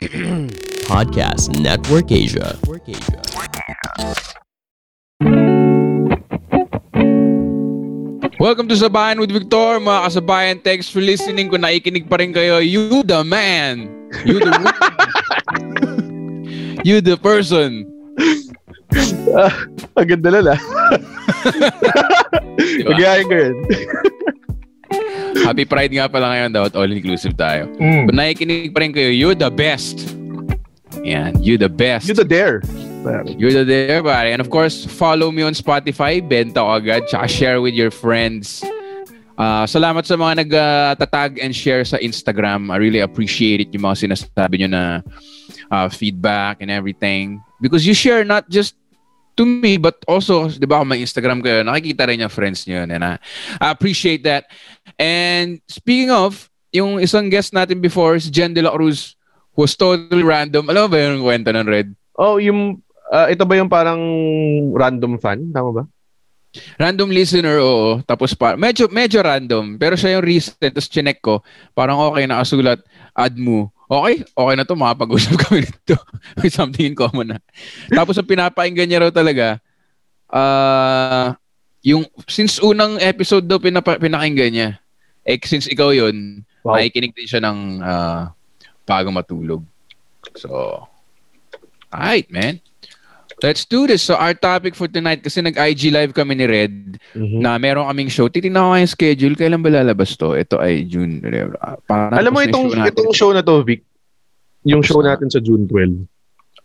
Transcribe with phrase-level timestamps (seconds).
[0.88, 2.56] Podcast Network Asia.
[8.40, 10.56] Welcome to Sabayan with Victor, mga kasabayan.
[10.64, 11.52] Thanks for listening.
[11.52, 13.92] Kung naikinig pa rin kayo, you the man.
[14.24, 14.56] You the
[16.80, 17.84] You the person.
[19.36, 19.52] Ah,
[20.00, 20.56] ang ganda lala.
[22.56, 22.88] Diba?
[22.88, 23.54] Magayain ko yun.
[25.40, 27.66] Happy Pride nga pala ngayon daw at all-inclusive tayo.
[27.80, 28.06] Mm.
[28.06, 30.14] Kung naikinig pa rin kayo, you the best.
[31.00, 32.06] Yan, you the best.
[32.06, 32.60] You the dare.
[33.40, 34.28] You're the there, pare.
[34.28, 38.60] And of course, follow me on Spotify, benta ko agad, tsaka share with your friends.
[39.40, 42.68] Ah, salamat sa mga nag-tatag and share sa Instagram.
[42.68, 44.84] I really appreciate it yung mga sinasabi nyo na
[45.72, 47.40] ah, feedback and everything.
[47.56, 48.76] Because you share not just
[49.40, 52.84] to me, but also, di ba, kung may Instagram kayo, nakikita rin yung friends nyo.
[52.84, 52.92] yun.
[52.92, 53.16] And ah,
[53.56, 54.52] I appreciate that.
[55.00, 59.16] And speaking of, yung isang guest natin before, si Jen De La Cruz,
[59.56, 60.68] was totally random.
[60.68, 61.88] Alam mo ba yung kwento ng Red?
[62.20, 64.00] Oh, yung ah, ito ba yung parang
[64.76, 65.48] random fan?
[65.56, 65.84] Tama ba?
[66.76, 68.04] Random listener, oo.
[68.04, 69.80] Tapos pa, medyo, medyo random.
[69.80, 71.40] Pero siya yung recent, tapos chinek ko,
[71.72, 72.84] parang okay, nakasulat,
[73.16, 73.72] add mo.
[73.90, 75.98] Okay, okay na to, makapag-usap kami nito.
[76.38, 77.38] May something in common na.
[77.90, 79.58] Tapos ang pinapakinggan niya raw talaga,
[80.30, 81.34] ah,
[81.82, 84.70] yung, since unang episode daw pinapa, pinakinggan niya,
[85.26, 86.76] eh, since ikaw yun, Wow.
[86.76, 88.36] makikinig din siya ng ah,
[88.84, 89.64] bago matulog.
[90.36, 90.84] So,
[91.88, 92.60] alright, man.
[93.40, 94.04] Let's do this.
[94.04, 97.40] So, our topic for tonight, kasi nag-IG live kami ni Red, Mhm.
[97.40, 98.28] na meron kaming show.
[98.28, 99.34] Titignan ko yung schedule.
[99.34, 100.36] Kailan ba lalabas to?
[100.36, 101.24] Ito ay June.
[101.88, 102.90] Parang Alam mo itong show natin.
[102.92, 103.80] itong show na to, Vic.
[104.62, 106.04] Yung show natin sa June 12.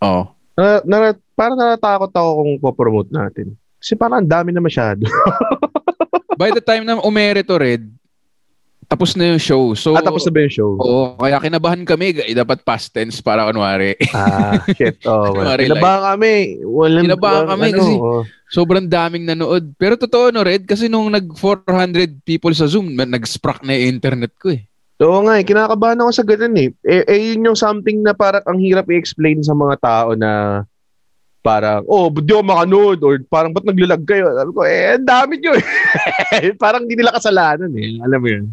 [0.03, 0.23] Oo.
[0.55, 0.97] Na, na,
[1.31, 3.55] parang natatakot ako kung popromote natin.
[3.79, 5.07] Kasi parang ang dami na masyado.
[6.35, 7.87] By the time na umere to, Red,
[8.85, 9.63] tapos na yung show.
[9.73, 10.71] So, At tapos na ba yung show?
[10.77, 12.21] Oo, kaya kinabahan kami.
[12.21, 13.97] Eh, Dapat past tense para kunwari.
[14.13, 14.97] Ah, shit.
[15.09, 15.33] Oh.
[15.33, 16.33] Kunwari Kinabahan kami.
[16.65, 18.21] Walang, Kinabahan kami ano, kasi oh.
[18.49, 19.73] Sobrang daming nanood.
[19.77, 24.33] Pero totoo no, Red, kasi nung nag 400 people sa Zoom, nag-sprack na yung internet
[24.37, 24.65] ko eh.
[25.03, 26.69] Oo nga eh, kinakabahan ako sa ganun eh.
[26.87, 27.03] eh.
[27.03, 30.63] Eh, yun yung something na parang ang hirap i-explain sa mga tao na
[31.45, 32.99] parang, oh, di ako makanood?
[33.05, 34.33] Or parang, ba't naglalag kayo?
[34.33, 35.65] Alam ko, eh, dami nyo eh.
[36.63, 38.01] parang hindi nila kasalanan eh.
[38.01, 38.45] Alam mo yun.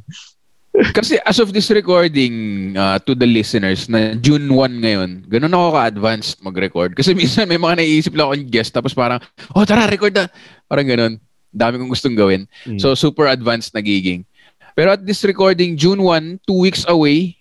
[0.97, 5.69] Kasi as of this recording uh, to the listeners na June 1 ngayon, ganun ako
[5.77, 6.97] ka-advanced mag-record.
[6.97, 9.21] Kasi minsan may mga naiisip lang akong guest tapos parang,
[9.57, 10.29] oh tara, record na.
[10.69, 11.13] Parang ganun.
[11.53, 12.49] Dami kong gustong gawin.
[12.65, 12.81] Mm.
[12.81, 14.25] So super advanced nagiging.
[14.73, 17.37] Pero at this recording, June 1, two weeks away,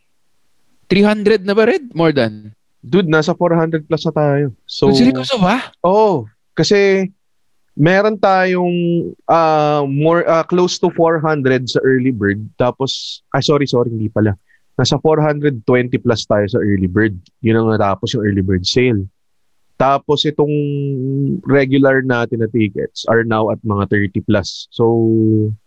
[0.92, 1.96] 300 na ba, Red?
[1.96, 2.52] More than.
[2.82, 4.46] Dude, nasa 400 plus na tayo.
[4.66, 5.70] So, So, seryoso ba?
[5.86, 6.26] Oo.
[6.52, 7.08] kasi
[7.74, 8.74] meron tayong
[9.26, 12.44] ah, more ah, close to 400 sa early bird.
[12.60, 14.36] Tapos, ah sorry, sorry, hindi pala.
[14.76, 15.62] Nasa 420
[16.02, 17.16] plus tayo sa early bird.
[17.40, 19.06] Yun ang natapos yung early bird sale.
[19.78, 20.52] Tapos itong
[21.46, 24.70] regular natin na tickets are now at mga 30 plus.
[24.70, 24.86] So,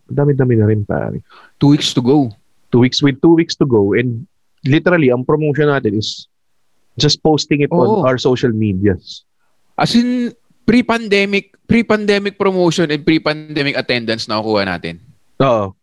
[0.06, 1.18] dami-dami na rin pare.
[1.58, 2.30] Two weeks to go.
[2.70, 3.94] Two weeks with two weeks to go.
[3.94, 4.26] And
[4.62, 6.26] literally, ang promotion natin is
[6.98, 8.02] just posting it Oo.
[8.02, 9.26] on our social medias.
[9.74, 10.32] As in,
[10.64, 15.00] pre-pandemic, pre-pandemic promotion and pre-pandemic attendance na kukuha natin.
[15.42, 15.74] Oo.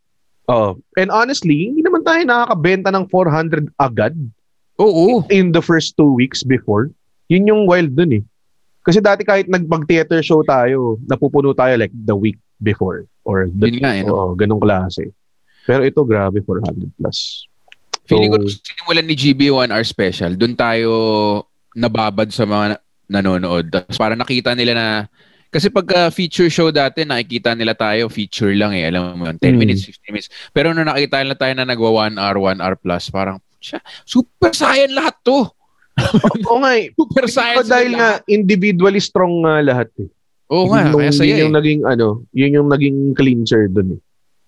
[0.49, 0.69] Oo.
[0.97, 4.17] And honestly, hindi naman tayo nakakabenta ng 400 agad
[4.81, 5.23] Oo.
[5.29, 6.89] in the first two weeks before.
[7.31, 8.23] Yun yung wild dun eh.
[8.81, 13.05] Kasi dati kahit nagpag-theater show tayo, napupuno tayo like the week before.
[13.22, 14.03] Or the, Yun nga eh.
[14.03, 14.11] No?
[14.11, 15.13] Oo, ganong klase.
[15.69, 17.45] Pero ito, grabe, 400 plus.
[18.11, 20.91] Feeling ko So- nung sinimulan ni GB 1 Hour Special, doon tayo
[21.72, 23.67] nababad sa mga na- nanonood.
[23.69, 24.88] Tapos parang nakita nila na
[25.47, 28.88] kasi pagka feature show dati, nakikita nila tayo, feature lang eh.
[28.88, 29.59] Alam mo yun, 10 Mm.
[29.59, 30.29] minutes, 15 minutes.
[30.49, 34.51] Pero nung nakita nila tayo na nagwa 1 hour, 1 hour plus, parang, siya, super
[34.51, 35.43] saiyan lahat to.
[36.47, 36.95] Oo nga eh.
[36.95, 40.07] Super saiyan dahil nga individually strong nga lahat eh.
[40.47, 41.57] Oo nga, Yun yung- kaya saya yun yung eh.
[41.59, 44.01] naging ano, yun yung naging clincher dun eh.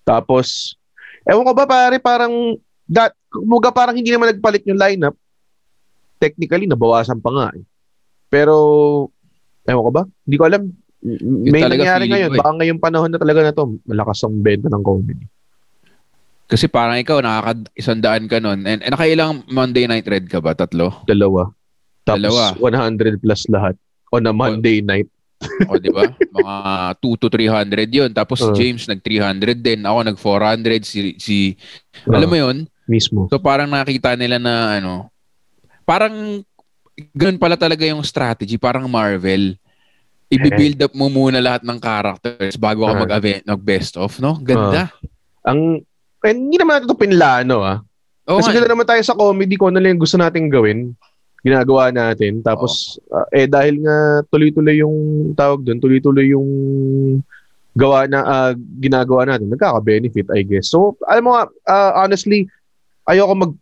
[0.03, 0.75] Tapos,
[1.23, 2.55] ewan ko ba pare, parang,
[2.89, 5.15] that, muga parang hindi naman nagpalit yung lineup.
[6.17, 7.63] Technically, nabawasan pa nga eh.
[8.27, 8.55] Pero,
[9.67, 10.03] ewan ko ba?
[10.23, 10.63] Hindi ko alam.
[11.51, 12.29] May talaga nangyari ngayon.
[12.31, 12.39] ko eh.
[12.39, 15.25] Baka ngayong panahon na talaga na to, malakas ang benta ng comedy.
[16.47, 18.63] Kasi parang ikaw, nakaka-isandaan ka nun.
[18.63, 20.55] And, and nakailang Monday Night Red ka ba?
[20.55, 21.03] Tatlo?
[21.03, 21.51] Dalawa.
[22.03, 22.45] Tapos, Dalawa.
[22.59, 23.75] 100 plus lahat
[24.13, 25.09] on a Monday night.
[25.67, 26.07] O, di ba?
[26.07, 26.55] Mga
[27.03, 28.11] 2 to 300 yun.
[28.15, 28.55] Tapos Uh.
[28.55, 29.83] James nag 300 din.
[29.83, 30.87] Ako nag 400.
[30.87, 31.37] Si, si
[32.07, 32.63] Ah, alam mo yun?
[32.89, 33.27] Mismo.
[33.31, 35.07] So parang nakita nila na ano,
[35.83, 36.43] parang
[37.15, 38.55] ganun pala talaga yung strategy.
[38.59, 39.57] Parang Marvel.
[40.33, 44.41] I-build up mo muna lahat ng characters bago ka mag-event, mag-best of, no?
[44.41, 44.89] Ganda.
[45.45, 45.85] Ang,
[46.25, 47.77] eh, hindi naman natin ito pinlano ah.
[48.25, 48.57] Oo Kasi nga.
[48.57, 50.97] gano'n naman tayo sa comedy kung ano lang yung gusto nating gawin.
[51.43, 52.39] ginagawa natin.
[52.39, 54.95] Tapos, uh, eh dahil nga tuloy-tuloy yung
[55.35, 56.49] tawag doon, tuloy-tuloy yung
[57.75, 60.71] gawa na uh, ginagawa natin, nagkaka-benefit, I guess.
[60.71, 62.47] So, alam mo nga, uh, honestly,
[63.07, 63.53] ayoko mag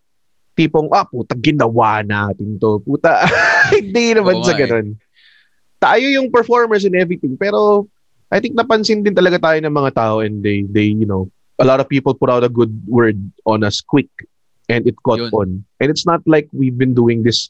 [0.56, 2.84] tipong, ah, puta, ginawa natin to.
[2.84, 3.24] Puta,
[3.76, 4.60] hindi naman Oo sa eh.
[4.60, 4.88] ganun.
[5.82, 7.88] Tayo yung performers and everything, pero
[8.30, 11.66] I think napansin din talaga tayo ng mga tao and they, they, you know, a
[11.66, 14.10] lot of people put out a good word on us quick
[14.70, 15.34] and it caught Yun.
[15.34, 15.50] on.
[15.82, 17.50] And it's not like we've been doing this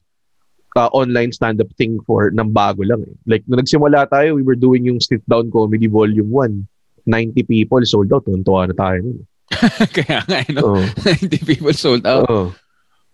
[0.76, 3.16] uh, online stand-up thing for nang bago lang eh.
[3.28, 6.68] Like, nung nagsimula tayo, we were doing yung sit-down comedy volume 1.
[7.06, 8.26] 90 people sold out.
[8.26, 9.02] Tuntua na tayo.
[9.02, 9.28] nun.
[9.96, 10.76] Kaya nga, eh, no?
[10.76, 10.82] Oo.
[11.06, 12.26] 90 people sold out.
[12.26, 12.52] Oo.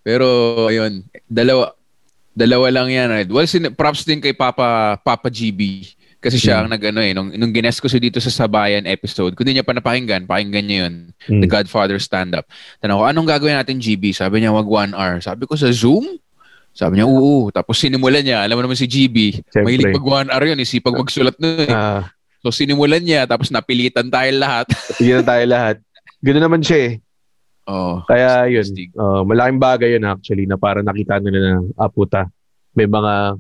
[0.02, 0.28] Pero,
[0.66, 1.76] ayun, dalawa,
[2.32, 3.08] dalawa lang yan.
[3.10, 3.30] Red.
[3.30, 5.84] Well, sin- props din kay Papa, Papa GB.
[6.18, 6.74] Kasi siya ang Mm.
[6.74, 9.72] nag-ano eh, nung, nung gines ko siya dito sa Sabayan episode, kung di niya pa
[9.72, 10.94] napakinggan, pakinggan niya yun.
[11.30, 11.42] Mm.
[11.42, 12.50] The Godfather stand-up.
[12.80, 14.12] Tanong ko, anong gagawin natin, GB?
[14.12, 15.20] Sabi niya, wag one hour.
[15.20, 16.18] Sabi ko, sa Zoom?
[16.74, 17.50] Sabi niya, oo.
[17.50, 19.62] Tapos sinimulan niya, alam mo naman si GB, Siyempre.
[19.62, 21.70] mahilig pag one hour yun, isipag magsulat nun eh.
[21.70, 24.70] Ah, So sinimulan niya, tapos napilitan tayo lahat.
[24.94, 25.76] Sige na tayo lahat.
[26.22, 26.94] Ganoon naman siya eh.
[27.68, 28.64] Oh, Kaya yun,
[28.96, 32.32] uh, malaking bagay yun actually na para nakita nila na, ah puta,
[32.72, 33.36] may mga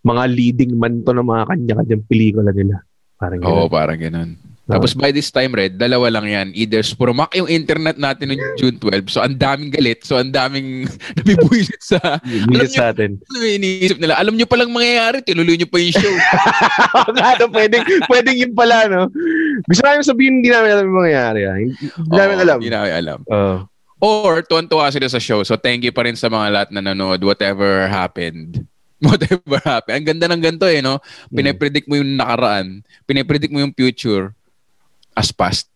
[0.00, 2.80] mga leading man to ng mga kanya-kanyang pelikula nila.
[3.20, 3.68] Parang Oo, ganun.
[3.68, 4.30] parang ganun.
[4.68, 6.48] Tapos by this time, Red, dalawa lang yan.
[6.52, 10.84] Either spurumak yung internet natin noong June 12, so ang daming galit, so ang daming
[11.16, 13.16] nabibuisit sa Alam sa atin.
[13.32, 14.20] ano iniisip nila.
[14.20, 16.14] Alam nyo palang mangyayari, tinuloy nyo pa yung show.
[17.16, 17.80] nga, no, pwedeng,
[18.12, 19.08] pwedeng yun pala, no?
[19.64, 21.40] Gusto namin sabihin, hindi namin alam yung mangyayari.
[21.48, 21.56] Ah.
[21.56, 22.58] Hindi namin alam.
[22.60, 23.18] Hindi namin alam.
[23.24, 23.56] Oo.
[23.98, 25.40] Or, tuwan-tuwa sila sa show.
[25.48, 27.24] So, thank you pa rin sa mga lahat na nanonood.
[27.24, 28.68] Whatever happened.
[29.00, 29.96] Whatever happened.
[29.96, 31.00] Ang ganda ng ganito eh, no?
[31.32, 32.84] Pinapredict mo yung nakaraan.
[33.08, 34.36] Pinapredict mo yung future
[35.18, 35.66] as past.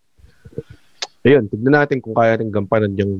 [1.23, 3.15] Ayun, tignan natin kung kaya rin gampanan yung...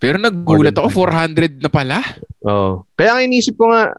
[0.00, 2.00] Pero nagulat ako, than 400 na pala.
[2.48, 2.88] Oo.
[2.96, 3.92] Kaya nga inisip ko nga,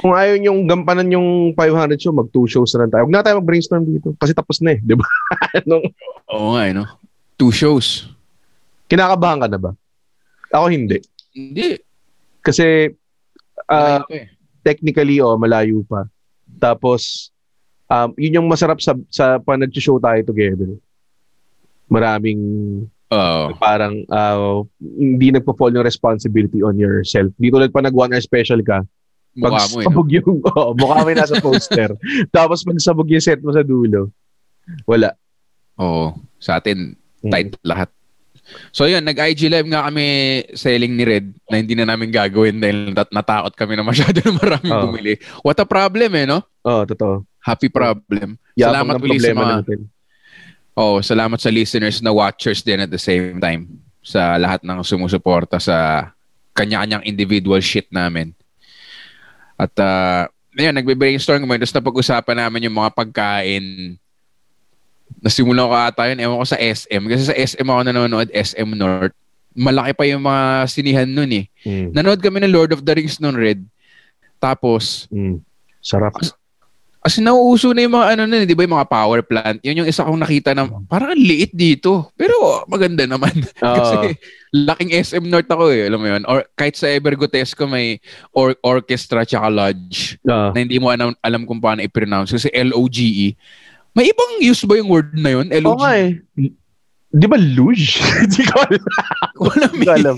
[0.00, 3.02] kung ayaw yung gampanan yung 500 show, mag two shows na lang tayo.
[3.04, 4.16] Huwag na tayo mag-brainstorm dito.
[4.16, 5.04] Kasi tapos na eh, di ba?
[5.68, 5.84] Nung,
[6.32, 6.84] Oo nga, eh, no?
[7.36, 8.08] Two shows.
[8.88, 9.72] kinakabahan ka na ba?
[10.56, 11.04] Ako hindi.
[11.36, 11.76] Hindi.
[12.40, 12.88] Kasi
[13.68, 14.32] pa eh.
[14.64, 16.08] technically, oh, malayo pa.
[16.56, 17.28] Tapos,
[17.92, 20.72] um, yun yung masarap sa, sa pag nag-show tayo together.
[21.88, 22.40] Maraming
[23.08, 23.44] Oo.
[23.56, 27.32] parang ah, hindi nagpo-fall yung responsibility on yourself.
[27.36, 28.84] Di tulad pa nag one hour special ka,
[29.38, 29.84] pag Mukha mo eh.
[29.84, 29.86] no?
[29.88, 31.90] sabog yung, oh, mukha mo yung nasa poster.
[32.28, 34.12] Tapos pag sabog yung set mo sa dulo,
[34.84, 35.16] wala.
[35.76, 36.12] Oo.
[36.36, 37.34] Sa atin, Mm.
[37.34, 37.90] tight lahat.
[38.70, 40.06] So yun, nag-IG live nga kami
[40.54, 44.32] selling ni Red na hindi na namin gagawin dahil nat- natakot kami na masyado na
[44.32, 44.84] maraming Oo.
[44.86, 45.18] bumili.
[45.42, 46.46] What a problem eh, no?
[46.62, 47.26] Oo, oh, totoo.
[47.42, 48.38] Happy problem.
[48.54, 49.78] Yabang salamat ulit sa mga, natin.
[50.78, 53.66] Oh, salamat sa listeners na watchers din at the same time
[53.98, 56.08] sa lahat ng sumusuporta sa
[56.54, 58.30] kanya-kanyang individual shit namin.
[59.58, 63.98] At uh, ayun, nagbe-brainstorm kami tapos napag-usapan namin yung mga pagkain
[65.18, 67.02] nasimulan ko ata yun, ewan ko sa SM.
[67.10, 69.16] Kasi sa SM ako nanonood, SM North.
[69.58, 71.44] Malaki pa yung mga sinihan nun eh.
[71.66, 71.90] Mm.
[71.90, 73.64] Nanood kami ng Lord of the Rings nun, Red.
[74.38, 75.42] Tapos, Mm.
[75.82, 76.14] Sarap.
[76.98, 79.58] As in, nauuso na yung mga ano nun, eh, di ba yung mga power plant.
[79.62, 82.10] Yun yung isa kong nakita na parang ang liit dito.
[82.14, 82.34] Pero
[82.66, 83.32] maganda naman.
[83.60, 84.18] Kasi
[84.50, 86.22] laking SM North ako eh, alam mo yun.
[86.24, 90.50] Or kahit sa Evergotesco may or- orchestra tsaka lodge Ah.
[90.50, 92.32] na hindi mo alam, alam kung paano i-pronounce.
[92.32, 93.38] Kasi L-O-G-E.
[93.92, 95.46] May ibang use ba yung word na yun?
[95.48, 95.80] L-O-G-E?
[95.80, 96.10] nga eh.
[97.08, 98.04] Di ba luge?
[98.20, 98.84] Hindi ko alam.
[99.48, 100.16] Wala Hindi ko alam.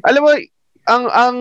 [0.00, 0.30] alam mo,
[0.82, 1.38] ang ang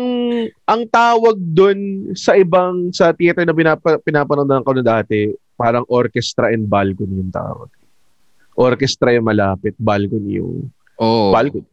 [0.64, 1.80] ang tawag doon
[2.14, 7.30] sa ibang sa theater na pinapa, pinapanood ko na dati, parang orchestra and balcony yung
[7.30, 7.70] tawag.
[8.54, 11.34] Orchestra yung malapit, balcony yung Oh.
[11.34, 11.66] balcony.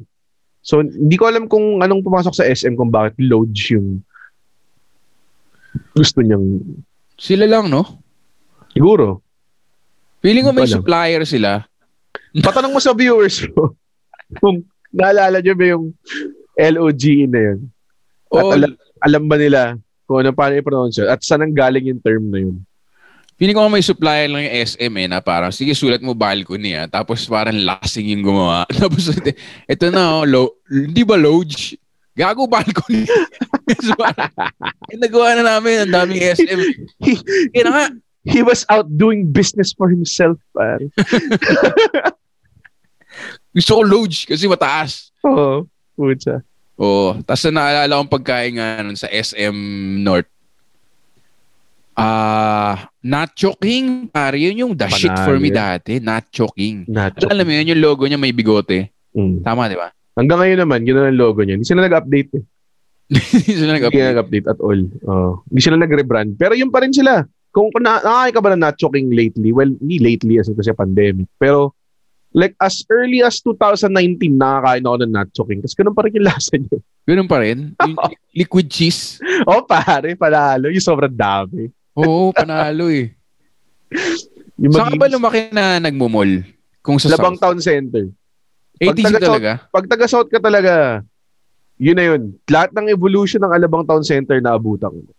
[0.61, 4.01] So, hindi ko alam kung anong pumasok sa SM kung bakit lodge yung
[5.93, 6.65] gusto niyang
[7.15, 7.83] Sila lang, no?
[8.69, 9.21] siguro.
[10.21, 10.77] Feeling ko may alam.
[10.79, 11.67] supplier sila.
[12.39, 13.75] Patanong mo sa viewers mo
[14.41, 15.85] kung naalala niyo ba yung
[16.59, 17.59] LOGE na yun.
[18.35, 19.61] At Oh, alam, alam ba nila
[20.05, 21.09] kung ano paano i-pronounce yun?
[21.09, 22.59] At saan ang galing yung term na yun?
[23.38, 26.91] feeling ko may supplier lang yung SM eh, na parang, sige, sulat mo balcony ah.
[26.91, 28.67] Tapos parang lasing yung gumawa.
[28.83, 31.79] Tapos, ito na, oh, lo, hindi ba Lodge?
[32.19, 33.07] Gago balcony.
[33.87, 34.35] so, parang,
[34.91, 36.61] nagawa na namin, ang daming SM.
[37.55, 37.87] Kaya na nga,
[38.29, 40.37] He was out doing business for himself.
[40.53, 40.85] pare.
[43.57, 45.15] gusto ko Lodge kasi mataas.
[45.25, 45.65] Oo.
[45.97, 46.45] Pucha.
[46.78, 47.18] Oo.
[47.26, 49.56] Tapos na naalala kong pagkain nga nun sa SM
[50.00, 50.30] North.
[51.99, 54.06] Ah, Nacho King.
[54.06, 55.99] Pare, yun yung the shit for me Panalo dati.
[55.99, 56.87] Nacho King.
[56.87, 57.26] Nacho.
[57.26, 58.94] Alam mo yun, yung logo niya may bigote.
[59.11, 59.42] Mm.
[59.42, 59.90] Tama, di ba?
[60.14, 61.58] Hanggang ngayon naman, yun na ang logo niya.
[61.58, 62.44] Hindi sila nag-update eh.
[63.11, 64.11] Hindi sila Hindi nag-update.
[64.14, 64.80] nag-update at all.
[65.11, 65.42] Oh.
[65.50, 66.30] Hindi sila nag-rebrand.
[66.38, 67.26] Pero yun pa rin sila.
[67.50, 69.50] Kung na, nakakain ka ba ng Nacho King lately?
[69.50, 71.26] Well, hindi lately as in kasi pandemic.
[71.42, 71.75] Pero
[72.32, 75.61] like as early as 2019, nakakain ako ng Nacho King.
[75.64, 76.76] Kasi ganun pa rin yung lasa niyo.
[77.08, 77.73] Ganun pa rin.
[77.73, 77.97] Yung
[78.40, 79.20] liquid cheese.
[79.49, 80.68] oh, pare, panalo.
[80.68, 81.73] Yung sobrang dami.
[81.97, 83.12] Oo, panalo eh.
[84.58, 86.42] Yung Saan ka ba lumaki na nagmumol?
[86.82, 87.54] Kung sa Labang South?
[87.54, 88.11] Town Center.
[88.82, 89.52] 80 taga- talaga?
[89.70, 91.02] Pag taga-South ka talaga,
[91.78, 92.35] yun na yun.
[92.50, 95.12] Lahat ng evolution ng Alabang Town Center na abutan ko.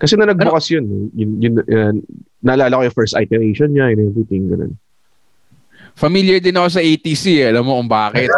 [0.00, 1.96] Kasi na nagbukas yun, yun, yun, yun,
[2.40, 4.72] naalala ko yung first iteration niya and everything, ganun.
[6.00, 7.52] Familiar din ako sa ATC eh.
[7.52, 8.32] Alam mo kung bakit.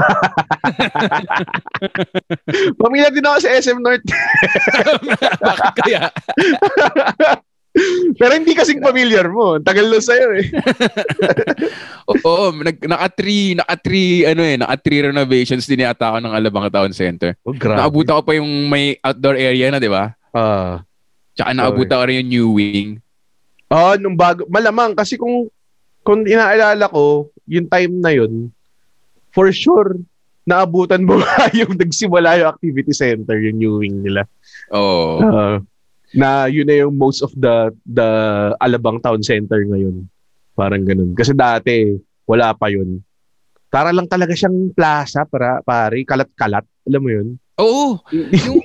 [2.83, 4.02] Pamilya din ako sa SM North.
[5.47, 6.11] bakit kaya?
[8.19, 9.62] Pero hindi kasing familiar mo.
[9.62, 10.47] Tagal lang sa'yo eh.
[12.26, 17.38] Oo, nag, naka-three, naka-three, ano eh, naka-three renovations din yata ako ng Alabang Town Center.
[17.47, 17.78] Oh, grabe.
[17.78, 20.12] Naabutan ko pa yung may outdoor area na, di ba?
[20.35, 20.83] Ah.
[21.38, 22.99] Tsaka naabutan ko rin yung new wing.
[23.73, 24.45] Oo, nung bago.
[24.52, 25.49] Malamang kasi kung
[26.04, 28.51] kung inaalala ko, yung time na yun,
[29.33, 29.99] for sure,
[30.47, 34.27] naabutan mo nga yung nagsimula yung activity center, yung new wing nila.
[34.75, 35.23] Oo.
[35.23, 35.59] Ah,
[36.13, 38.09] na yun na yung most of the the
[38.61, 40.05] Alabang Town Center ngayon.
[40.53, 41.17] Parang ganun.
[41.17, 41.97] Kasi dati,
[42.29, 43.01] wala pa yun.
[43.73, 46.69] Para lang talaga siyang plaza para pare, kalat-kalat.
[46.85, 47.29] Alam mo yun?
[47.57, 47.97] Oo.
[48.45, 48.61] yung,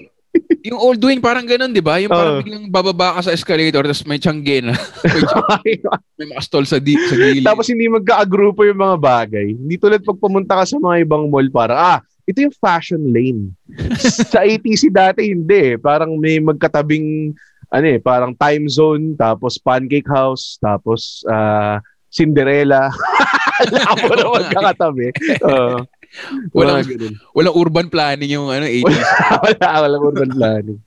[0.68, 1.96] yung old wing, parang ganun, di ba?
[2.04, 4.76] Yung parang biglang bababa ka sa escalator, tapos may tiyangge na.
[5.64, 5.80] may,
[6.20, 7.48] may mga stall sa, di, sa gilid.
[7.48, 9.56] Tapos hindi magka-agrupo yung mga bagay.
[9.56, 13.56] Hindi tulad pag pumunta ka sa mga ibang mall para, ah, ito yung fashion lane.
[14.32, 15.80] sa ATC dati hindi eh.
[15.80, 17.32] Parang may magkatabing,
[17.72, 21.80] ano eh, parang time zone, tapos pancake house, tapos ah,
[22.12, 22.92] Cinderella.
[23.74, 25.08] Labo na magkakatabi.
[25.48, 25.88] Oo.
[26.56, 26.88] Walang-.
[27.32, 29.02] Walang urban planning yung ano, 80s.
[29.44, 30.80] wala, wala urban planning.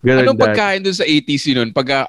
[0.00, 0.44] Ganun Anong dati.
[0.46, 1.70] pagkain dun sa ATC nun?
[1.70, 2.06] Pag,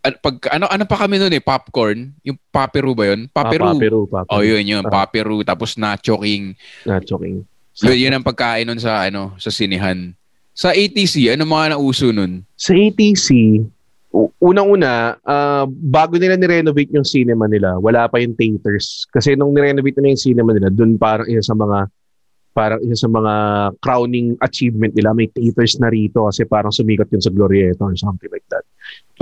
[0.00, 1.42] an- pag, ano, ano pa kami nun eh?
[1.42, 2.14] Popcorn?
[2.22, 3.26] Yung papiru ba yun?
[3.28, 3.64] Ah, Papiru.
[3.68, 4.30] papiru, papiru.
[4.30, 4.84] oh, yun yun.
[4.86, 5.02] Ah.
[5.02, 5.42] Papiru.
[5.42, 6.54] Tapos nacho king.
[6.82, 7.42] Nacho King.
[7.78, 10.14] Yun, yun ang pagkain nun sa, ano, sa sinihan.
[10.50, 12.42] Sa ATC, ano mga nauso nun?
[12.54, 13.62] Sa ATC,
[14.40, 19.04] unang-una, ah, bago nila ni-renovate yung cinema nila, wala pa yung theaters.
[19.12, 21.78] Kasi nung ni-renovate nila yung cinema nila, dun parang isa sa mga
[22.56, 23.34] parang isa sa mga
[23.78, 28.32] crowning achievement nila, may theaters na rito kasi parang sumikat yun sa Glorieta or something
[28.34, 28.66] like that.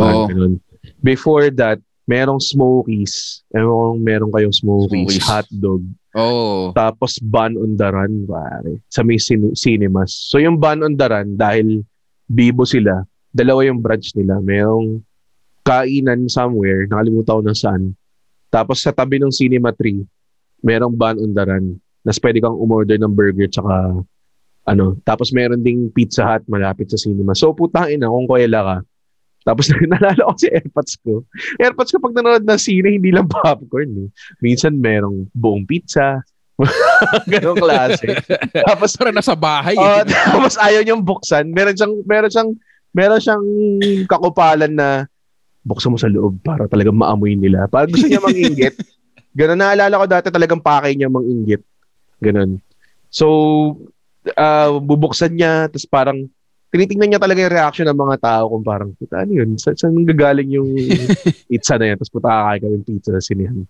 [0.00, 0.25] Oo.
[0.31, 0.57] ganun.
[1.05, 3.45] Before that, merong Smokies.
[3.52, 5.26] Ewan ko kung meron kayong Smokies, Smokies.
[5.26, 5.83] hotdog.
[6.16, 6.73] Oh.
[6.73, 8.81] Tapos Ban on the Run, pare.
[8.88, 10.16] Sa may cin- cinemas.
[10.16, 11.85] So yung Ban on the Run, dahil
[12.25, 13.05] bibo sila,
[13.37, 14.40] dalawa yung branch nila.
[14.40, 15.05] Merong
[15.61, 17.93] kainan somewhere, nakalimutan ko na saan.
[18.49, 20.00] Tapos sa tabi ng Cinema 3,
[20.64, 21.76] merong Ban on the Run.
[22.07, 24.00] Nas pwede kang umorder ng burger tsaka
[24.66, 24.87] ano.
[25.07, 27.35] Tapos meron ding Pizza Hut malapit sa cinema.
[27.35, 28.76] So putangin na kung kuwela ka.
[29.47, 31.23] Tapos nalala ko si AirPods ko.
[31.62, 34.07] AirPods ko pag nanonood ng sine, hindi lang popcorn.
[34.07, 34.09] Eh.
[34.43, 36.19] Minsan merong buong pizza.
[37.31, 38.16] Ganong klase.
[38.71, 39.76] Tapos Parang nasa bahay.
[39.76, 40.02] Eh.
[40.09, 41.52] tapos ayaw niyang buksan.
[41.52, 42.50] Meron siyang meron siyang
[42.97, 43.47] meron siyang
[44.09, 45.05] kakupalan na
[45.61, 47.69] buksan mo sa loob para talagang maamoy nila.
[47.69, 48.73] Para gusto niya manginggit.
[49.38, 51.61] Ganun naalala ko dati talagang pakay niya manginggit.
[52.25, 52.57] Ganun.
[53.12, 53.26] So
[54.33, 56.25] ah, bubuksan niya tapos parang
[56.73, 59.61] tinitingnan niya talaga yung reaction ng mga tao kung parang puta ano yun?
[59.61, 60.71] Sa, saan gagaling yung
[61.53, 61.97] pizza na yan?
[62.00, 63.61] Tapos puta kakain ka ng pizza sa sinihan.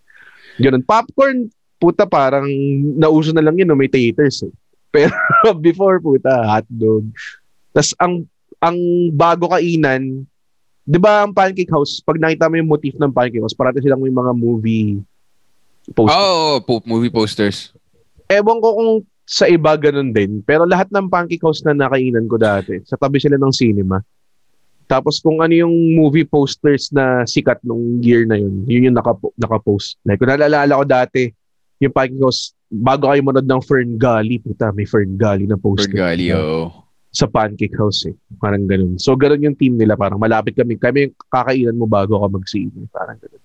[0.62, 0.87] Ganun.
[0.87, 1.50] Popcorn,
[1.83, 2.47] puta parang
[2.95, 3.76] nauso na lang yun no?
[3.76, 4.54] may taters eh.
[4.95, 5.12] Pero
[5.59, 7.11] before puta, hotdog.
[7.75, 8.25] Tapos ang
[8.60, 8.76] ang
[9.12, 10.25] bago kainan,
[10.86, 14.00] 'di ba ang Pancake House, pag nakita mo yung motif ng Pancake House, parati silang
[14.00, 15.02] may mga movie
[15.92, 16.14] poster.
[16.14, 17.75] Oo, oh, po- movie posters.
[18.26, 18.90] Ewan ko kung
[19.26, 23.18] sa iba ganun din, pero lahat ng Pancake House na nakainan ko dati, sa tabi
[23.18, 23.98] sila ng cinema.
[24.86, 29.18] Tapos kung ano yung movie posters na sikat nung year na yun, yun yung naka,
[29.34, 29.98] naka-post.
[30.06, 31.22] Like, kung naalala ko dati,
[31.82, 35.90] yung Pancake House, bago kayo manood ng Fern Gully, puta, may Fern Gully na poster.
[35.90, 36.86] Fergali, oo.
[37.16, 38.14] Sa Pancake House eh.
[38.37, 39.00] Parang ganun.
[39.00, 39.96] So, ganun yung team nila.
[39.96, 40.76] Parang malapit kami.
[40.76, 42.85] Kami yung kakainan mo bago ka mag-sine.
[42.92, 43.40] Parang ganun.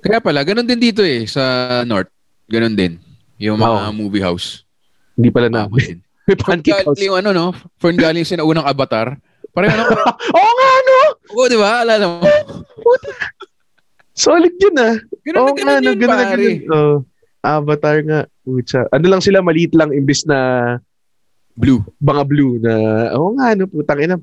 [0.00, 1.42] Kaya pala, ganun din dito eh, sa
[1.84, 2.08] North.
[2.48, 2.96] Ganun din.
[3.36, 3.92] Yung mga Oo.
[3.92, 4.64] movie house.
[5.12, 5.68] Hindi pala na.
[6.28, 7.00] May Pancake House.
[7.04, 7.46] Yung ano, no?
[7.76, 9.20] Fergali yung sinaunang avatar.
[9.52, 9.84] Parang ano,
[10.36, 10.98] Oo nga, no?
[11.36, 11.84] oo, di ba?
[11.84, 12.16] Alala mo?
[14.12, 14.96] Solid yun ah.
[15.22, 15.84] Ganun Oo na ganun no?
[15.84, 16.28] yun, Ganun pare.
[16.32, 16.56] ganun.
[16.72, 16.96] Oh,
[17.38, 18.20] Avatar nga.
[18.42, 18.88] Pucha.
[18.90, 20.38] Ano lang sila, maliit lang imbis na
[21.58, 21.82] Blue.
[21.98, 22.72] mga blue na,
[23.18, 23.66] oo nga, no?
[23.66, 24.16] Putang ina.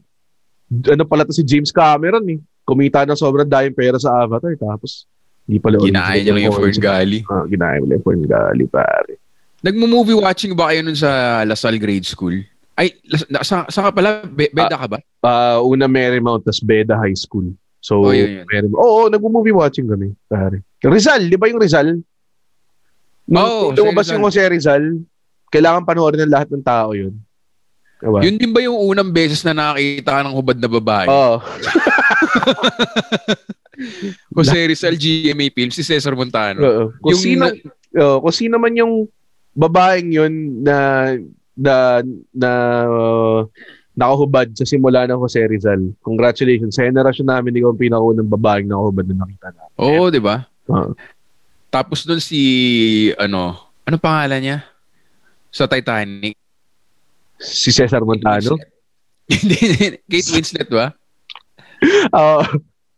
[0.71, 2.39] Ano pala to si James Cameron eh.
[2.63, 4.55] Kumita ng sobrang daming pera sa Avatar.
[4.55, 5.03] Tapos,
[5.45, 7.19] hindi pala Ginaya niya lang yung Fergali.
[7.27, 9.19] Ah, ginaya mo lang yung Ferngully, pare.
[9.61, 12.39] Nagmo-movie watching ba kayo nun sa Lasal Grade School?
[12.73, 12.97] Ay,
[13.45, 14.25] sa, sa ka pala?
[14.25, 14.97] Be- beda ka ba?
[15.21, 17.53] Ah, una Marymount, tas Beda High School.
[17.77, 18.45] So, Oh, yun, yun.
[18.49, 18.81] Marymount.
[18.81, 20.15] Oo, nag-movie watching kami.
[20.25, 20.65] Pare.
[20.81, 21.93] Rizal, di ba yung Rizal?
[23.25, 25.01] Nung nung lumabas yung Jose Rizal,
[25.55, 27.15] kailangan panoorin ng lahat ng tao yun.
[27.95, 28.19] Diba?
[28.21, 31.07] Yun din ba yung unang beses na nakakita ka ng hubad na babae?
[31.07, 31.39] Oo.
[34.35, 36.59] Jose Rizal GMA Films, si Cesar Montano.
[36.59, 36.83] Oo.
[36.99, 37.55] Kung Yung sino, na-
[38.03, 39.07] oo, kung sino man yung
[39.55, 40.77] babaeng yun na
[41.55, 42.03] na
[42.35, 42.51] na
[42.83, 43.39] uh,
[43.95, 45.79] nakahubad sa simula ng Jose Rizal.
[46.03, 46.75] Congratulations.
[46.75, 49.71] Sa generasyon namin, ikaw ang pinakaunang babaeng nakahubad na nakita na.
[49.79, 50.43] Oo, di ba?
[50.67, 50.91] Oo.
[51.71, 52.39] Tapos doon si,
[53.15, 53.55] ano,
[53.87, 54.57] ano pangalan niya?
[55.55, 56.35] Sa Titanic.
[57.39, 58.59] Si Cesar Montano.
[59.31, 60.91] Kate Winslet ba?
[62.11, 62.43] Oo.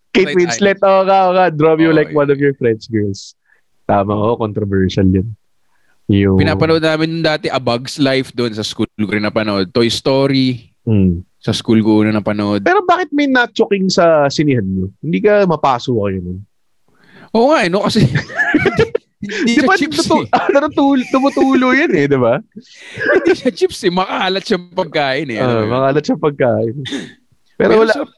[0.09, 0.37] Kate Titanic.
[0.41, 1.45] Winslet, oo nga, oo nga.
[1.53, 2.17] Draw you Oo, like yun.
[2.17, 3.37] one of your French girls.
[3.85, 4.33] Tama, oo.
[4.35, 5.29] Controversial yun.
[6.09, 6.39] Yung...
[6.41, 9.69] Pinapanood namin dati A Bug's Life doon sa school ko rin napanood.
[9.69, 11.19] Toy Story, Hmm.
[11.37, 12.63] sa school ko una napanood.
[12.63, 14.87] Pero bakit may nacho king sa sinihan nyo?
[15.03, 16.39] Hindi ka mapaso kayo nun.
[17.35, 17.83] Oo nga, eh, no?
[17.83, 18.07] Kasi
[19.17, 20.29] hindi Di siya ba chips tutu- eh.
[20.53, 22.38] natutul- tumutulo yan eh, di ba?
[22.38, 23.89] Hindi siya chips eh.
[23.89, 25.41] Makahalat siyang pagkain eh.
[25.41, 25.65] Yun?
[25.67, 26.75] makalat siya pagkain.
[27.55, 28.09] Pero Pero wala, sa-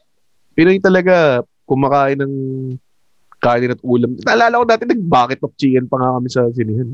[0.52, 2.34] Pinoy talaga, kumakain ng
[3.38, 4.12] kanin at ulam.
[4.20, 6.88] Naalala ko dati, nag-bucket of chicken pa nga kami sa sinihan.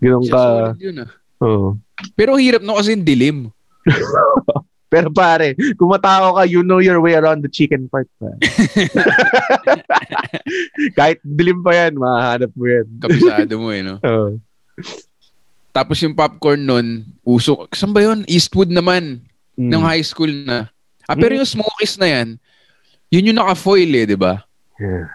[0.00, 0.72] Ganun ka.
[0.78, 1.10] yun ah.
[1.40, 1.76] Oo.
[2.16, 3.38] Pero hirap no kasi yung dilim.
[4.94, 8.06] Pero pare, kung matao ka, you know your way around the chicken part.
[8.22, 8.30] Pa.
[10.98, 12.86] Kahit dilim pa yan, mahahanap mo yan.
[13.02, 13.98] Kabisado mo eh, no?
[14.06, 14.38] Oo.
[15.74, 16.86] Tapos yung popcorn nun,
[17.26, 17.74] usok.
[17.74, 18.22] Saan ba yun?
[18.30, 19.26] Eastwood naman.
[19.58, 19.70] Mm.
[19.74, 20.70] Nung high school na.
[21.10, 21.42] Ah, pero Mm.
[21.42, 22.28] yung Smokies na yan,
[23.10, 24.46] yun yung naka-foil eh, di ba?
[24.78, 25.10] Yeah.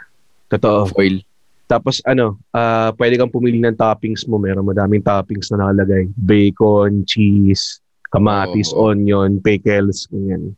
[0.51, 0.91] Totoo.
[0.91, 1.23] Foil.
[1.69, 4.41] Tapos ano, ah pwede kang pumili ng toppings mo.
[4.41, 6.09] Meron madaming toppings na nakalagay.
[6.17, 7.77] Bacon, cheese,
[8.09, 8.91] kamatis, Oo.
[8.91, 10.57] onion, pickles, ganyan.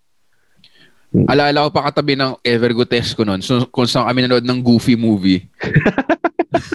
[1.27, 5.43] Alala ko pa katabi ng Evergotesco nun, so, kung saan kami nanood ng Goofy movie.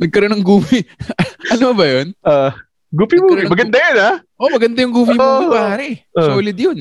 [0.00, 0.80] Nagkaroon ng Goofy.
[1.54, 2.08] ano ba yun?
[2.24, 2.56] Ah,
[2.88, 3.44] goofy movie.
[3.44, 4.12] Nagkaroon ng Maganda yun, ha?
[4.34, 5.20] Oh, maganda yung Goofy Oo.
[5.20, 5.88] movie, pare.
[6.16, 6.26] Oo.
[6.34, 6.78] Solid yun.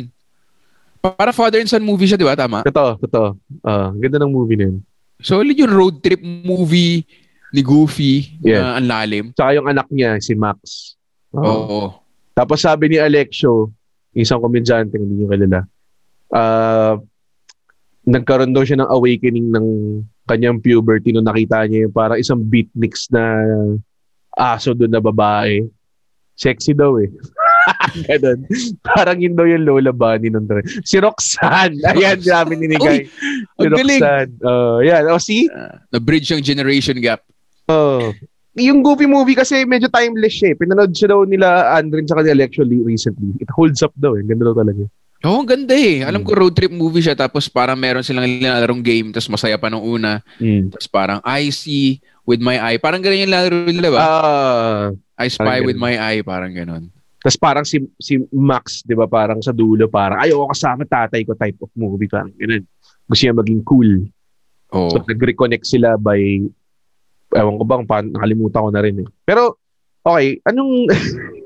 [0.99, 2.33] Pa- Para father and son movie siya, di ba?
[2.33, 2.63] Tama?
[2.63, 3.27] Totoo, totoo.
[3.61, 4.77] Ah, ganda ng movie na yun.
[5.19, 7.03] Solid yung road trip movie
[7.51, 8.63] ni Goofy Yeah.
[8.63, 9.25] na ang lalim.
[9.35, 10.95] Tsaka yung anak niya, si Max.
[11.35, 11.43] Oo.
[11.43, 11.81] Oo.
[12.39, 13.67] Tapos sabi ni Alexio,
[14.15, 15.67] isang komedyante, hindi niyo kilala,
[16.31, 16.95] ah,
[18.07, 19.67] nagkaroon daw siya ng awakening ng
[20.23, 23.43] kanyang puberty nung nakita niya yung parang isang beatniks na
[24.39, 25.67] aso doon na babae.
[26.39, 27.11] Sexy daw eh.
[28.07, 28.47] Ganun.
[28.87, 31.75] Parang yun daw yung Lola Bunny nung tra- Si Roxanne.
[31.91, 33.03] Ayan, grabe ninigay.
[33.03, 33.99] Si ang galing.
[33.99, 34.33] Roxanne.
[34.39, 35.03] Uh, yan.
[35.11, 35.51] O, see?
[35.91, 37.19] Na-bridge yung generation gap.
[37.67, 38.15] Oh.
[38.59, 40.55] Yung Goofy movie kasi medyo timeless siya eh.
[40.55, 43.31] Pinanood siya daw nila Andrin sa kanila actually recently.
[43.39, 44.23] It holds up daw eh.
[44.23, 44.83] Ganda daw talaga.
[45.19, 45.99] Oo, ang ganda eh.
[45.99, 46.27] Alam Hmm.
[46.27, 49.83] ko road trip movie siya tapos parang meron silang nilarong game tapos masaya pa nung
[49.83, 50.23] una.
[50.39, 50.71] Mm.
[50.71, 52.79] Tapos parang I see with my eye.
[52.79, 53.99] Parang ganun yung laro nila ba?
[53.99, 54.85] Ah,
[55.19, 56.23] I spy with my eye.
[56.23, 56.87] Parang ganun.
[57.19, 61.35] Tapos parang si si Max, 'di ba, parang sa dulo parang ayoko kasama tatay ko
[61.35, 62.63] type of movie parang ganun.
[63.03, 63.91] Gusto niya maging cool.
[64.71, 64.87] Oo.
[64.87, 66.47] So nag-reconnect sila by
[67.35, 69.07] ewan ko bang paano nakalimutan ko na rin eh.
[69.25, 69.57] Pero
[70.01, 70.89] okay, anong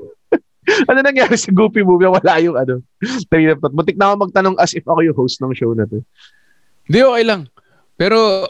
[0.89, 2.07] ano nangyari sa Goofy movie?
[2.07, 2.79] Wala yung ano.
[3.27, 3.75] Train of thought.
[3.75, 5.99] Butik na ako magtanong as if ako yung host ng show na to.
[6.87, 7.41] Hindi, okay lang.
[7.99, 8.47] Pero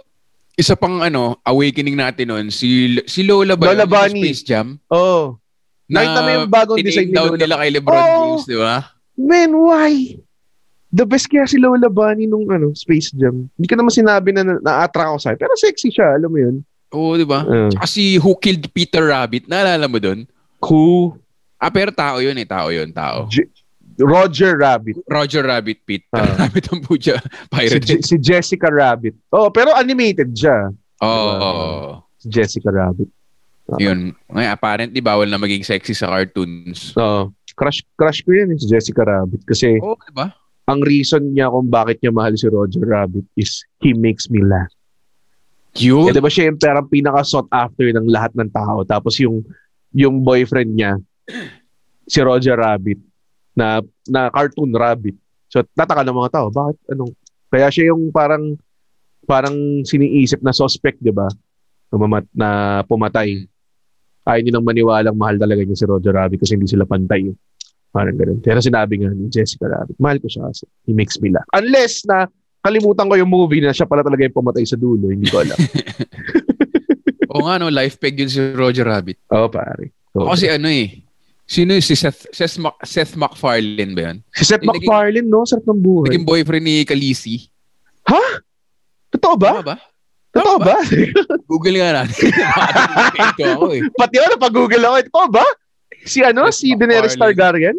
[0.54, 3.74] isa pang ano, awakening natin nun, si si Lola ba?
[3.74, 3.92] Lola yun?
[3.92, 4.22] Bunny.
[4.22, 4.78] Space Jam.
[4.94, 5.38] Oh.
[5.90, 7.38] Nakita mo yung bagong design ni Lola?
[7.38, 8.14] nila kay Lebron Oo.
[8.38, 8.76] James, di ba?
[9.14, 9.94] Man, why?
[10.94, 13.50] The best kaya si Lola Bunny nung ano, Space Jam.
[13.58, 15.38] Hindi ko naman sinabi na na- na-attract ako sa'yo.
[15.42, 16.62] Pero sexy siya, alam mo yun.
[16.94, 17.42] Oo, di ba?
[17.44, 20.30] Uh, Tsaka si Who Killed Peter Rabbit, naalala mo doon?
[20.64, 21.18] who?
[21.60, 23.28] Ah, pero tao yun eh, tao yun, tao.
[24.00, 25.00] Roger Rabbit.
[25.06, 26.08] Roger Rabbit Pete.
[26.12, 26.26] Ah.
[26.48, 27.20] Rabbit ang puja.
[27.22, 27.86] Si, Pirate.
[27.86, 29.14] Je- si Jessica Rabbit.
[29.30, 30.74] Oh, pero animated siya.
[31.00, 31.30] Oo.
[31.30, 31.46] Diba?
[31.46, 31.90] oo.
[32.18, 33.10] Si Jessica Rabbit.
[33.80, 34.12] Yun.
[34.28, 36.92] Ngayon, apparently, bawal na maging sexy sa cartoons.
[36.98, 39.46] Oh, crush crush ko yun, eh, si Jessica Rabbit.
[39.46, 40.34] Kasi Oo, di ba?
[40.64, 44.72] ang reason niya kung bakit niya mahal si Roger Rabbit is he makes me laugh.
[45.82, 46.10] Yun.
[46.10, 48.86] Eh, di ba siya yung parang pinaka-sought after ng lahat ng tao.
[48.86, 49.42] Tapos yung
[49.94, 50.98] yung boyfriend niya,
[52.06, 53.02] si Roger Rabbit,
[53.58, 55.18] na na cartoon rabbit.
[55.50, 57.14] So tataka ng mga tao, bakit anong
[57.50, 58.58] kaya siya yung parang
[59.30, 61.30] parang siniisip na suspect, 'di ba?
[61.94, 62.50] Na, mamat, na
[62.90, 63.46] pumatay.
[64.26, 67.30] Ayaw nilang maniwalang mahal talaga niya si Roger Rabbit kasi hindi sila pantay.
[67.30, 67.36] eh.
[67.94, 68.42] Parang ganun.
[68.42, 71.46] Pero sinabi nga ni Jessica Rabbit, mahal ko siya kasi he makes me laugh.
[71.54, 72.26] Unless na
[72.64, 75.60] kalimutan ko yung movie na siya pala talaga yung pumatay sa dulo, hindi ko alam.
[77.34, 79.20] Oo nga, no, life peg yun si Roger Rabbit.
[79.36, 79.92] Oo, pare.
[80.16, 80.32] Oo.
[80.32, 81.04] Kasi ano eh,
[81.44, 81.84] Sino yun?
[81.84, 84.18] si Seth, Seth, Mac, Seth MacFarlane ba yun?
[84.32, 85.44] Si Seth naging- MacFarlane, no?
[85.44, 86.08] Sarap ng buhay.
[86.08, 87.52] Naging boyfriend ni Khaleesi.
[89.12, 89.60] Totoo ba?
[89.60, 89.78] Tama ba?
[90.34, 90.76] Totoo ba?
[91.52, 92.32] Google nga natin.
[93.14, 93.82] Ito ako eh.
[94.02, 94.96] Pati ako, napag-google ako.
[95.12, 95.46] Totoo ba?
[96.08, 96.48] Si ano?
[96.50, 97.20] Seth Si Daenerys.
[97.20, 97.78] Targaryen?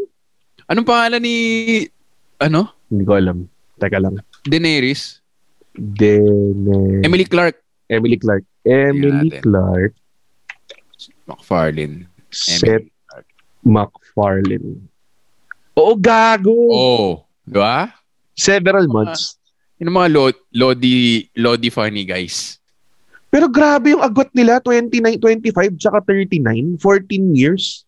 [0.71, 1.35] Anong pangalan ni,
[2.39, 2.71] ano?
[2.93, 3.49] Hindi ko alam.
[3.81, 4.21] Teka lang.
[4.45, 5.25] Daenerys?
[5.75, 7.03] Dene...
[7.03, 7.59] Emily Clark.
[7.91, 8.45] Emily Clark.
[8.65, 9.31] Emily.
[9.43, 9.93] Clark.
[11.27, 12.07] MacFarlane.
[12.31, 12.87] Seth
[13.65, 14.85] MacFarlane.
[15.75, 16.55] Oo, gago.
[16.71, 17.11] Oh.
[17.43, 17.91] Di ba?
[18.37, 19.41] Several months.
[19.81, 22.61] Yung mga lo- Lodi, Lodi funny guys.
[23.33, 27.83] Pero grabe yung agwat nila, 29, 25, tsaka 39, 14 years.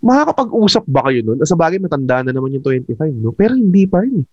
[0.00, 1.44] Makakapag-usap ba kayo nun?
[1.44, 3.36] Sa bagay, matanda na naman yung 25, no?
[3.36, 4.24] Pero hindi pa rin.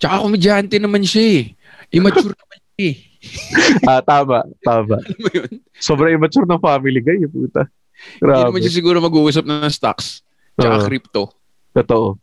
[0.00, 1.44] Tsaka komedyante naman siya eh.
[1.92, 2.96] Immature naman siya eh.
[3.90, 4.96] ah, tama, tama.
[4.96, 5.50] Alam mo yun?
[5.76, 7.68] Sobrang immature ng family guy, eh, puta.
[8.16, 8.64] Hindi naman Grabe.
[8.64, 10.24] siya siguro mag-uusap ng stocks.
[10.56, 10.86] Tsaka Oo.
[10.88, 11.22] crypto.
[11.76, 12.16] Totoo.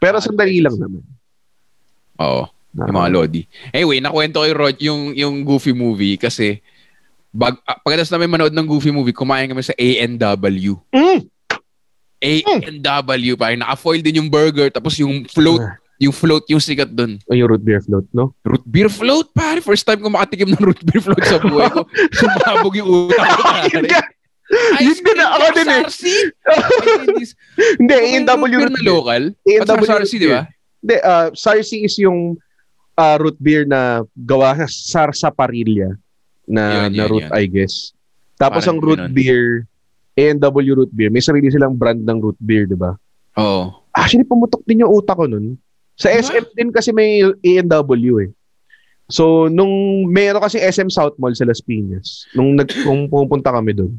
[0.00, 1.04] Pero sandali lang naman.
[2.24, 2.48] Oo.
[2.72, 3.42] Yung mga Lodi.
[3.68, 6.64] Anyway, nakwento ko yung, Rod- yung, yung Goofy movie kasi
[7.28, 10.72] bag, ah, pagkatapos namin manood ng Goofy movie, kumain kami sa A&W.
[10.88, 11.20] Mm!
[12.20, 15.76] A&W, parang naka-foil din yung burger tapos yung float, Ah.
[16.00, 17.20] Yung float yung sikat dun.
[17.28, 18.32] O yung root beer float, no?
[18.40, 19.60] Root beer float, pare.
[19.60, 21.84] First time ko makatikim ng root beer float sa buhay ko.
[22.18, 23.88] Sumabog yung utak ko, Yun pare.
[24.80, 25.82] Yun din na ako din eh.
[25.84, 26.02] SRC?
[27.78, 29.22] Hindi, Yung A&W root beer na local.
[29.44, 30.42] A&W SRC, di ba?
[30.80, 32.40] Hindi, uh, Sarsi is yung
[32.96, 35.94] uh, root beer na gawa sa sarsaparilla
[36.48, 37.36] na, Yun, na yun, root, yun.
[37.36, 37.92] I guess.
[38.40, 39.12] Tapos Parang ang root ganun.
[39.12, 39.44] beer,
[40.16, 42.96] A&W root beer, may sarili silang brand ng root beer, di ba?
[43.36, 43.84] Oo.
[43.92, 45.60] Actually, pumutok din yung utak ko nun.
[46.00, 46.24] Sa Diba?
[46.24, 48.30] SM din kasi may A&W eh.
[49.10, 53.74] So, nung meron kasi SM South Mall sa Las Piñas, nung nag, kung pupunta kami
[53.76, 53.92] doon,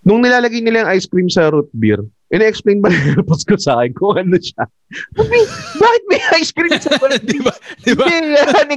[0.00, 2.00] nung nilalagay nila yung ice cream sa root beer,
[2.32, 4.64] ina-explain ba nila post ko sa akin kung ano siya?
[5.76, 7.52] Bakit may ice cream sa root di ba?
[7.84, 8.08] Di ba?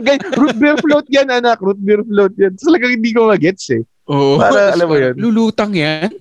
[0.04, 1.64] Gan- root beer float yan, anak.
[1.64, 2.54] Root beer float yan.
[2.60, 3.88] Talagang hindi ko magets eh.
[4.12, 4.36] Oo.
[4.36, 5.16] Para, alam mo yun.
[5.16, 6.12] Lulutang yan.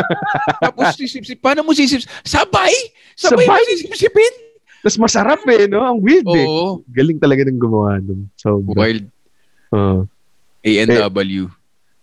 [0.62, 1.42] Tapos sisip-sip.
[1.42, 2.06] Paano mo sisip?
[2.22, 2.70] Sabay!
[3.18, 3.58] Sabay, Sabay?
[3.58, 4.43] mo sisip-sipin?
[4.84, 5.80] Tapos masarap eh, no?
[5.80, 6.44] Ang weird eh.
[6.44, 6.84] Oo.
[6.92, 8.28] Galing talaga ng gumawa nun.
[8.36, 9.08] So, Wild.
[9.72, 10.04] uh,
[10.60, 11.48] A&W.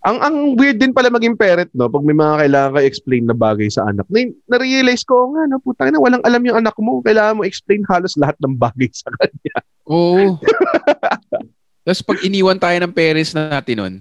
[0.02, 1.86] ang ang weird din pala maging parent, no?
[1.86, 4.02] Pag may mga kailangan ka explain na bagay sa anak.
[4.10, 5.62] Na, na-realize ko, nga, no?
[5.62, 6.98] Putang na, walang alam yung anak mo.
[7.00, 9.56] Kailangan mo explain halos lahat ng bagay sa kanya.
[9.86, 10.42] Oo.
[11.86, 13.94] Tapos pag iniwan tayo ng parents natin nun,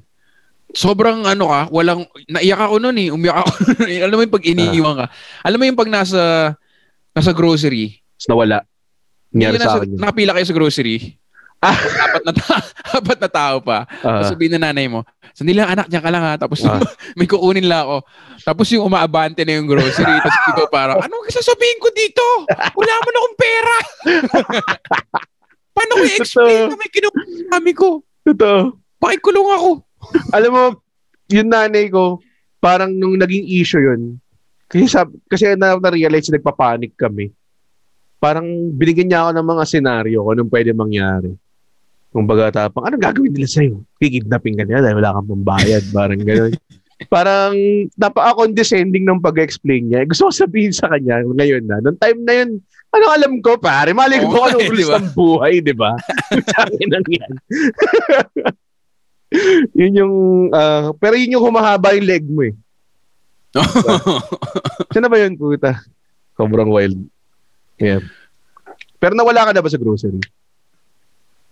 [0.74, 3.54] sobrang ano ka, walang, naiyak ako nun eh, umiyak ako
[3.92, 4.02] eh.
[4.02, 5.06] Alam mo yung pag iniiwan ka.
[5.46, 6.22] Alam mo yung pag nasa,
[7.14, 8.58] nasa grocery, Tapos nawala.
[9.32, 10.98] Nangyari Hindi sa akin nakapila kayo sa grocery,
[11.62, 11.78] Ah.
[11.78, 12.68] apat na, ta-
[12.98, 13.86] apat na tao pa.
[14.02, 16.34] Ah, Tapos sabihin na nanay mo, sandali lang anak, diyan ka lang ha.
[16.36, 16.82] Tapos Ah.
[17.18, 17.98] may kukunin lang ako.
[18.42, 20.10] Tapos yung umaabante na yung grocery.
[20.20, 22.26] tapos ikaw parang, anong sasabihin ko dito?
[22.50, 23.76] Wala mo na akong pera.
[25.76, 28.02] Paano ko i-explain na may kinuha kami ko?
[28.22, 28.78] totoo.
[28.98, 29.70] Pakikulong ako.
[30.30, 30.64] alam mo,
[31.28, 32.18] yung nanay ko,
[32.58, 34.18] parang nung naging issue yun,
[34.66, 37.30] kasi, sab, kasi na, na-realize na nagpapanik kami.
[38.22, 38.46] Parang
[38.78, 41.32] binigyan niya ako ng mga senaryo kung anong pwede mangyari.
[42.14, 43.82] Kung baga tapang, anong gagawin nila sa'yo?
[43.98, 45.84] Kikidnapin ka nila dahil wala kang pambayad.
[45.90, 46.54] Parang gano'n.
[47.10, 47.56] parang
[47.98, 50.06] napaka-condescending ng pag-explain niya.
[50.06, 52.50] Gusto ko sabihin sa kanya ngayon na, noong time na yun,
[52.92, 53.96] ano alam ko, pare?
[53.96, 55.00] Mali ko kung anong rules di ba?
[55.00, 55.92] ng buhay, di ba?
[56.92, 57.34] Nang yan.
[59.82, 60.16] yun yung,
[60.54, 62.54] ah, pero yun yung humahaba yung leg mo eh.
[64.92, 65.80] Saan na ba yun, puta?
[66.36, 67.00] Sobrang wild.
[67.82, 68.06] Yeah.
[69.02, 70.22] Pero nawala ka na ba sa grocery?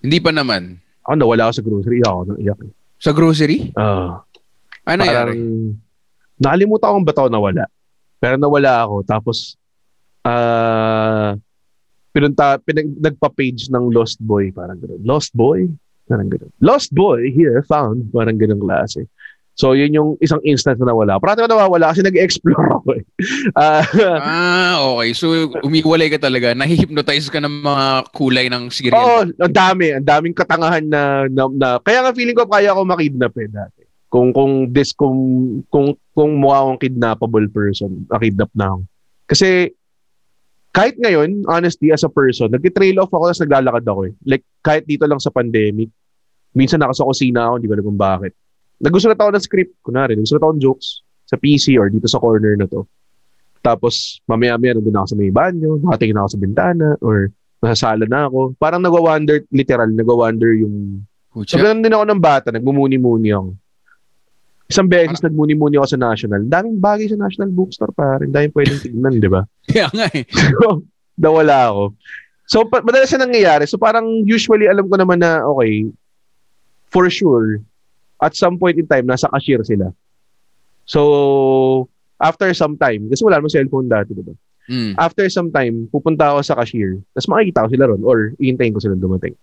[0.05, 0.77] Hindi pa naman.
[1.03, 1.95] Ako nawala ako sa grocery.
[1.99, 2.59] Iyak ako, iyak.
[3.01, 3.57] Sa grocery?
[3.73, 4.21] Ah.
[4.85, 5.33] Ano parang, nangyari?
[6.37, 7.65] nakalimutan ko ba't ako nawala.
[8.21, 8.95] Pero nawala ako.
[9.09, 9.57] Tapos,
[10.21, 11.33] ah,
[12.13, 14.53] pinunta, pinag, nagpa-page ng Lost Boy.
[14.53, 15.01] Parang gano'n.
[15.01, 15.65] Lost Boy?
[16.05, 16.51] Parang gano'n.
[16.61, 18.13] Lost Boy here found.
[18.13, 19.09] Parang gano'ng klase.
[19.59, 21.19] So, yun yung isang instance na nawala.
[21.19, 23.03] Parang ako nawawala kasi nag-explore ako eh.
[23.59, 23.83] Ah,
[24.23, 25.11] Ah, okay.
[25.11, 26.55] So, umiwalay ka talaga.
[26.55, 29.03] Nahihypnotize ka ng mga kulay ng sigarilyo.
[29.03, 29.91] Oo, ang dami.
[29.91, 33.83] Ang daming katangahan na, na, na kaya nga feeling ko kaya ako makidnap eh dati.
[34.07, 35.19] Kung kung this kung
[35.67, 38.79] kung kung mukha akong kidnappable person, nakidnap na ako.
[39.27, 39.75] Kasi
[40.71, 44.13] kahit ngayon, honestly, as a person, nag-trail off ako tapos naglalakad ako eh.
[44.23, 45.91] Like, kahit dito lang sa pandemic,
[46.55, 48.33] minsan nasa kusina ako, hindi ko alam kung bakit.
[48.79, 52.55] Nagusulat ako ng script, kunwari, nagusulat ako ng jokes sa PC or dito sa corner
[52.55, 52.87] na to.
[53.59, 57.27] Tapos, mamaya-maya, nandun ako sa may banyo, nakatingin ako sa bintana, or
[57.59, 58.55] nasa sala na ako.
[58.55, 61.03] Parang nagwa-wonder, literal, nagwa-wonder yung...
[61.35, 61.61] So, Pucha.
[61.61, 63.53] ganun din ako ng bata, nagmumuni-muni ako.
[64.69, 66.41] Isang beses nagmuni-muni ako sa National.
[66.45, 68.29] Daming bagay sa National Bookstore, pare.
[68.29, 69.43] Daming pwedeng tignan, di ba?
[69.69, 70.23] Kaya nga eh.
[70.29, 70.85] So,
[71.19, 71.83] nawala ako.
[72.49, 73.65] So, pa- madalas na nangyayari.
[73.67, 75.89] So, parang usually alam ko naman na, okay,
[76.89, 77.61] for sure,
[78.19, 79.95] at some point in time, nasa cashier sila.
[80.83, 81.87] So,
[82.19, 84.35] after some time, kasi wala namang cellphone dati, di ba?
[84.69, 84.93] Mm.
[85.01, 88.83] After some time, pupunta ako sa cashier, tapos makikita ko sila ron or iintayin ko
[88.83, 89.33] sila dumating.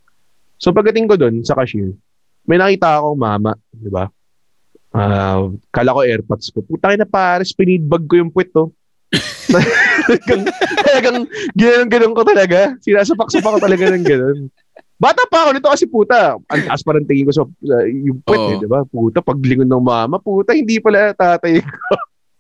[0.61, 1.91] So, pagdating ko doon sa cashier,
[2.47, 4.07] may nakita akong mama, di ba?
[4.95, 6.63] Ah, kala ko airpods ko.
[6.63, 8.71] Putang na pare, spinidbag ko yung puwet to.
[10.07, 10.43] talagang,
[10.83, 11.19] talagang
[11.55, 12.59] ginanong ko talaga.
[12.81, 14.39] Sinasapak-sapak ko talaga ng ganun.
[14.97, 16.41] Bata pa ako nito kasi puta.
[16.49, 18.51] Ang taas pa rin tingin ko sa uh, yung puwet, Oo.
[18.57, 18.81] eh, di ba?
[18.89, 21.71] Puta, paglingon ng mama, puta, hindi pala tatay ko.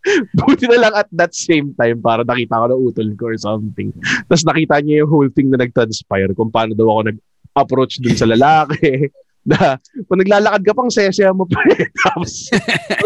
[0.38, 3.90] Buti na lang at that same time para nakita ko na utol ko or something.
[4.30, 8.28] Tapos nakita niya yung whole thing na nag-transpire kung paano daw ako nag-approach dun sa
[8.28, 9.10] lalaki.
[9.46, 9.78] Na,
[10.10, 11.86] kung naglalakad ka pang sesya mo pa eh.
[12.02, 12.50] Tapos,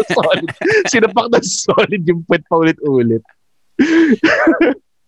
[0.09, 0.49] solid.
[0.89, 3.21] Sinapak na solid yung puwet pa ulit-ulit.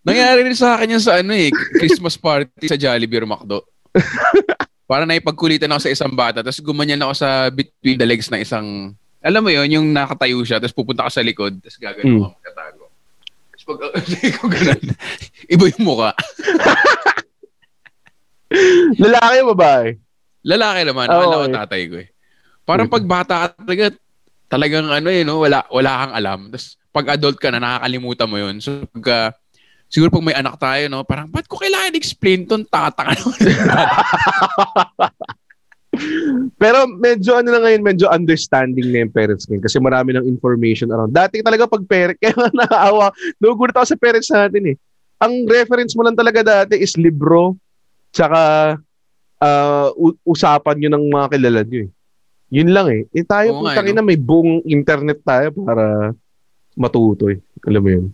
[0.06, 1.50] Nangyari rin sa akin yan sa ano eh,
[1.82, 3.66] Christmas party sa Jollibee or McDo.
[4.90, 8.92] Para naipagkulitan ako sa isang bata, tapos gumanyan ako sa between the legs na isang,
[9.24, 12.20] alam mo yon yung nakatayo siya, tapos pupunta ka sa likod, tapos gagano Mm.
[12.20, 12.84] ako magkatago.
[13.54, 13.80] Tapos pag,
[14.38, 14.84] ko ganun,
[15.48, 16.10] iba yung muka.
[19.02, 19.88] Lalaki o babae?
[20.44, 21.56] Lalaki naman, Oo, akala ko eh.
[21.56, 22.08] tatay ko eh.
[22.64, 23.86] Parang pag bata ka talaga,
[24.48, 25.42] talagang ano eh, no?
[25.42, 26.40] wala, wala kang alam.
[26.52, 28.56] Tapos pag adult ka na, nakakalimutan mo yun.
[28.62, 29.30] So pag, ah,
[29.94, 33.14] siguro pag may anak tayo, no, parang, ba't ko kailangan explain tong naman?
[36.58, 40.90] Pero medyo ano na ngayon, medyo understanding na yung parents ngayon kasi marami ng information
[40.90, 41.14] around.
[41.14, 44.76] Dati talaga pag parent, kaya nakaawa, nagugulat ako sa parents natin eh.
[45.22, 47.54] Ang reference mo lang talaga dati is libro,
[48.10, 48.74] tsaka
[49.38, 49.88] uh,
[50.26, 51.90] usapan nyo ng mga kilala nyo eh.
[52.54, 53.02] Yun lang eh.
[53.14, 56.10] Eh tayo, nga, putang ina, may buong internet tayo para
[56.74, 57.38] matuto eh.
[57.70, 58.06] Alam mo yun.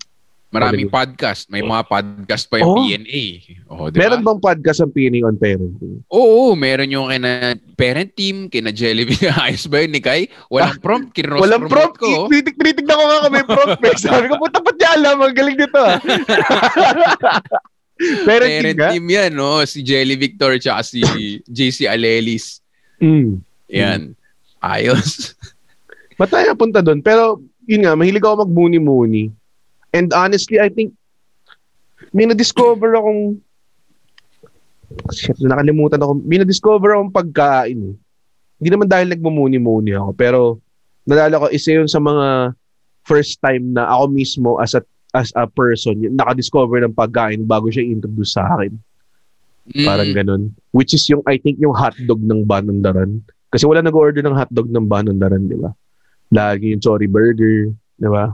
[0.50, 1.46] Maraming podcast.
[1.46, 2.82] May mga podcast pa yung Oh.
[2.82, 3.26] PNA.
[3.70, 4.02] Oh, di ba?
[4.02, 6.02] Meron bang podcast ang PNA on parenting?
[6.10, 9.30] Oo, meron yung kina parent team, kina Jellybean.
[9.46, 10.26] Ayos ba yun ni Kai?
[10.50, 11.14] Walang prompt.
[11.14, 12.02] Kinross Walang prompt.
[12.02, 12.26] ko.
[12.26, 13.78] Tinitig, tinitignan ko nga kung may prompt.
[13.80, 13.94] eh.
[14.02, 15.18] Sabi ko, puta ba't niya alam?
[15.22, 16.02] Ang galing nito ah.
[18.26, 18.88] Parenting Parent ka?
[18.90, 19.62] team yan, no?
[19.64, 21.06] Si Jelly Victor tsaka si
[21.46, 22.64] JC Alelis.
[22.98, 23.38] Mm.
[23.70, 24.02] Yan.
[24.58, 25.38] Ayos.
[26.18, 27.00] Ba't tayo napunta doon?
[27.00, 29.30] Pero, yun nga, mahilig ako magmuni-muni.
[29.92, 30.94] And honestly, I think,
[32.14, 33.42] may na-discover akong,
[35.14, 36.22] shit, nakalimutan ako.
[36.22, 37.98] May na-discover akong pagkain.
[38.60, 40.40] Hindi naman dahil nagmumuni-muni ako, pero,
[41.06, 42.54] nalala ko, isa yun sa mga
[43.08, 44.82] first time na ako mismo as a
[45.18, 48.78] as a person, naka-discover ng pagkain bago siya introduce sa akin.
[49.82, 50.18] Parang Mm.
[50.22, 50.44] ganun.
[50.70, 53.26] Which is yung, I think, yung hotdog ng Banondaran.
[53.50, 55.74] Kasi wala nag-order ng hotdog ng Banondaran, di ba?
[56.30, 58.30] Lagi yung Chori Burger, di ba?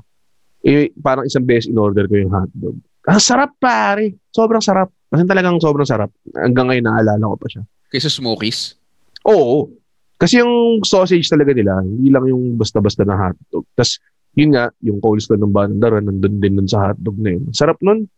[0.65, 2.75] Eh, parang isang beses in-order ko yung hotdog.
[3.05, 4.17] Ang sarap, pare.
[4.33, 4.89] Sobrang sarap.
[5.13, 6.09] Kasi talagang sobrang sarap.
[6.33, 7.63] Hanggang ngayon, naalala ko pa siya.
[7.93, 8.73] Kaysa Smokies.
[9.29, 9.69] Oo.
[10.17, 13.69] Kasi yung sausage talaga nila, hindi lang yung basta-basta na hotdog.
[13.77, 14.01] Tapos,
[14.33, 17.53] yun nga, yung coleslaw ng Banondaran, nandun din nun sa hotdog na yun.
[17.53, 18.09] Sarap nun.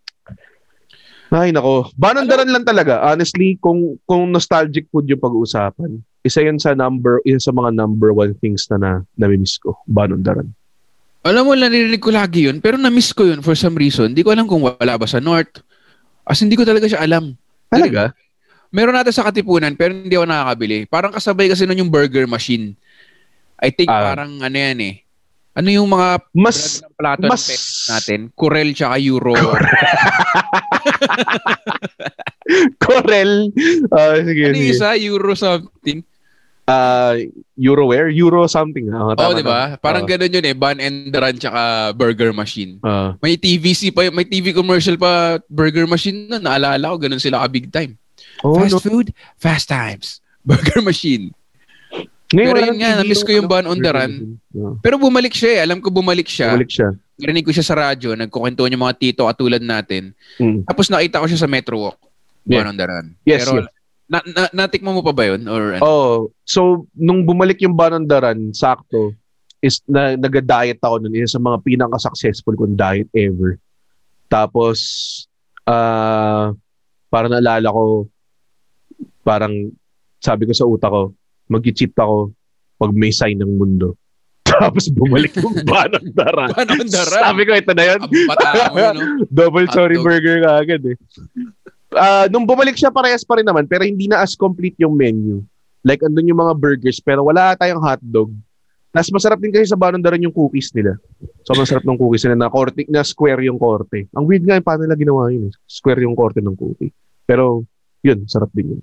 [1.27, 1.91] Ay, nako.
[1.99, 3.03] Banondaran lang talaga.
[3.03, 8.15] Honestly, kung kung nostalgic food yung pag-uusapan, isa yun sa number, isa sa mga number
[8.15, 9.75] one things na na namimiss ko.
[9.91, 10.47] Banondaran.
[11.27, 14.15] Alam mo, narinig ko lagi yun, pero na-miss ko yun for some reason.
[14.15, 15.59] Hindi ko alam kung wala ba sa North.
[16.23, 17.35] As hindi ko talaga siya alam.
[17.67, 18.15] Talaga?
[18.71, 20.77] Meron natin sa Katipunan, pero hindi ako nakakabili.
[20.87, 22.75] Parang kasabay kasi nun yung burger machine.
[23.59, 24.13] I think Ah.
[24.13, 24.95] parang ano yan eh.
[25.57, 28.19] Ano yung mga Mas, ng plato mas, ng natin?
[28.37, 29.33] Corel tsaka Euro.
[32.77, 33.49] Corel.
[33.97, 34.69] Ah, sige, ano sige.
[34.69, 34.93] isa?
[35.01, 36.05] Euro something.
[36.67, 37.15] Ah,
[37.55, 38.11] Euroware?
[38.11, 38.91] Euro something.
[38.91, 39.79] Ah, Oo, tama, di ba?
[39.79, 40.51] Parang Ah, ganun yun eh.
[40.51, 42.75] Bun and Run tsaka burger machine.
[42.83, 43.15] ah.
[43.23, 46.43] May TVC pa, may TV commercial pa burger machine na.
[46.43, 47.95] Naalala ko, ganun sila ka big time.
[48.43, 48.83] oh, fast no.
[48.83, 50.19] food, fast times.
[50.47, 51.31] Burger machine.
[52.31, 54.35] Ngayon, Pero yun nga, na-miss ko yung Ban on the Run.
[54.51, 55.59] Ah, Pero bumalik siya eh.
[55.63, 56.51] Alam ko bumalik siya.
[56.51, 56.91] Bumalik siya.
[57.15, 58.11] Narinig ko siya sa radyo.
[58.15, 60.11] Nagkukwentuhan yung mga tito katulad natin.
[60.35, 60.67] Mm.
[60.67, 61.99] Tapos nakita ko siya sa Metro Walk.
[62.43, 62.63] Yeah.
[62.63, 63.07] Ban on the Run.
[63.23, 63.67] Yes, Pero yes.
[64.07, 65.43] Na, na, natikmo mo pa ba yun?
[65.47, 65.81] Or ano?
[65.83, 66.15] Oh,
[66.47, 69.11] so nung bumalik yung Banondaran, sakto,
[69.59, 71.15] is na nag-diet ako nun.
[71.17, 73.59] Isa sa mga pinaka-successful kong diet ever.
[74.31, 74.79] Tapos,
[75.67, 76.51] ah,
[77.07, 78.07] parang naalala ko,
[79.23, 79.71] parang
[80.23, 81.11] sabi ko sa utak ko,
[81.47, 82.31] mag-cheat ako
[82.77, 83.97] pag may sign ng mundo.
[84.47, 86.55] Tapos bumalik yung Banondaran.
[86.55, 87.23] Ban on the Run.
[87.27, 87.99] sabi ko, ito na yun.
[87.99, 89.05] Ang bata mo yun, no?
[89.37, 90.05] Double sorry Hotdog.
[90.07, 90.97] burger ka agad eh.
[91.89, 95.39] Ah, nung bumalik siya parehas pa rin naman pero hindi na as complete yung menu.
[95.81, 98.31] Like andun yung mga burgers pero wala tayong hotdog.
[98.91, 100.97] Tapos masarap din kasi sa Banondaran yung cookies nila.
[101.45, 104.09] So masarap ng cookies nila na korte, na square yung korte.
[104.11, 105.47] Ang weird nga paano nila ginawa yun.
[105.47, 105.53] eh.
[105.63, 106.91] Square yung korte ng cookie.
[107.23, 107.63] Pero
[108.01, 108.81] yun, sarap din yun.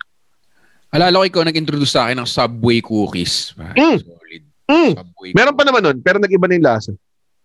[0.95, 3.53] Alala ko ikaw nag-introduce sa akin ng Subway cookies.
[3.59, 3.97] Ah, Mm.
[3.99, 4.43] Solid.
[4.64, 4.93] Mm.
[4.95, 5.31] Subway.
[5.35, 6.93] Meron pa naman nun, pero nag-iba na yung lasa.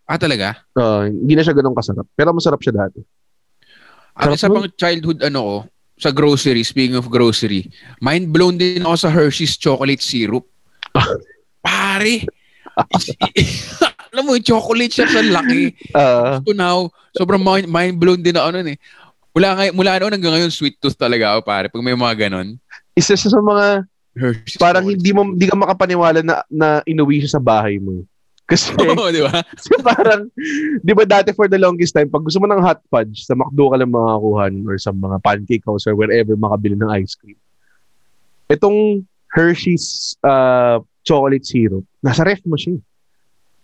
[0.05, 0.61] Ah, talaga?
[0.71, 2.05] Uh, hindi na siya ganun kasarap.
[2.13, 3.01] Pero masarap siya dati.
[4.19, 5.55] At isa pang childhood ano ko,
[5.99, 7.67] sa grocery, speaking of grocery,
[7.99, 10.47] mind blown din ako sa Hershey's chocolate syrup.
[11.65, 12.23] Pare!
[14.11, 15.75] Alam mo, yung chocolate siya sa laki.
[15.91, 18.77] Ah, So now, sobrang mind, mind blown din ako nun eh.
[19.35, 21.67] Mula, ngay- mula noon hanggang ngayon, sweet tooth talaga ako pare.
[21.67, 22.55] Pag may mga ganon.
[22.95, 27.39] isa siya sa mga Hershey's parang hindi mo hindi ka makapaniwala na na inuwi siya
[27.39, 28.03] sa bahay mo.
[28.49, 29.45] Kasi Oo, di ba?
[29.45, 30.25] kasi parang
[30.81, 33.69] 'di ba dati for the longest time pag gusto mo ng hot fudge sa McDo
[33.69, 37.37] ka lang makakuha or sa mga pancake house or wherever makabili ng ice cream.
[38.49, 42.81] Itong Hershey's uh, chocolate syrup, nasa ref mo siya.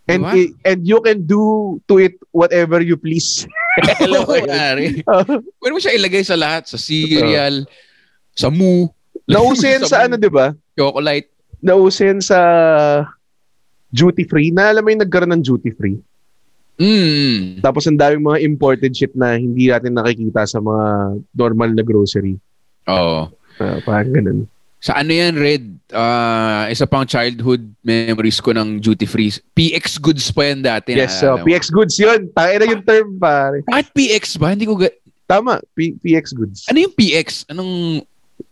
[0.06, 0.54] And Diba?
[0.70, 1.42] and you can do
[1.90, 3.50] to it whatever you please.
[4.06, 5.02] Alam mo, pare.
[5.58, 6.70] Pwede mo siya ilagay sa lahat.
[6.70, 7.66] Sa cereal,
[8.38, 8.86] sa mu,
[9.26, 10.54] Nausin sa ano 'di ba?
[10.78, 11.34] chocolate.
[11.66, 12.38] Nausin sa
[13.96, 14.52] duty free.
[14.52, 15.96] Na alam mo yung nagkaroon ng duty free.
[16.76, 17.64] Mm.
[17.64, 20.86] Tapos ang daming mga imported shit na hindi natin nakikita sa mga
[21.32, 22.36] normal na grocery.
[22.92, 23.32] Oo.
[23.56, 24.40] Uh, parang ganun.
[24.84, 25.64] Sa ano yan, Red?
[25.90, 29.32] Ah, isa pang childhood memories ko ng duty free.
[29.56, 30.94] PX goods pa yan dati.
[30.94, 31.46] Yes, so naalala mo.
[31.48, 32.22] PX goods yun.
[32.30, 33.64] Tayo na yung term, pare.
[33.66, 34.52] Bakit PX ba?
[34.52, 34.94] Hindi ko ga-
[35.26, 36.60] Tama, P- PX goods.
[36.70, 37.50] Ano yung PX?
[37.50, 38.06] Anong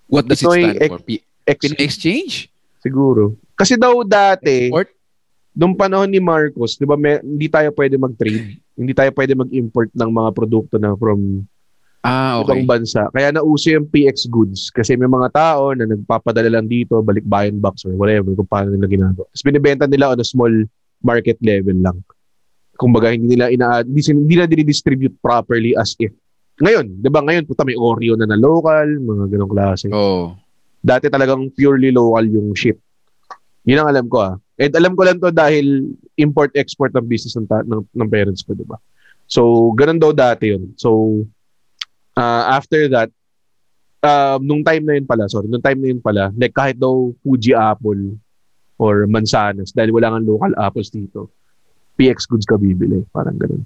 [0.10, 1.00] what does it Ito ay stand ex- for?
[1.06, 2.34] P- Ex- Exchange?
[2.82, 3.38] siguro.
[3.54, 4.90] Kasi daw dati, Export?
[5.54, 8.58] Nung panahon ni Marcos, di ba, may, hindi tayo pwede mag-trade.
[8.74, 11.46] Hindi tayo pwede mag-import ng mga produkto na from
[12.04, 12.60] Ah, okay.
[12.60, 13.08] ibang bansa.
[13.16, 14.68] Kaya nauso yung PX goods.
[14.68, 18.76] Kasi may mga tao na nagpapadala lang dito, balik bayan box or whatever, kung paano
[18.76, 19.24] nila ginagawa.
[19.32, 20.52] Tapos binibenta nila on a small
[21.00, 22.04] market level lang.
[22.76, 26.12] Kumbaga, hindi nila ina hindi, hindi na dinidistribute properly as if.
[26.60, 29.88] Ngayon, di ba ngayon, puta may Oreo na na local, mga ganong klase.
[29.88, 30.36] Oh.
[30.84, 32.84] Dati talagang purely local yung ship.
[33.64, 34.36] Yun ang alam ko ah.
[34.60, 38.54] And alam ko lang to dahil import-export ng business ng, ta- ng, ng parents ko,
[38.54, 38.78] di ba?
[39.26, 40.76] So, ganun daw dati yun.
[40.78, 41.24] So,
[42.14, 43.10] uh, after that,
[44.04, 47.10] uh, nung time na yun pala, sorry, nung time na yun pala, like kahit daw
[47.24, 48.20] Fuji apple
[48.78, 51.32] or mansanas, dahil wala nga local apples dito,
[51.98, 53.02] PX goods ka bibili.
[53.10, 53.64] Parang ganun.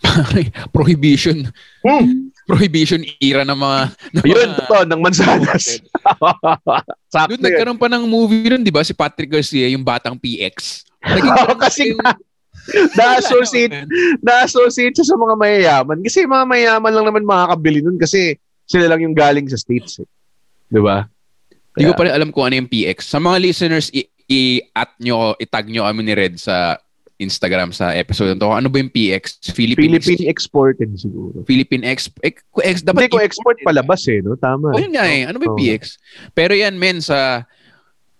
[0.76, 1.50] Prohibition.
[1.84, 2.29] Hmm.
[2.50, 3.78] Prohibition era ng mga...
[4.18, 5.64] ng Yun, mga- to, ng mansanas.
[7.14, 7.42] Sakto yun.
[7.42, 8.82] nagkaroon pa ng movie nun, di ba?
[8.82, 10.82] Si Patrick Garcia, yung Batang PX.
[11.00, 12.02] Naging Oo, kasi yung-
[12.92, 13.72] na-associate
[14.20, 15.98] na-associate siya sa mga mayayaman.
[16.04, 18.36] Kasi mga mayayaman lang naman makakabili nun kasi
[18.68, 20.02] sila lang yung galing sa States.
[20.02, 20.06] Eh.
[20.68, 21.06] Di ba?
[21.74, 23.06] Hindi ko pa rin alam kung ano yung PX.
[23.08, 26.78] Sa mga listeners, i- i-at nyo, itag nyo kami ni Red sa
[27.20, 28.48] Instagram sa episode na to.
[28.48, 29.52] Ano ba yung PX?
[29.52, 31.44] Philippine, Philippine exported siguro.
[31.44, 32.08] Philippine Ex...
[32.24, 34.40] Ex, ex dapat Hindi ko export palabas eh, no?
[34.40, 34.72] Tama.
[34.72, 35.28] Oh, yun nga eh.
[35.28, 35.60] Ano ba yung.
[35.60, 36.00] PX?
[36.32, 37.44] Pero yan, men, sa...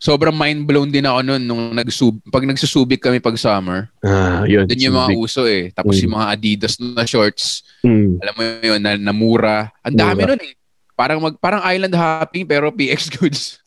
[0.01, 3.93] Sobrang mind blown din ako noon nung nagsub pag nagsusubik kami pag summer.
[4.01, 4.65] Ah, yun.
[4.65, 5.69] Doon yung mga uso eh.
[5.77, 6.03] Tapos Mm.
[6.09, 8.17] yung mga Adidas na shorts, Mm.
[8.17, 9.69] alam mo yun, na, na mura.
[9.85, 10.57] Ang dami nun eh.
[10.97, 13.61] Parang mag parang island hopping pero PX goods.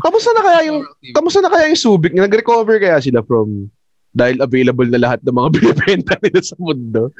[0.00, 0.80] Kamusta na kaya yung
[1.16, 2.16] kamusta na kaya yung Subic?
[2.16, 3.68] Nag-recover kaya sila from
[4.10, 7.14] dahil available na lahat ng mga binibenta nila sa mundo.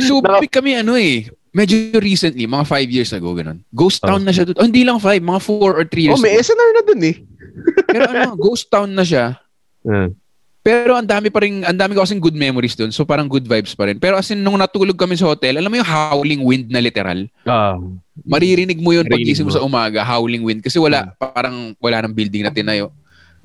[0.00, 1.28] Subik kami ano eh.
[1.52, 3.64] Medyo recently, mga five years ago, ganun.
[3.72, 4.26] Ghost town Oh.
[4.28, 4.56] na siya doon.
[4.60, 6.44] Oh, hindi lang five, mga four or three Oh, years may ago.
[6.44, 7.16] SNR na dun eh.
[7.96, 9.40] Pero ano, ghost town na siya.
[9.88, 10.12] Ah.
[10.60, 12.90] Pero ang dami pa rin, ang dami ko kasing good memories doon.
[12.90, 13.96] So parang good vibes pa rin.
[13.96, 17.24] Pero as in, nung natulog kami sa hotel, alam mo yung howling wind na literal?
[17.46, 17.78] Ah.
[18.26, 19.54] Maririnig mo yun pag mo mo.
[19.54, 20.60] sa umaga, howling wind.
[20.60, 22.92] Kasi wala, parang wala ng building na tinayo.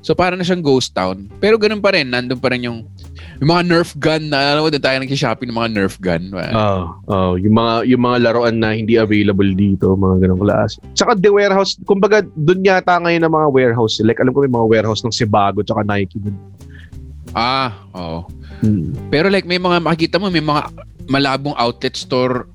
[0.01, 1.29] So parang na siyang ghost town.
[1.37, 2.89] Pero ganun pa rin, nandun pa rin yung,
[3.37, 6.33] yung mga Nerf gun na, alam mo, doon tayo nag-shopping ng mga Nerf gun.
[6.33, 10.81] Oh, oh, yung mga yung mga laruan na hindi available dito, mga ganong klase.
[10.97, 14.01] Tsaka the warehouse, kumbaga doon yata ngayon ang mga warehouse.
[14.01, 16.35] Like alam ko may mga warehouse ng Sebago tsaka Nike dun.
[17.37, 18.25] Ah, oo.
[18.65, 18.93] Hmm.
[19.13, 20.69] Pero like may mga makikita mo, may mga
[21.09, 22.49] malabong outlet store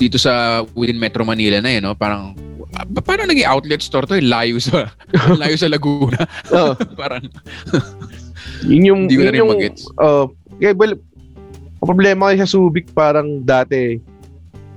[0.00, 1.92] dito sa within Metro Manila na yun, no?
[1.92, 2.32] Parang,
[2.74, 4.14] pa- paano naging outlet store to?
[4.14, 4.90] Eh, Layo sa,
[5.40, 6.18] layo sa Laguna.
[6.50, 7.24] Oh, parang,
[8.62, 9.82] yun yung Hindi ko na yun rin yung, magets.
[9.96, 10.92] oh, yeah, well,
[11.78, 14.00] ang problema kasi sa Subic parang dati